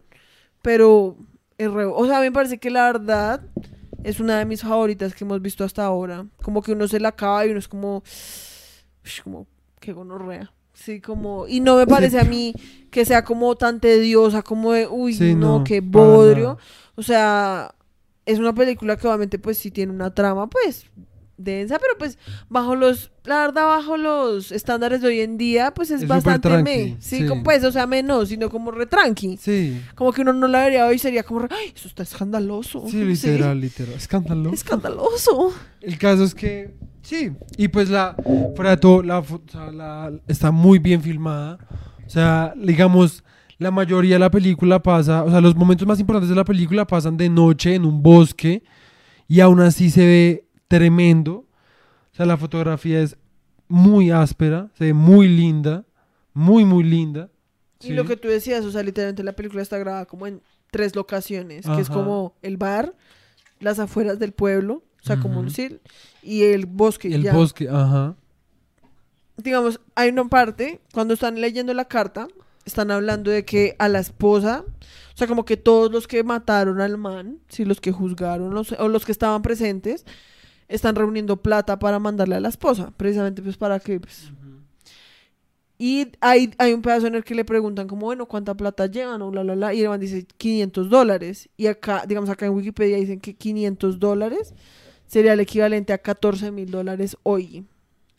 [0.62, 1.16] pero
[1.56, 3.42] es re- O sea, a mí me parece que la verdad
[4.04, 6.26] es una de mis favoritas que hemos visto hasta ahora.
[6.42, 8.02] Como que uno se la acaba y uno es como...
[9.24, 9.46] como,
[9.80, 10.52] qué gonorrea.
[10.74, 11.46] Sí, como...
[11.48, 12.54] Y no me parece a mí
[12.90, 16.58] que sea como tan tediosa, como de, uy, Sí, no, no, qué bodrio.
[16.94, 17.74] O sea,
[18.24, 20.86] es una película que obviamente pues sí tiene una trama, pues
[21.38, 22.18] densa, pero pues
[22.50, 26.48] bajo los, la verdad, bajo los estándares de hoy en día, pues es, Es bastante
[26.48, 26.74] súper me.
[26.74, 27.26] tranqui, Sí, sí.
[27.26, 29.36] como, pues, o sea, menos, sino como retranqui.
[29.38, 32.84] Sí, Como que uno no la vería hoy sería como, ay, eso está escandaloso.
[32.88, 33.94] sí, literal, literal.
[33.94, 34.52] Escándalo.
[34.52, 35.52] Escandaloso.
[35.80, 38.14] El caso es que sí, y pues la
[38.56, 39.22] fuera de todo la,
[39.72, 41.58] la- está muy bien filmada.
[42.06, 43.22] O sea, digamos,
[43.58, 46.86] la mayoría de la película pasa, o sea, los momentos más importantes de la película
[46.86, 48.62] pasan de noche en un bosque
[49.26, 51.46] y aún así se ve tremendo.
[52.12, 53.16] O sea, la fotografía es
[53.68, 55.84] muy áspera, se ve muy linda,
[56.34, 57.28] muy muy linda.
[57.80, 57.92] Y Sí.
[57.92, 61.64] lo que tú decías, o sea, literalmente la película está grabada como en tres locaciones,
[61.66, 62.94] que es como el bar,
[63.60, 65.50] las afueras del pueblo, o sea, como Ujú.
[65.50, 65.78] sí,
[66.22, 67.08] y el bosque.
[67.14, 67.32] el ya.
[67.32, 68.16] bosque, ajá.
[69.36, 72.26] digamos, hay una parte, cuando están leyendo la carta,
[72.64, 76.80] están hablando de que a la esposa, o sea, como que todos los que mataron
[76.80, 80.04] al man, si los que juzgaron los- o los que estaban presentes,
[80.68, 83.98] están reuniendo plata para mandarle a la esposa, precisamente pues para que...
[83.98, 84.30] pues,
[85.78, 89.22] Y hay, hay un pedazo en el que le preguntan como, bueno, ¿cuánta plata llevan?
[89.22, 89.74] O bla, bla, bla.
[89.74, 91.48] Y el man dice 500 dólares.
[91.56, 94.54] Y acá, digamos, acá en Wikipedia dicen que 500 dólares
[95.06, 97.66] sería el equivalente a 14 mil dólares hoy.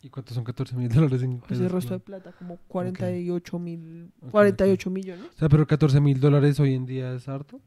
[0.02, 4.10] ¿Y cuántos son 14 mil dólares en Pues el resto de plata, como 48 mil,
[4.22, 5.26] Ok, 48 millones.
[5.36, 7.60] O sea, pero 14 mil dólares hoy en día es harto.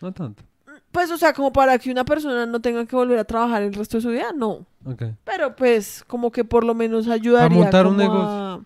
[0.00, 0.42] No tanto.
[0.92, 3.72] Pues, o sea, como para que una persona no tenga que volver a trabajar el
[3.72, 4.66] resto de su vida, no.
[4.84, 5.02] Ok.
[5.24, 8.20] Pero, pues, como que por lo menos ayudaría montar un negocio.
[8.28, 8.60] a-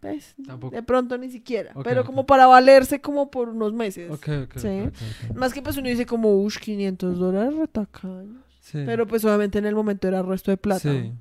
[0.00, 0.74] Pues, Tampoco.
[0.74, 1.72] de pronto ni siquiera.
[1.82, 4.10] Pero como para valerse como por unos meses.
[4.10, 4.58] Ok, ok.
[4.58, 4.90] Sí.
[5.34, 8.36] Más que pues uno dice como, ush, 500 dólares, retacaños.
[8.60, 8.82] Sí.
[8.84, 10.80] Pero pues obviamente en el momento era resto de plata.
[10.92, 11.12] Sí.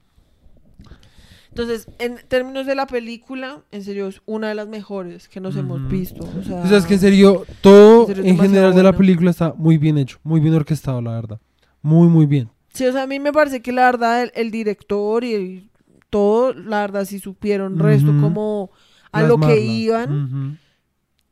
[1.56, 5.56] Entonces, en términos de la película, en serio, es una de las mejores que nos
[5.56, 6.26] hemos visto.
[6.26, 8.84] O sea, O sea, es que en serio, todo En serio, es en general de
[8.84, 11.40] la película está muy bien hecho, muy bien orquestado, la verdad.
[11.82, 12.50] Muy, muy bien.
[12.74, 15.70] Sí, o sea, a mí me parece que la verdad el, el director y el-
[16.10, 18.20] todo, la verdad sí supieron resto Ujú.
[18.20, 18.72] como
[19.14, 20.60] a lo que iban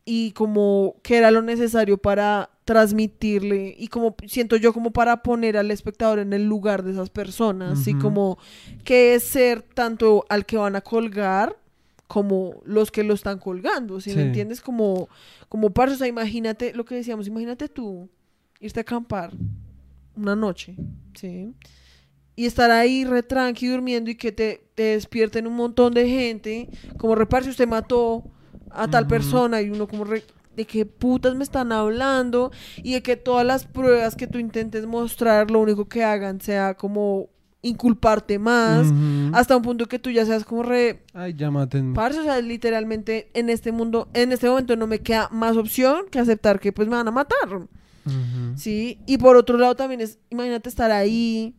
[0.05, 5.57] y como que era lo necesario para transmitirle y como siento yo como para poner
[5.57, 8.02] al espectador en el lugar de esas personas, así Ujú.
[8.02, 8.38] como
[8.84, 11.57] que es ser tanto al que van a colgar
[12.07, 14.22] como los que lo están colgando, ¿sí, me Sí.
[14.27, 14.61] entiendes?
[14.61, 15.07] Como,
[15.49, 18.10] como parce, o sea, imagínate lo que decíamos, imagínate tú
[18.60, 19.31] irte a acampar
[20.15, 20.76] una noche,
[21.15, 21.53] ¿sí?
[22.35, 26.69] Y estar ahí re tranqui durmiendo y que te, te despierten un montón de gente,
[26.98, 28.23] como reparse usted mató
[28.69, 30.23] a tal persona y uno como re-
[30.55, 34.85] de qué putas me están hablando y de que todas las pruebas que tú intentes
[34.85, 37.30] mostrar lo único que hagan sea como
[37.65, 38.88] inculparte más,
[39.34, 41.95] hasta un punto que tú ya seas como re, Ay, ya mátenme.
[41.95, 46.07] parce, o sea, literalmente en este mundo, en este momento no me queda más opción
[46.11, 47.67] que aceptar que pues me van a matar.
[48.57, 48.99] ¿sí?
[49.05, 51.55] Y por otro lado también es, imagínate estar ahí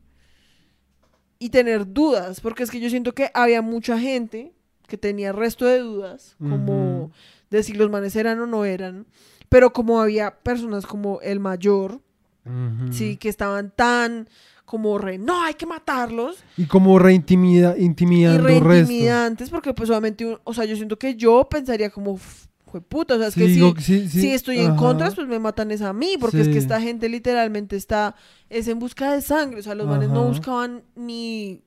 [1.39, 4.53] y tener dudas, porque es que yo siento que había mucha gente
[4.87, 7.11] que tenía resto de dudas, como.
[7.51, 9.07] De si los manes eran o no eran,
[9.49, 12.01] pero como había personas como el mayor,
[12.91, 14.29] sí, que estaban tan
[14.65, 18.93] como re, no, hay que matarlos, Y como reintimida, y intimidando re resto.
[18.93, 23.19] intimidantes, porque pues obviamente, o sea, yo siento que yo pensaría como, fue puta, o
[23.19, 25.71] sea, es Sí, que digo si, sí, sí, si estoy en contra, pues me matan
[25.71, 28.17] es a mí, porque es que esta gente literalmente está,
[28.49, 31.63] es en busca de sangre, o sea, los manes no buscaban ni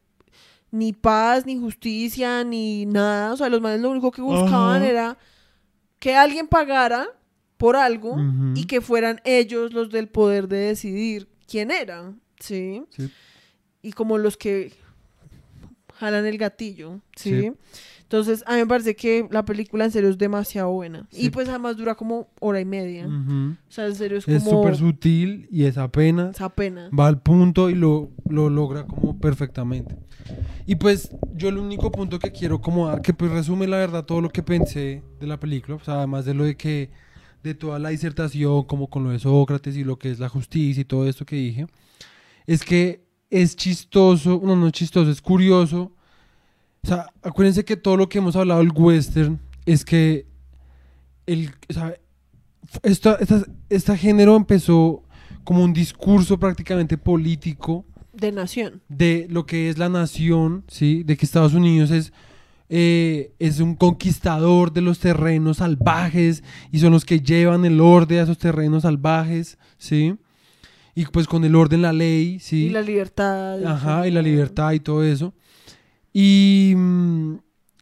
[0.69, 4.89] ni paz, ni justicia, ni nada, o sea, los manes lo único que buscaban Ajá.
[4.89, 5.17] era
[6.07, 7.09] que alguien pagara
[7.57, 8.15] por algo
[8.55, 12.85] y que fueran ellos los del poder de decidir quién era, ¿sí?
[12.91, 13.11] Sí.
[13.81, 14.71] Y como los que
[15.95, 17.41] jalan el gatillo, ¿sí?
[17.41, 17.51] Sí.
[18.07, 21.05] Entonces, a mí me parece que la película en serio es demasiado buena.
[21.11, 21.25] Sí.
[21.25, 23.05] Y pues además dura como hora y media.
[23.05, 23.55] Ujú.
[23.67, 24.61] O sea, en serio es Es como...
[24.61, 26.34] súper sutil y es apenas.
[26.35, 26.89] esa pena.
[26.97, 29.97] Va al punto y lo, lo logra como perfectamente.
[30.65, 34.05] Y pues yo el único punto que quiero como dar, que pues resume la verdad
[34.05, 36.89] todo lo que pensé de la película, o sea, además de lo de que,
[37.43, 40.79] de toda la disertación, como con lo de Sócrates y lo que es la justicia
[40.79, 41.67] y todo esto que dije,
[42.45, 45.91] es que es chistoso, no, no es chistoso, es curioso.
[46.88, 50.26] O sea, acuérdense que todo lo que hemos hablado del western es que
[51.26, 51.93] el, o sea,
[52.81, 55.03] esta, esta- este género empezó
[55.43, 57.84] como un discurso prácticamente político
[58.14, 58.81] De nación.
[58.88, 61.03] de lo que es la nación, ¿sí?
[61.03, 62.14] De que Estados Unidos es,
[62.69, 66.41] eh, es un conquistador de los terrenos salvajes
[66.72, 70.15] y son los que llevan el orden a esos terrenos salvajes, ¿sí?
[70.95, 72.68] Y pues con el orden la ley, ¿sí?
[72.68, 73.61] Y la libertad.
[73.65, 75.34] Ajá, y la libertad y todo eso.
[76.19, 77.35] Y, mm,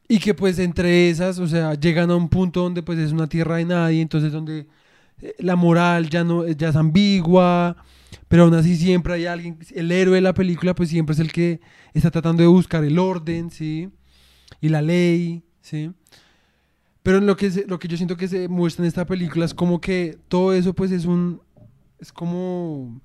[0.09, 3.27] y que pues entre esas, o sea, llegan a un punto donde pues es una
[3.27, 4.67] tierra de nadie, entonces donde
[5.21, 7.77] eh, la moral ya no ya es ambigua,
[8.27, 11.31] pero aún así siempre hay alguien, el héroe de la película pues siempre es el
[11.31, 11.61] que
[11.93, 13.89] está tratando de buscar el orden, ¿sí?
[14.61, 15.91] Y la ley, ¿sí?
[17.03, 19.53] Pero lo que, se- lo que yo siento que se muestra en esta película es
[19.53, 21.41] como que todo eso pues es un,
[21.99, 23.01] es como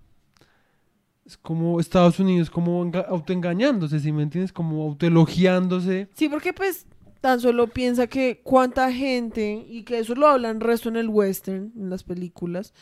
[1.31, 4.53] es como Estados Unidos como enga- autoengañándose, si me entiendes?
[4.53, 6.09] Como autoelogiándose.
[6.15, 6.87] Sí, porque pues
[7.21, 11.73] tan solo piensa que cuánta gente, y que eso lo hablan resto en el western,
[11.77, 12.73] en las películas,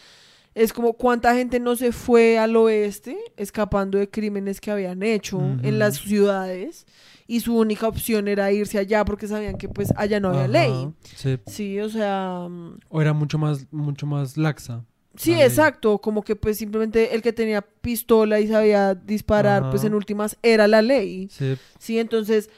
[0.55, 5.39] es como cuánta gente no se fue al oeste escapando de crímenes que habían hecho
[5.63, 6.87] en las ciudades
[7.27, 10.49] y su única opción era irse allá porque sabían que pues allá no había Ajá,
[10.53, 10.93] ley.
[11.15, 11.39] sí.
[11.47, 14.85] Sí, o sea, mm, O era mucho más, mucho más laxa.
[15.19, 19.95] Sí, exacto, como que pues simplemente el que tenía pistola y sabía disparar, pues en
[19.95, 21.29] últimas era la ley.
[21.31, 21.57] Sí.
[21.79, 22.51] Sí, entonces,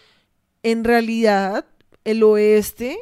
[0.63, 1.65] en realidad,
[2.05, 2.99] el oeste,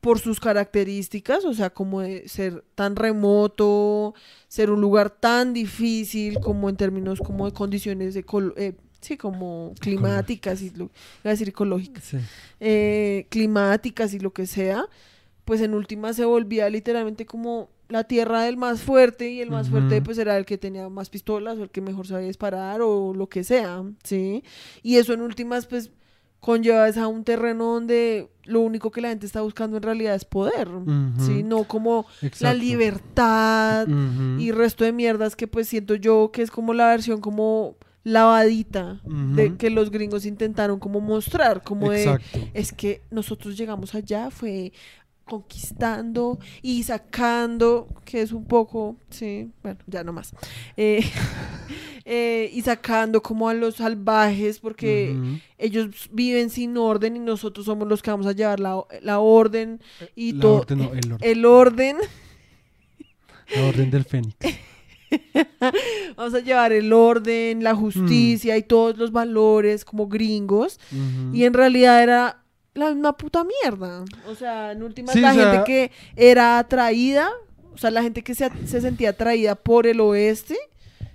[0.00, 4.14] por sus características, o sea, como de ser tan remoto,
[4.46, 9.74] ser un lugar tan difícil, como en términos como de condiciones ecolo- eh, sí, como
[9.80, 10.90] climáticas y lo, iba
[11.24, 12.18] a decir ecológicas, sí.
[12.60, 14.86] eh, climáticas y lo que sea,
[15.44, 19.68] pues en última se volvía literalmente como la tierra del más fuerte y el más
[19.68, 23.14] fuerte pues era el que tenía más pistolas o el que mejor sabía disparar o
[23.14, 24.42] lo que sea, ¿sí?
[24.82, 25.90] Y eso en últimas pues
[26.40, 30.24] conlleva a un terreno donde lo único que la gente está buscando en realidad es
[30.24, 30.68] poder,
[31.18, 31.42] ¿sí?
[31.42, 32.06] No como
[32.40, 33.86] la libertad
[34.38, 39.00] y resto de mierdas que pues siento yo que es como la versión como lavadita
[39.04, 42.18] de que los gringos intentaron como mostrar, como de
[42.54, 44.72] es que nosotros llegamos allá, fue
[45.26, 50.32] conquistando y sacando, que es un poco, sí, bueno, ya no más,
[50.76, 51.00] Eh,
[52.04, 55.16] eh, y sacando como a los salvajes, porque
[55.58, 59.80] ellos viven sin orden y nosotros somos los que vamos a llevar la, la orden
[60.14, 60.54] y La todo.
[60.60, 61.18] orden, no, el orden.
[61.30, 61.96] El orden,
[63.54, 64.36] La orden del Fénix.
[66.16, 67.62] vamos a llevar el orden, Mm.
[67.62, 70.78] la justicia y todos los valores como gringos.
[71.32, 72.42] Y en realidad era
[72.76, 74.04] la misma puta mierda.
[74.28, 77.28] O sea, en últimas Sí, la o sea- gente que era atraída,
[77.74, 80.56] o sea, la gente que se, se sentía atraída por el oeste,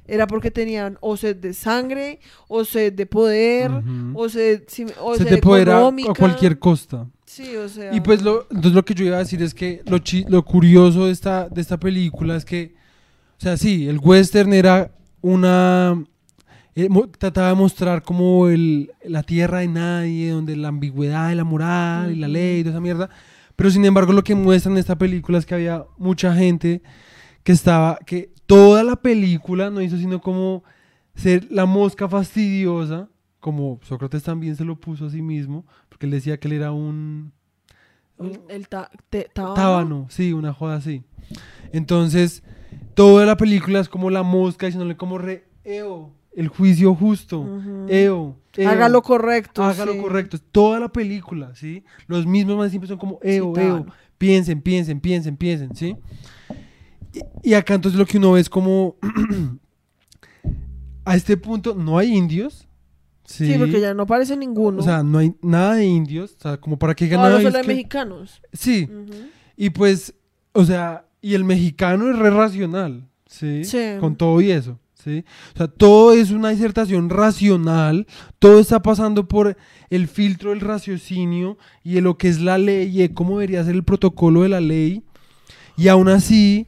[0.08, 2.20] era porque tenían o sed de sangre,
[2.50, 4.12] o sed de poder, Ujú.
[4.20, 6.12] o sed, sí, o Se sed a, económica.
[6.12, 7.08] a cualquier costa.
[7.26, 7.94] Sí, o sea.
[7.94, 10.44] Y pues lo, entonces lo que yo iba a decir es que lo, chi- lo
[10.44, 12.74] curioso de esta, de esta película es que,
[13.38, 16.04] o sea, sí, el western era una...
[16.76, 21.44] eh, trataba de mostrar como el, la tierra de nadie, donde la ambigüedad de la
[21.44, 23.10] moral y la ley y toda esa mierda.
[23.56, 26.82] Pero sin embargo lo que muestra en esta película es que había mucha gente
[27.44, 30.64] que estaba, que toda la película no hizo sino como
[31.16, 36.12] ser la mosca fastidiosa, como Sócrates también se lo puso a sí mismo, porque él
[36.12, 37.34] decía que él era un
[38.20, 39.56] El, el ta- te- tábano.
[39.56, 41.04] tábano, sí, una joda así.
[41.72, 42.44] Entonces,
[42.94, 47.86] toda la película es como la mosca diciéndole como re, Eo, el juicio justo, Ujú.
[47.90, 49.64] Eo, Eo, Haga lo correcto.
[49.64, 50.38] haga lo correcto.
[50.52, 51.84] Toda la película, ¿sí?
[52.08, 53.86] Los mismos más siempre son como Eo, Sí, Eo,
[54.18, 55.96] piensen, piensen, piensen, piensen, ¿sí?
[57.44, 58.96] Y, y acá entonces lo que uno ve es como,
[61.06, 62.68] a este punto no hay indios,
[63.26, 63.48] ¿sí?
[63.48, 64.80] Sí, porque ya no aparece ninguno.
[64.80, 67.44] O sea, no hay nada de indios, o sea, como para que Ahora ganen.
[67.44, 68.42] solo hay mexicanos.
[68.54, 68.88] Sí,
[69.58, 70.14] y pues,
[70.54, 73.64] o sea, y el mexicano es re racional, ¿sí?
[73.66, 73.80] Sí.
[74.00, 75.24] Con todo y eso, ¿sí?
[75.54, 78.08] O sea, todo es una disertación racional,
[78.40, 79.58] todo está pasando por
[79.90, 83.64] el filtro del raciocinio y de lo que es la ley y de cómo debería
[83.64, 85.04] ser el protocolo de la ley.
[85.78, 86.68] Y aún así,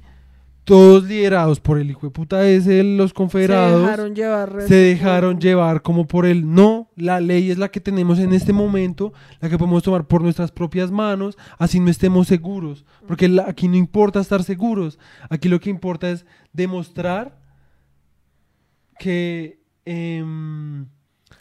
[0.65, 4.61] todos liderados por el hijo de puta ese los Se confederados dejaron llevar.
[4.65, 8.53] se dejaron llevar como por el no, la ley es la que tenemos en este
[8.53, 9.11] momento,
[9.41, 13.67] la que podemos tomar por nuestras propias manos, así no estemos seguros, porque la- aquí
[13.67, 14.99] no importa estar seguros,
[15.29, 17.42] aquí lo que importa es demostrar
[18.99, 19.59] que...
[19.85, 20.85] em,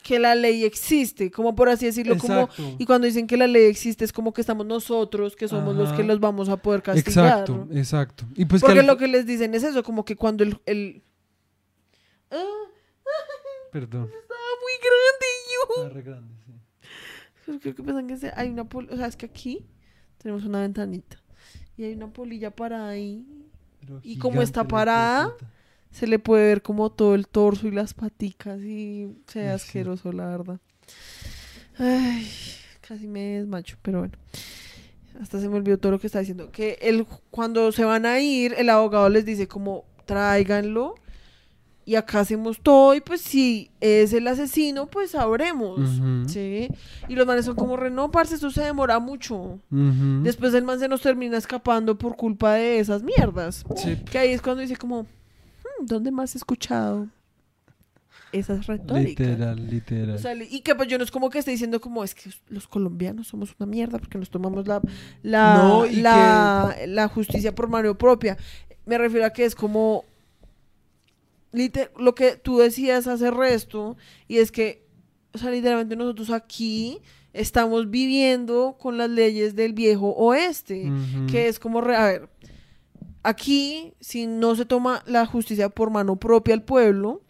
[0.03, 2.17] Que la ley existe, como por así decirlo.
[2.17, 5.75] Como, y cuando dicen que la ley existe, es como que estamos nosotros, que somos
[5.75, 7.39] los que los vamos a poder castigar.
[7.41, 8.25] exacto, exacto.
[8.35, 10.59] Y pues que Porque al- lo que les dicen es eso, como que cuando el...
[10.65, 11.03] el...
[12.31, 12.43] Ah,
[13.71, 14.09] Perdón.
[14.21, 15.83] estaba muy grande yo.
[15.83, 16.51] Está re grande, sí.
[17.45, 19.65] Pues Creo que pensan que se- hay una pol- o sea, es que aquí
[20.17, 21.21] tenemos una ventanita
[21.77, 23.25] y hay una polilla parada ahí.
[23.79, 25.33] Pero Y como está parada.
[25.93, 29.65] Se le puede ver como todo el torso y las paticas y se Ay, sí.
[29.65, 30.59] asqueroso, la verdad.
[31.77, 32.27] Ay,
[32.87, 34.13] casi me desmacho, pero bueno.
[35.21, 36.51] Hasta se me olvidó todo lo que está diciendo.
[36.51, 40.95] Que el, cuando se van a ir, el abogado les dice como, tráiganlo.
[41.85, 45.81] Y acá hacemos todo y pues si es el asesino, pues sabremos.
[46.27, 46.69] ¿Sí?
[47.09, 49.59] Y los manes son como, no, parce, eso se demora mucho.
[49.69, 53.65] Después el man se nos termina escapando por culpa de esas mierdas.
[53.75, 53.97] Sí.
[54.09, 55.07] Que ahí es cuando dice como, "Hmm,
[55.85, 57.07] ¿dónde más he escuchado
[58.31, 59.27] esas retóricas?
[59.27, 60.15] Literal, literal.
[60.15, 62.15] O sea, li- y que pues yo no es como que esté diciendo como es
[62.15, 64.81] que los colombianos somos una mierda porque nos tomamos la
[65.21, 68.37] la, No, la, la justicia por mano propia.
[68.85, 70.03] Me refiero a que es como
[71.51, 73.97] lite- lo que tú decías hace resto
[74.27, 74.83] y es que
[75.33, 76.99] o sea, literalmente nosotros aquí
[77.33, 80.91] estamos viviendo con las leyes del viejo oeste
[81.27, 82.29] que es como, re- a ver,
[83.23, 87.21] aquí si no se toma la justicia por mano propia al pueblo,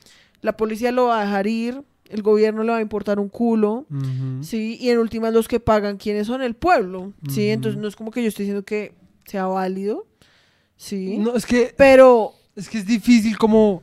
[0.42, 3.86] la policía lo va a dejar ir, el gobierno le va a importar un culo,
[4.42, 6.42] sí, y en últimas los que pagan, ¿quiénes son?
[6.42, 8.94] El pueblo, sí, entonces no es como que yo estoy diciendo que
[9.26, 10.06] sea válido,
[10.76, 13.82] sí, No, es que pero Es que es difícil como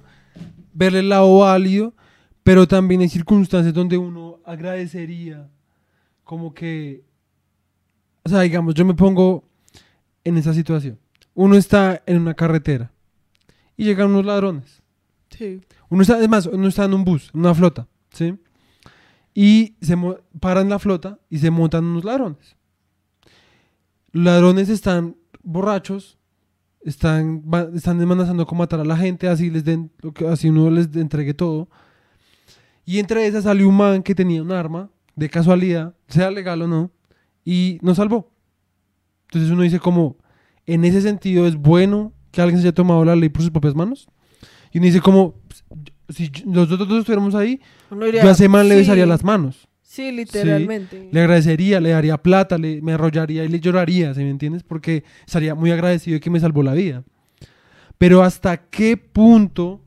[0.73, 1.95] verle el lado válido,
[2.43, 5.49] pero también hay circunstancias donde uno agradecería
[6.25, 7.03] como que,
[8.23, 9.43] o sea, digamos, yo me pongo
[10.23, 10.99] en esa situación.
[11.41, 12.93] Uno está en una carretera
[13.75, 14.83] y llegan unos ladrones.
[15.31, 18.39] sí, Uno está, además, uno está en un bus, en una flota, ¿sí?
[19.33, 19.97] Y se
[20.39, 22.57] paran la flota y se montan unos ladrones.
[24.13, 26.19] Los ladrones están borrachos,
[26.83, 27.43] están,
[27.75, 29.91] están amenazando con matar a la gente, así les den,
[30.31, 31.71] así uno les entregue todo.
[32.85, 36.69] Y entre esas salió un man que tenía un arma, de casualidad, sea legal o
[36.69, 36.91] no,
[37.47, 38.31] y nos salvó.
[39.29, 40.19] Entonces uno dice como,
[40.67, 43.75] en ese sentido es bueno que alguien se haya tomado la ley por sus propias
[43.75, 44.09] manos.
[44.73, 45.35] Y uno dice como,
[46.09, 47.61] si nosotros dos estuviéramos ahí,
[47.91, 49.69] uno diría, yo a ese man le sí, besaría las manos.
[49.83, 51.09] Sí, literalmente.
[51.11, 54.63] Le agradecería, le daría plata, le, me arrollaría y le lloraría, ¿sí me entiendes?
[54.63, 57.03] Porque estaría muy agradecido de que me salvó la vida.
[57.99, 59.83] Pero hasta qué punto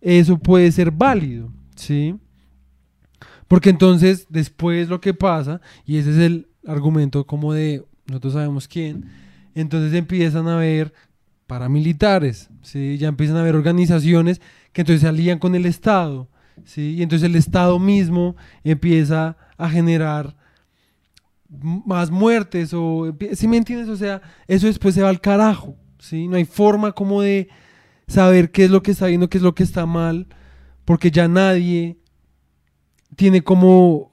[0.00, 2.16] eso puede ser válido, ¿sí?
[3.46, 8.66] Porque entonces después lo que pasa, y ese es el argumento como de, nosotros sabemos
[8.66, 9.10] quién,
[9.60, 10.92] entonces empiezan a haber
[11.46, 12.96] paramilitares, ¿sí?
[12.98, 14.40] Ya empiezan a haber organizaciones
[14.72, 16.28] que entonces se alían con el Estado,
[16.64, 16.94] ¿sí?
[16.94, 20.36] Y entonces el Estado mismo empieza a generar
[21.48, 23.88] más muertes o ¿sí me entiendes?
[23.88, 26.26] O sea, eso después se va al carajo, ¿sí?
[26.26, 27.48] No hay forma como de
[28.08, 30.26] saber qué es lo que está bien o qué es lo que está mal,
[30.84, 31.98] porque ya nadie
[33.16, 34.10] tiene como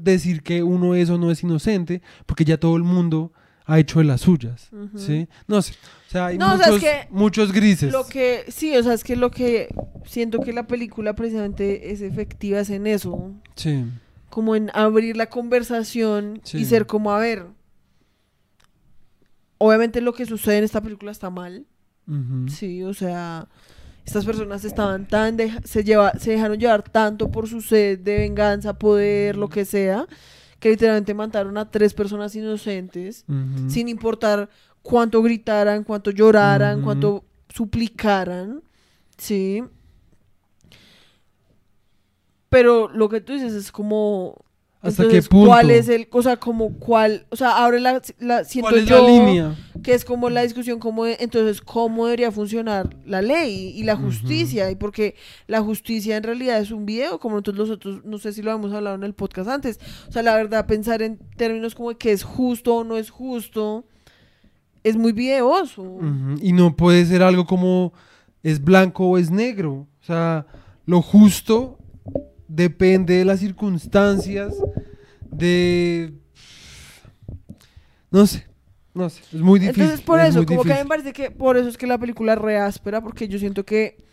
[0.00, 3.32] decir que uno es o no es inocente, porque ya todo el mundo
[3.64, 4.70] ha hecho de las suyas.
[4.96, 5.28] ¿sí?
[5.46, 5.74] No sé,
[6.08, 7.92] o sea, hay No, o sea, es muchos, que muchos grises.
[7.92, 9.68] Lo que, sí, o sea, es que lo que
[10.04, 13.84] siento que la película precisamente es efectiva es en eso, Sí,
[14.30, 16.58] como en abrir la conversación Sí.
[16.58, 17.46] y ser como, a ver,
[19.58, 21.66] obviamente lo que sucede en esta película está mal,
[22.48, 23.48] sí, o sea,
[24.04, 28.76] estas personas estaban tan, se, lleva, se dejaron llevar tanto por su sed de venganza,
[28.78, 30.06] poder, lo que sea,
[30.62, 33.24] que literalmente mataron a tres personas inocentes,
[33.66, 34.48] sin importar
[34.80, 38.62] cuánto gritaran, cuánto lloraran, cuánto suplicaran,
[39.18, 39.64] ¿sí?
[42.48, 44.44] Pero lo que tú dices es como...
[44.82, 45.46] ¿Hasta entonces, qué punto?
[45.48, 48.88] ¿Cuál es el, o sea, como cuál, o sea, abre la, la siento ¿Cuál es
[48.88, 49.56] yo la línea?
[49.82, 53.96] que es como la discusión como de- entonces cómo debería funcionar la ley y la
[53.96, 55.14] justicia y porque
[55.46, 58.72] la justicia en realidad es un video como nosotros nosotros no sé si lo hemos
[58.72, 62.12] hablado en el podcast antes o sea la verdad pensar en términos como de que
[62.12, 63.84] es justo o no es justo
[64.84, 65.98] es muy videoso
[66.40, 67.92] Y no puede ser algo como
[68.42, 69.86] es blanco o es negro.
[70.00, 70.46] O sea,
[70.86, 71.78] lo justo
[72.54, 74.54] depende de las circunstancias,
[75.30, 76.12] de...
[78.10, 78.46] No sé,
[78.92, 79.82] no sé, es muy difícil.
[79.84, 80.88] entonces por es eso como que a mí me difícil.
[80.88, 84.04] parece que por eso es que la película es re áspera porque yo siento que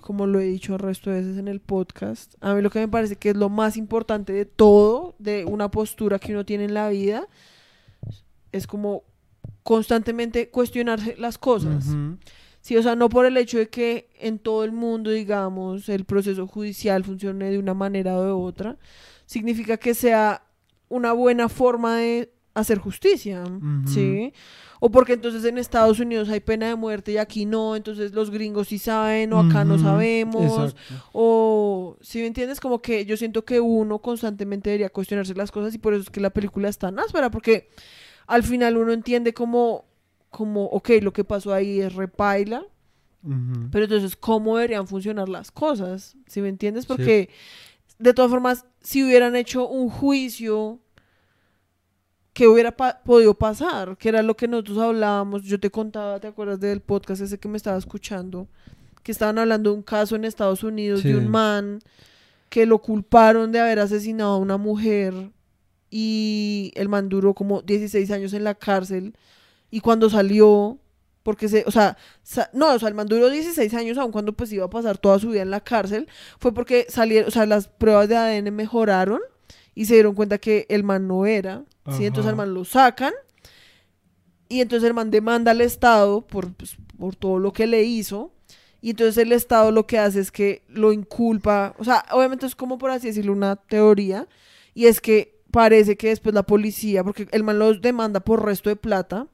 [0.00, 2.78] como lo he dicho el resto de veces en el podcast, a mí lo que
[2.78, 6.64] me parece que es lo más importante de todo, de una postura que uno tiene
[6.64, 7.26] en la vida,
[8.52, 9.02] es como
[9.62, 11.88] constantemente cuestionarse las cosas.
[11.88, 12.18] Ujú,
[12.66, 16.04] Sí, o sea, no por el hecho de que en todo el mundo, digamos, el
[16.04, 18.76] proceso judicial funcione de una manera o de otra,
[19.24, 20.42] significa que sea
[20.88, 23.44] una buena forma de hacer justicia.
[23.86, 24.32] ¿sí?
[24.80, 28.32] O porque entonces en Estados Unidos hay pena de muerte y aquí no, entonces los
[28.32, 31.04] gringos sí saben o acá no sabemos, Exacto.
[31.12, 35.72] o si me entiendes, como que yo siento que uno constantemente debería cuestionarse las cosas
[35.72, 37.68] y por eso es que la película es tan áspera, porque
[38.26, 39.84] al final uno entiende como,
[40.36, 42.62] como ok, lo que pasó ahí es repaila,
[43.24, 43.68] Ujú.
[43.72, 46.14] pero entonces, ¿cómo deberían funcionar las cosas?
[46.26, 46.84] ¿Sí me entiendes?
[46.84, 46.88] Sí.
[46.88, 47.30] Porque,
[47.98, 50.78] de todas formas, si hubieran hecho un juicio,
[52.34, 53.96] ¿qué hubiera pa- podido pasar?
[53.96, 55.42] Que era lo que nosotros hablábamos.
[55.44, 58.46] Yo te contaba, ¿te acuerdas del podcast ese que me estaba escuchando?
[59.02, 61.78] Que estaban hablando de un caso en Estados Unidos de un man
[62.50, 65.14] que lo culparon de haber asesinado a una mujer
[65.90, 69.14] y el man duró como 16 años en la cárcel
[69.70, 70.78] y cuando salió,
[71.22, 74.32] porque se, o sea, sa- no, o sea, el man duró 16 años aun cuando
[74.32, 77.46] pues iba a pasar toda su vida en la cárcel, fue porque salieron, o sea,
[77.46, 79.20] las pruebas de ADN mejoraron
[79.74, 81.64] y se dieron cuenta que el man no era,
[81.96, 82.06] ¿sí?
[82.06, 83.12] Entonces al man lo sacan
[84.48, 88.32] y entonces el man demanda al Estado por, pues, por todo lo que le hizo.
[88.80, 92.54] Y entonces el Estado lo que hace es que lo inculpa, o sea, obviamente es
[92.54, 94.28] como por así decirlo una teoría,
[94.74, 98.68] y es que parece que después la policía, porque el man los demanda por resto
[98.70, 99.26] de plata,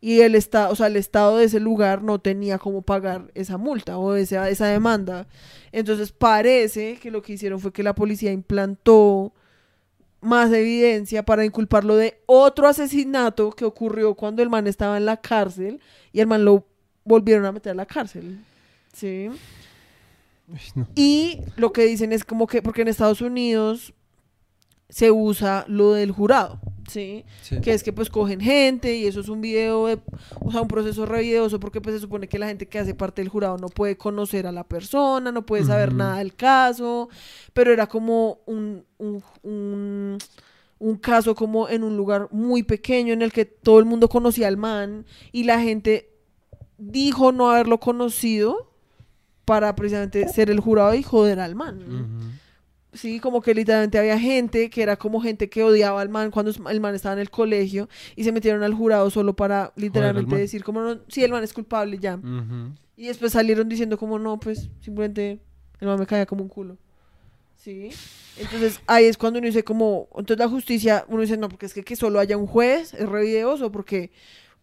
[0.00, 3.58] y el Estado, o sea, el Estado de ese lugar no tenía cómo pagar esa
[3.58, 5.26] multa o esa, esa demanda.
[5.72, 9.32] Entonces parece que lo que hicieron fue que la policía implantó
[10.20, 15.16] más evidencia para inculparlo de otro asesinato que ocurrió cuando el man estaba en la
[15.16, 15.80] cárcel
[16.12, 16.66] y el man lo
[17.04, 18.38] volvieron a meter a la cárcel.
[18.92, 19.28] Sí.
[20.74, 20.88] No.
[20.94, 23.94] Y lo que dicen es como que, porque en Estados Unidos
[24.88, 26.60] se usa lo del jurado,
[26.90, 27.24] ¿sí?
[27.42, 27.60] Sí.
[27.60, 29.98] Que es que pues cogen gente y eso es un video, de,
[30.40, 32.94] o sea, un proceso re videoso porque pues se supone que la gente que hace
[32.94, 37.08] parte del jurado no puede conocer a la persona, no puede saber nada del caso,
[37.52, 40.18] pero era como un, un, un,
[40.78, 44.48] un caso como en un lugar muy pequeño en el que todo el mundo conocía
[44.48, 46.10] al man y la gente
[46.78, 48.72] dijo no haberlo conocido
[49.44, 52.38] para precisamente ser el jurado y joder al man.
[52.92, 56.52] Sí, como que literalmente había gente que era como gente que odiaba al man cuando
[56.68, 60.64] el man estaba en el colegio y se metieron al jurado solo para literalmente decir
[60.64, 62.18] como no, sí, el man es culpable ya.
[62.96, 65.38] Y después salieron diciendo como no, pues simplemente
[65.78, 66.76] el man me caía como un culo.
[67.56, 67.90] Sí.
[68.36, 71.74] Entonces ahí es cuando uno dice como, entonces la justicia, uno dice no, porque es
[71.74, 74.10] que que solo haya un juez es re videoso, porque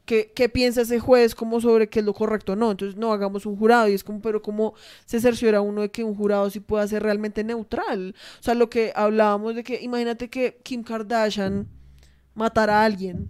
[0.07, 2.71] ¿qué, qué piensa ese juez como sobre qué es lo correcto o no?
[2.71, 4.73] Entonces no hagamos un jurado y es como, pero ¿cómo
[5.05, 8.15] se cerciora uno de que un jurado sí pueda ser realmente neutral?
[8.39, 11.67] O sea, lo que hablábamos de que, imagínate que Kim Kardashian
[12.33, 13.29] matara a alguien.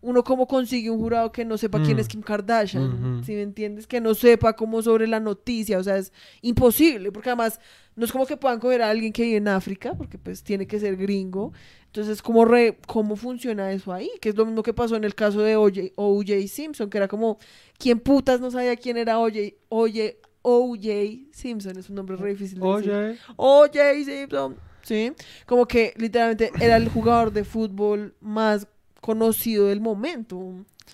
[0.00, 2.00] Uno cómo consigue un jurado que no sepa quién Mm.
[2.00, 3.24] es Kim Kardashian, Ujú.
[3.24, 3.86] si me entiendes?
[3.88, 7.60] Que no sepa cómo sobre la noticia, o sea, es imposible, porque además
[7.96, 10.68] no es como que puedan coger a alguien que vive en África, porque pues tiene
[10.68, 11.52] que ser gringo.
[11.88, 14.10] Entonces, ¿cómo, re, ¿cómo funciona eso ahí?
[14.20, 16.46] Que es lo mismo que pasó en el caso de O.J.
[16.46, 17.38] Simpson, que era como,
[17.78, 19.54] ¿quién putas no sabía quién era O.J.
[19.70, 20.14] O.J.
[20.42, 21.30] O.J.
[21.32, 21.78] Simpson?
[21.78, 22.90] Es un nombre re difícil de decir.
[22.92, 24.04] Oye, O.J.
[24.04, 24.56] Simpson.
[24.82, 25.12] Sí,
[25.44, 28.66] como que literalmente era el jugador de fútbol más
[29.00, 30.40] conocido del momento.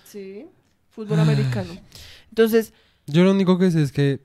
[0.05, 0.47] Sí,
[0.89, 1.73] fútbol americano.
[2.29, 2.73] Entonces,
[3.05, 4.21] yo lo único que sé es que.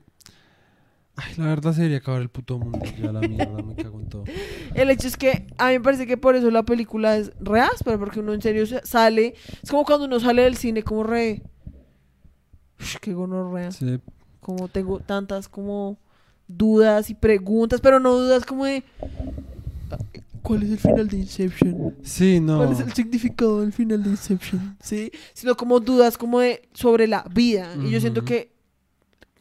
[1.23, 2.79] Ay, la verdad sería acabar el puto mundo.
[3.01, 4.23] Ya la mierda, me cago en todo.
[4.75, 7.59] el hecho es que a mí me parece que por eso la película es re
[7.61, 9.35] áspera, porque uno en serio se- sale.
[9.61, 11.41] Es como cuando uno sale del cine, como re.
[12.79, 13.71] Ush, qué gonorrea.
[13.71, 13.99] Sí,
[14.39, 15.97] como tengo tantas como
[16.47, 18.83] dudas y preguntas, pero no dudas como de
[20.41, 21.95] ¿cuál es el final de Inception?
[22.03, 22.57] Sí, no.
[22.57, 24.75] ¿Cuál es el significado del final de Inception?
[24.81, 25.11] ¿Sí?
[25.33, 27.73] Sino como dudas como de sobre la vida.
[27.85, 28.50] Y yo siento que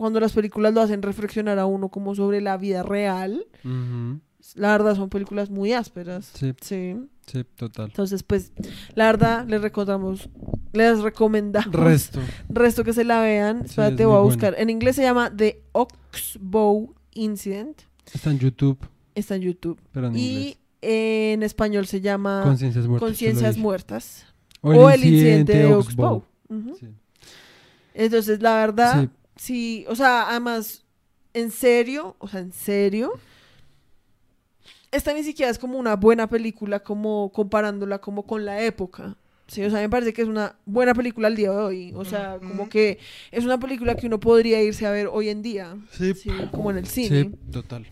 [0.01, 4.19] cuando las películas lo hacen reflexionar a uno como sobre la vida real, Ujú.
[4.55, 6.31] la verdad son películas muy ásperas.
[6.35, 6.97] Sí, Sí.
[7.27, 7.87] sí, total.
[7.87, 8.53] Entonces, pues,
[8.95, 10.31] la verdad, les recomendamos,
[10.73, 12.19] les recomendamos Resto.
[12.49, 13.61] resto que se la vean.
[13.65, 14.55] Sí, Espérate, es voy a buscar.
[14.59, 17.83] En inglés se llama The Oxbow Incident.
[18.13, 18.79] Está en YouTube,
[19.15, 19.79] Está en YouTube.
[19.93, 20.59] pero en y inglés.
[20.81, 23.07] en español se llama Conciencias muertas.
[23.09, 24.27] Conciencias Muertas.
[24.63, 26.25] O el incidente de Oxbow.
[26.79, 26.87] Sí.
[27.95, 29.09] Entonces, la verdad, Sí.
[29.41, 30.85] Sí, o sea, además,
[31.33, 33.13] en serio, o sea, en serio,
[34.93, 39.17] esta ni siquiera es como una buena película, como comparándola como con la época.
[39.47, 41.93] Sí, o sea, me parece que es una buena película al día de hoy.
[41.97, 42.99] O sea, como que
[43.33, 45.77] es una película que uno podría irse a ver hoy en día.
[45.91, 46.15] Sí.
[46.15, 47.23] Sí, como en el cine.
[47.23, 47.85] Sí, total.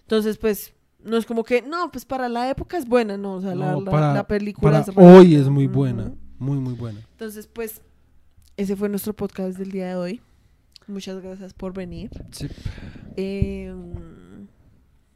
[0.00, 0.72] Entonces, pues,
[1.04, 3.34] no es como que, no, pues para la época es buena, no.
[3.34, 6.12] O sea, la, No, la- para- la película Para es hoy es muy buena.
[6.40, 6.98] Muy, muy buena.
[7.12, 7.80] Entonces, pues,
[8.56, 10.20] ese fue nuestro podcast del día de hoy.
[10.86, 12.10] Muchas gracias por venir.
[12.30, 12.46] Sí.
[13.16, 13.74] Eh,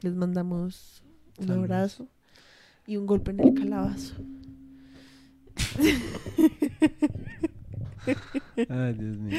[0.01, 1.03] les mandamos
[1.37, 1.63] un Saludos.
[1.69, 2.07] abrazo
[2.87, 4.15] y un golpe en el calabazo.
[8.69, 9.37] Ay, Dios mío.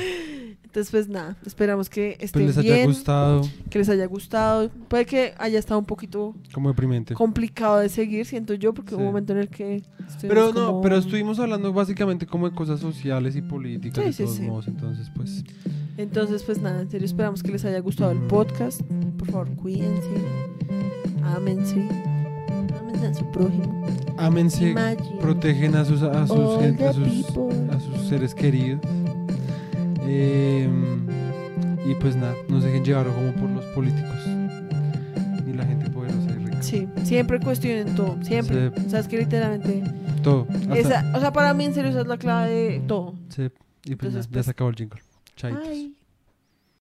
[0.62, 3.43] Entonces, pues nada, esperamos que Pues estén les haya bien, gustado.
[3.69, 4.69] que les haya gustado.
[4.89, 7.15] Puede que haya estado un poquito Como deprimente.
[7.15, 9.82] complicado de seguir, siento yo, porque hubo un momento en el que...
[10.23, 14.12] Pero no, como- pero estuvimos hablando básicamente como de cosas sociales y políticas Sí, de
[14.12, 15.43] sí, todos modos, entonces pues
[16.02, 18.81] Entonces, pues nada, en serio, esperamos que les haya gustado el podcast.
[19.18, 20.09] Por favor, cuídense,
[21.22, 21.86] ámense,
[22.81, 23.86] ámense a su prójimo.
[24.16, 27.55] ámense, Imagine protegen a sus a sus, a sus, people.
[27.70, 28.81] a sus seres queridos.
[30.02, 30.68] Eh,
[31.86, 34.27] y pues nada, no se dejen llevar como por los políticos
[35.47, 36.62] ni la gente poderosa y rica.
[36.62, 38.70] Sí, siempre cuestionen todo, siempre.
[38.74, 38.82] Sí.
[38.86, 39.82] O sea, es que literalmente...
[40.22, 40.47] Todo.
[40.51, 43.14] hasta- Esa, o sea, para mí en serio esa es la clave de todo.
[43.28, 43.43] sí,
[43.85, 45.01] y pues Entonces, nada, ya pues, se acabó el jingle.
[45.41, 45.55] Tchau.
[45.55, 45.99] Bye.